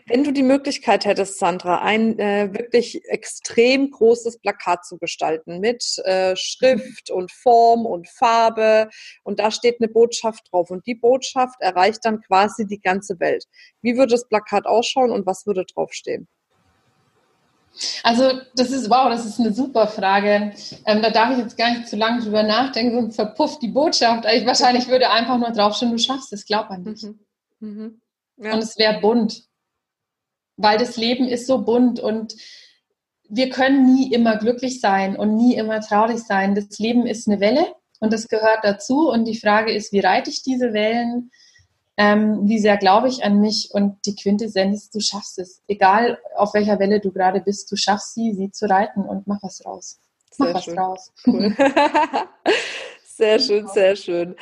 Wenn 0.07 0.23
du 0.23 0.31
die 0.31 0.43
Möglichkeit 0.43 1.05
hättest, 1.05 1.37
Sandra, 1.37 1.81
ein 1.81 2.17
äh, 2.17 2.49
wirklich 2.53 3.03
extrem 3.05 3.91
großes 3.91 4.39
Plakat 4.39 4.85
zu 4.85 4.97
gestalten 4.97 5.59
mit 5.59 5.83
äh, 6.05 6.35
Schrift 6.35 7.11
und 7.11 7.31
Form 7.31 7.85
und 7.85 8.07
Farbe 8.09 8.89
und 9.23 9.39
da 9.39 9.51
steht 9.51 9.79
eine 9.79 9.89
Botschaft 9.89 10.47
drauf 10.51 10.71
und 10.71 10.87
die 10.87 10.95
Botschaft 10.95 11.59
erreicht 11.59 11.99
dann 12.03 12.21
quasi 12.21 12.65
die 12.65 12.79
ganze 12.79 13.19
Welt. 13.19 13.45
Wie 13.81 13.97
würde 13.97 14.11
das 14.13 14.27
Plakat 14.27 14.65
ausschauen 14.65 15.11
und 15.11 15.25
was 15.27 15.45
würde 15.45 15.65
draufstehen? 15.65 16.27
Also 18.03 18.39
das 18.55 18.71
ist, 18.71 18.89
wow, 18.89 19.09
das 19.09 19.25
ist 19.25 19.39
eine 19.39 19.53
super 19.53 19.87
Frage. 19.87 20.53
Ähm, 20.85 21.01
da 21.01 21.09
darf 21.09 21.31
ich 21.31 21.37
jetzt 21.37 21.57
gar 21.57 21.71
nicht 21.71 21.87
zu 21.87 21.95
lange 21.95 22.21
drüber 22.21 22.43
nachdenken, 22.43 23.01
sonst 23.01 23.15
verpufft 23.15 23.61
die 23.61 23.67
Botschaft. 23.67 24.25
Ich 24.33 24.45
wahrscheinlich 24.45 24.87
würde 24.87 25.09
einfach 25.09 25.37
nur 25.37 25.51
draufstehen, 25.51 25.91
du 25.91 25.99
schaffst 25.99 26.33
es, 26.33 26.45
glaub 26.45 26.69
an 26.69 26.83
dich. 26.83 27.03
Mhm. 27.03 27.19
Mhm. 27.59 28.01
Ja. 28.37 28.53
Und 28.53 28.63
es 28.63 28.77
wäre 28.77 28.99
bunt. 28.99 29.43
Weil 30.57 30.77
das 30.77 30.97
Leben 30.97 31.27
ist 31.27 31.47
so 31.47 31.59
bunt 31.59 31.99
und 31.99 32.35
wir 33.29 33.49
können 33.49 33.93
nie 33.93 34.11
immer 34.11 34.37
glücklich 34.37 34.79
sein 34.79 35.15
und 35.15 35.35
nie 35.35 35.55
immer 35.55 35.81
traurig 35.81 36.19
sein. 36.19 36.55
Das 36.55 36.79
Leben 36.79 37.05
ist 37.05 37.27
eine 37.27 37.39
Welle 37.39 37.67
und 37.99 38.13
das 38.13 38.27
gehört 38.27 38.63
dazu. 38.63 39.09
Und 39.09 39.25
die 39.25 39.37
Frage 39.37 39.71
ist, 39.71 39.91
wie 39.91 39.99
reite 39.99 40.29
ich 40.29 40.43
diese 40.43 40.73
Wellen? 40.73 41.31
Ähm, 41.97 42.47
wie 42.47 42.59
sehr 42.59 42.77
glaube 42.77 43.07
ich 43.07 43.23
an 43.23 43.39
mich 43.39 43.69
und 43.71 43.97
die 44.05 44.15
Quintessenz, 44.15 44.89
du 44.91 44.99
schaffst 44.99 45.39
es. 45.39 45.61
Egal 45.67 46.19
auf 46.35 46.53
welcher 46.53 46.79
Welle 46.79 46.99
du 46.99 47.11
gerade 47.11 47.41
bist, 47.41 47.71
du 47.71 47.75
schaffst 47.75 48.13
sie, 48.13 48.33
sie 48.33 48.51
zu 48.51 48.69
reiten 48.69 49.01
und 49.01 49.27
mach 49.27 49.41
was 49.41 49.65
raus. 49.65 49.99
Mach 50.37 50.47
sehr 50.47 50.55
was 50.55 50.63
schön. 50.63 50.79
raus. 50.79 51.11
Cool. 51.25 51.55
sehr 53.03 53.39
schön, 53.39 53.67
sehr 53.67 53.95
schön. 53.95 54.35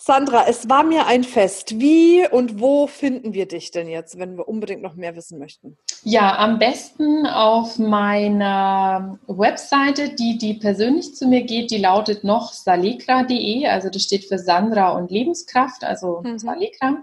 Sandra, 0.00 0.46
es 0.46 0.68
war 0.68 0.84
mir 0.84 1.06
ein 1.06 1.24
Fest. 1.24 1.80
Wie 1.80 2.24
und 2.28 2.60
wo 2.60 2.86
finden 2.86 3.34
wir 3.34 3.48
dich 3.48 3.72
denn 3.72 3.88
jetzt, 3.88 4.16
wenn 4.16 4.36
wir 4.36 4.46
unbedingt 4.46 4.80
noch 4.80 4.94
mehr 4.94 5.16
wissen 5.16 5.40
möchten? 5.40 5.76
Ja, 6.04 6.38
am 6.38 6.60
besten 6.60 7.26
auf 7.26 7.80
meiner 7.80 9.18
Webseite, 9.26 10.10
die, 10.10 10.38
die 10.38 10.54
persönlich 10.54 11.16
zu 11.16 11.26
mir 11.26 11.42
geht, 11.42 11.72
die 11.72 11.78
lautet 11.78 12.22
noch 12.22 12.52
salekra.de, 12.52 13.66
also 13.66 13.90
das 13.90 14.04
steht 14.04 14.26
für 14.26 14.38
Sandra 14.38 14.90
und 14.90 15.10
Lebenskraft, 15.10 15.82
also 15.82 16.22
mhm. 16.22 16.38
Salekra. 16.38 17.02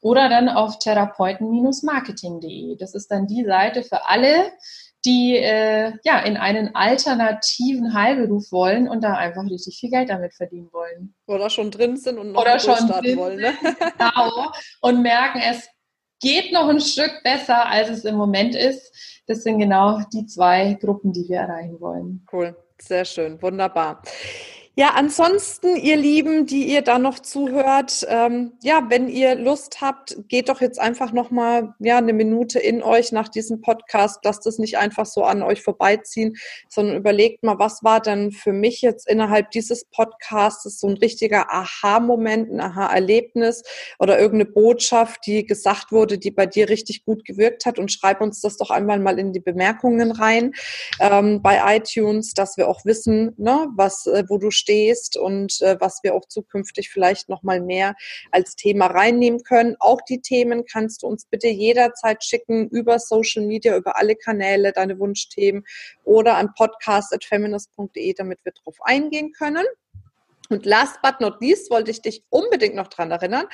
Oder 0.00 0.28
dann 0.28 0.48
auf 0.48 0.78
therapeuten-marketing.de. 0.78 2.76
Das 2.76 2.94
ist 2.94 3.10
dann 3.10 3.26
die 3.26 3.44
Seite 3.44 3.82
für 3.82 4.06
alle, 4.06 4.52
die 5.04 5.36
äh, 5.36 5.92
ja 6.04 6.18
in 6.20 6.36
einen 6.36 6.74
alternativen 6.74 7.94
Heilberuf 7.94 8.50
wollen 8.50 8.88
und 8.88 9.02
da 9.02 9.14
einfach 9.14 9.44
richtig 9.44 9.78
viel 9.78 9.90
Geld 9.90 10.10
damit 10.10 10.34
verdienen 10.34 10.68
wollen. 10.72 11.14
Oder 11.26 11.50
schon 11.50 11.70
drin 11.70 11.96
sind 11.96 12.18
und 12.18 12.32
noch 12.32 12.42
Oder 12.42 12.58
schon 12.58 12.76
starten 12.76 13.16
wollen. 13.16 13.40
Ne? 13.40 13.54
genau. 13.98 14.50
Und 14.80 15.02
merken, 15.02 15.40
es 15.40 15.68
geht 16.20 16.52
noch 16.52 16.68
ein 16.68 16.80
Stück 16.80 17.22
besser, 17.22 17.68
als 17.68 17.90
es 17.90 18.04
im 18.04 18.16
Moment 18.16 18.54
ist. 18.54 19.22
Das 19.26 19.42
sind 19.42 19.58
genau 19.58 20.00
die 20.12 20.26
zwei 20.26 20.74
Gruppen, 20.74 21.12
die 21.12 21.28
wir 21.28 21.38
erreichen 21.38 21.80
wollen. 21.80 22.26
Cool, 22.32 22.56
sehr 22.80 23.04
schön, 23.04 23.40
wunderbar. 23.40 24.02
Ja, 24.78 24.90
ansonsten, 24.94 25.74
ihr 25.74 25.96
Lieben, 25.96 26.46
die 26.46 26.72
ihr 26.72 26.82
da 26.82 27.00
noch 27.00 27.18
zuhört, 27.18 28.06
ähm, 28.08 28.52
ja, 28.62 28.86
wenn 28.88 29.08
ihr 29.08 29.34
Lust 29.34 29.80
habt, 29.80 30.16
geht 30.28 30.48
doch 30.48 30.60
jetzt 30.60 30.78
einfach 30.78 31.10
nochmal 31.10 31.74
ja, 31.80 31.98
eine 31.98 32.12
Minute 32.12 32.60
in 32.60 32.84
euch 32.84 33.10
nach 33.10 33.28
diesem 33.28 33.60
Podcast. 33.60 34.20
Lasst 34.22 34.46
es 34.46 34.60
nicht 34.60 34.78
einfach 34.78 35.04
so 35.04 35.24
an 35.24 35.42
euch 35.42 35.62
vorbeiziehen, 35.62 36.36
sondern 36.68 36.94
überlegt 36.94 37.42
mal, 37.42 37.58
was 37.58 37.82
war 37.82 38.00
denn 38.00 38.30
für 38.30 38.52
mich 38.52 38.80
jetzt 38.80 39.08
innerhalb 39.08 39.50
dieses 39.50 39.84
Podcasts 39.84 40.78
so 40.78 40.86
ein 40.86 40.96
richtiger 40.96 41.52
Aha-Moment, 41.52 42.52
ein 42.52 42.60
Aha-Erlebnis 42.60 43.64
oder 43.98 44.16
irgendeine 44.20 44.52
Botschaft, 44.52 45.26
die 45.26 45.44
gesagt 45.44 45.90
wurde, 45.90 46.18
die 46.18 46.30
bei 46.30 46.46
dir 46.46 46.68
richtig 46.68 47.04
gut 47.04 47.24
gewirkt 47.24 47.66
hat 47.66 47.80
und 47.80 47.90
schreib 47.90 48.20
uns 48.20 48.42
das 48.42 48.56
doch 48.56 48.70
einmal 48.70 49.00
mal 49.00 49.18
in 49.18 49.32
die 49.32 49.40
Bemerkungen 49.40 50.12
rein 50.12 50.52
ähm, 51.00 51.42
bei 51.42 51.78
iTunes, 51.78 52.32
dass 52.32 52.56
wir 52.56 52.68
auch 52.68 52.84
wissen, 52.84 53.34
ne, 53.38 53.66
was, 53.74 54.06
äh, 54.06 54.22
wo 54.28 54.38
du 54.38 54.52
stehst 54.52 54.67
stehst 54.68 55.16
und 55.16 55.62
äh, 55.62 55.80
was 55.80 56.00
wir 56.02 56.14
auch 56.14 56.26
zukünftig 56.28 56.90
vielleicht 56.90 57.30
noch 57.30 57.42
mal 57.42 57.60
mehr 57.62 57.94
als 58.30 58.54
Thema 58.54 58.86
reinnehmen 58.86 59.42
können. 59.42 59.76
Auch 59.80 60.02
die 60.02 60.20
Themen 60.20 60.66
kannst 60.66 61.02
du 61.02 61.06
uns 61.06 61.24
bitte 61.24 61.48
jederzeit 61.48 62.22
schicken 62.22 62.68
über 62.68 62.98
Social 62.98 63.46
Media, 63.46 63.76
über 63.76 63.96
alle 63.96 64.14
Kanäle, 64.14 64.72
deine 64.72 64.98
Wunschthemen 64.98 65.64
oder 66.04 66.36
an 66.36 66.52
podcast.feminist.de, 66.54 68.12
damit 68.12 68.40
wir 68.44 68.52
darauf 68.52 68.76
eingehen 68.82 69.32
können. 69.32 69.64
Und 70.48 70.64
last 70.64 71.00
but 71.02 71.20
not 71.20 71.40
least 71.40 71.70
wollte 71.70 71.90
ich 71.90 72.00
dich 72.00 72.22
unbedingt 72.30 72.74
noch 72.74 72.88
dran 72.88 73.10
erinnern, 73.10 73.46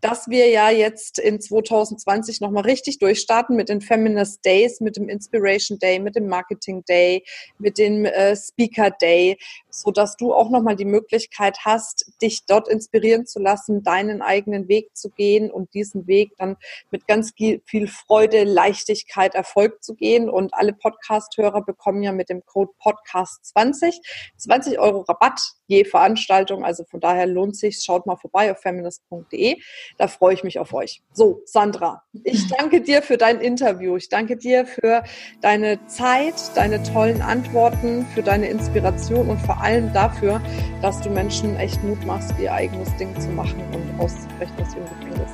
dass 0.00 0.28
wir 0.28 0.48
ja 0.48 0.70
jetzt 0.70 1.18
in 1.18 1.40
2020 1.40 2.40
nochmal 2.40 2.64
richtig 2.64 2.98
durchstarten 2.98 3.56
mit 3.56 3.68
den 3.68 3.80
Feminist 3.80 4.44
Days, 4.44 4.80
mit 4.80 4.96
dem 4.96 5.08
Inspiration 5.08 5.78
Day, 5.78 5.98
mit 5.98 6.14
dem 6.14 6.28
Marketing 6.28 6.84
Day, 6.84 7.24
mit 7.58 7.78
dem 7.78 8.04
äh, 8.04 8.36
Speaker 8.36 8.90
Day, 8.90 9.38
so 9.70 9.90
dass 9.90 10.16
du 10.16 10.34
auch 10.34 10.50
nochmal 10.50 10.76
die 10.76 10.84
Möglichkeit 10.84 11.58
hast, 11.64 12.12
dich 12.20 12.44
dort 12.46 12.68
inspirieren 12.68 13.26
zu 13.26 13.40
lassen, 13.40 13.82
deinen 13.82 14.20
eigenen 14.20 14.68
Weg 14.68 14.94
zu 14.94 15.08
gehen 15.08 15.50
und 15.50 15.72
diesen 15.72 16.06
Weg 16.06 16.32
dann 16.36 16.56
mit 16.90 17.06
ganz 17.06 17.32
viel 17.34 17.88
Freude, 17.88 18.44
Leichtigkeit, 18.44 19.34
Erfolg 19.34 19.82
zu 19.82 19.94
gehen. 19.94 20.28
Und 20.28 20.52
alle 20.52 20.74
Podcast-Hörer 20.74 21.62
bekommen 21.62 22.02
ja 22.02 22.12
mit 22.12 22.28
dem 22.28 22.44
Code 22.44 22.72
Podcast 22.78 23.44
20 23.46 24.00
20 24.36 24.78
Euro 24.78 25.00
Rabatt 25.00 25.40
je 25.66 25.84
Veranstaltung. 25.84 26.41
Also 26.64 26.84
von 26.84 27.00
daher 27.00 27.26
lohnt 27.26 27.56
sich. 27.56 27.80
Schaut 27.82 28.06
mal 28.06 28.16
vorbei 28.16 28.50
auf 28.50 28.60
feminist.de. 28.60 29.56
Da 29.98 30.08
freue 30.08 30.34
ich 30.34 30.44
mich 30.44 30.58
auf 30.58 30.72
euch. 30.74 31.02
So, 31.12 31.42
Sandra, 31.44 32.02
ich 32.24 32.48
danke 32.48 32.80
dir 32.80 33.02
für 33.02 33.16
dein 33.16 33.40
Interview. 33.40 33.96
Ich 33.96 34.08
danke 34.08 34.36
dir 34.36 34.66
für 34.66 35.02
deine 35.40 35.84
Zeit, 35.86 36.34
deine 36.54 36.82
tollen 36.82 37.22
Antworten, 37.22 38.06
für 38.14 38.22
deine 38.22 38.48
Inspiration 38.48 39.28
und 39.28 39.38
vor 39.38 39.60
allem 39.60 39.92
dafür, 39.92 40.40
dass 40.80 41.00
du 41.00 41.10
Menschen 41.10 41.56
echt 41.56 41.82
Mut 41.84 42.04
machst, 42.06 42.32
ihr 42.38 42.52
eigenes 42.52 42.94
Ding 42.96 43.18
zu 43.20 43.28
machen 43.30 43.62
und 43.72 44.00
auszubrechen 44.00 44.54
aus 44.60 44.74
ihrem 44.74 44.84
Gefängnis. 44.84 45.30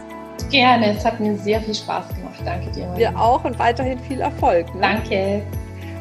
Gerne, 0.50 0.96
es 0.96 1.04
hat 1.04 1.20
mir 1.20 1.36
sehr 1.36 1.60
viel 1.60 1.74
Spaß 1.74 2.08
gemacht. 2.14 2.40
Danke 2.44 2.70
dir. 2.70 2.90
Wir 2.96 3.18
auch 3.18 3.44
und 3.44 3.58
weiterhin 3.58 3.98
viel 3.98 4.20
Erfolg. 4.20 4.74
Ne? 4.74 4.80
Danke. 4.80 5.42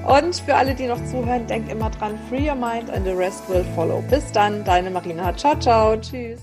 Und 0.07 0.37
für 0.37 0.55
alle, 0.55 0.73
die 0.73 0.87
noch 0.87 1.03
zuhören, 1.03 1.45
denkt 1.47 1.69
immer 1.69 1.89
dran, 1.89 2.17
free 2.29 2.49
your 2.49 2.55
mind 2.55 2.89
and 2.89 3.05
the 3.05 3.11
rest 3.11 3.47
will 3.49 3.65
follow. 3.75 4.01
Bis 4.09 4.31
dann, 4.31 4.63
deine 4.63 4.89
Marina. 4.89 5.35
Ciao, 5.35 5.59
ciao. 5.59 5.97
Tschüss. 5.97 6.39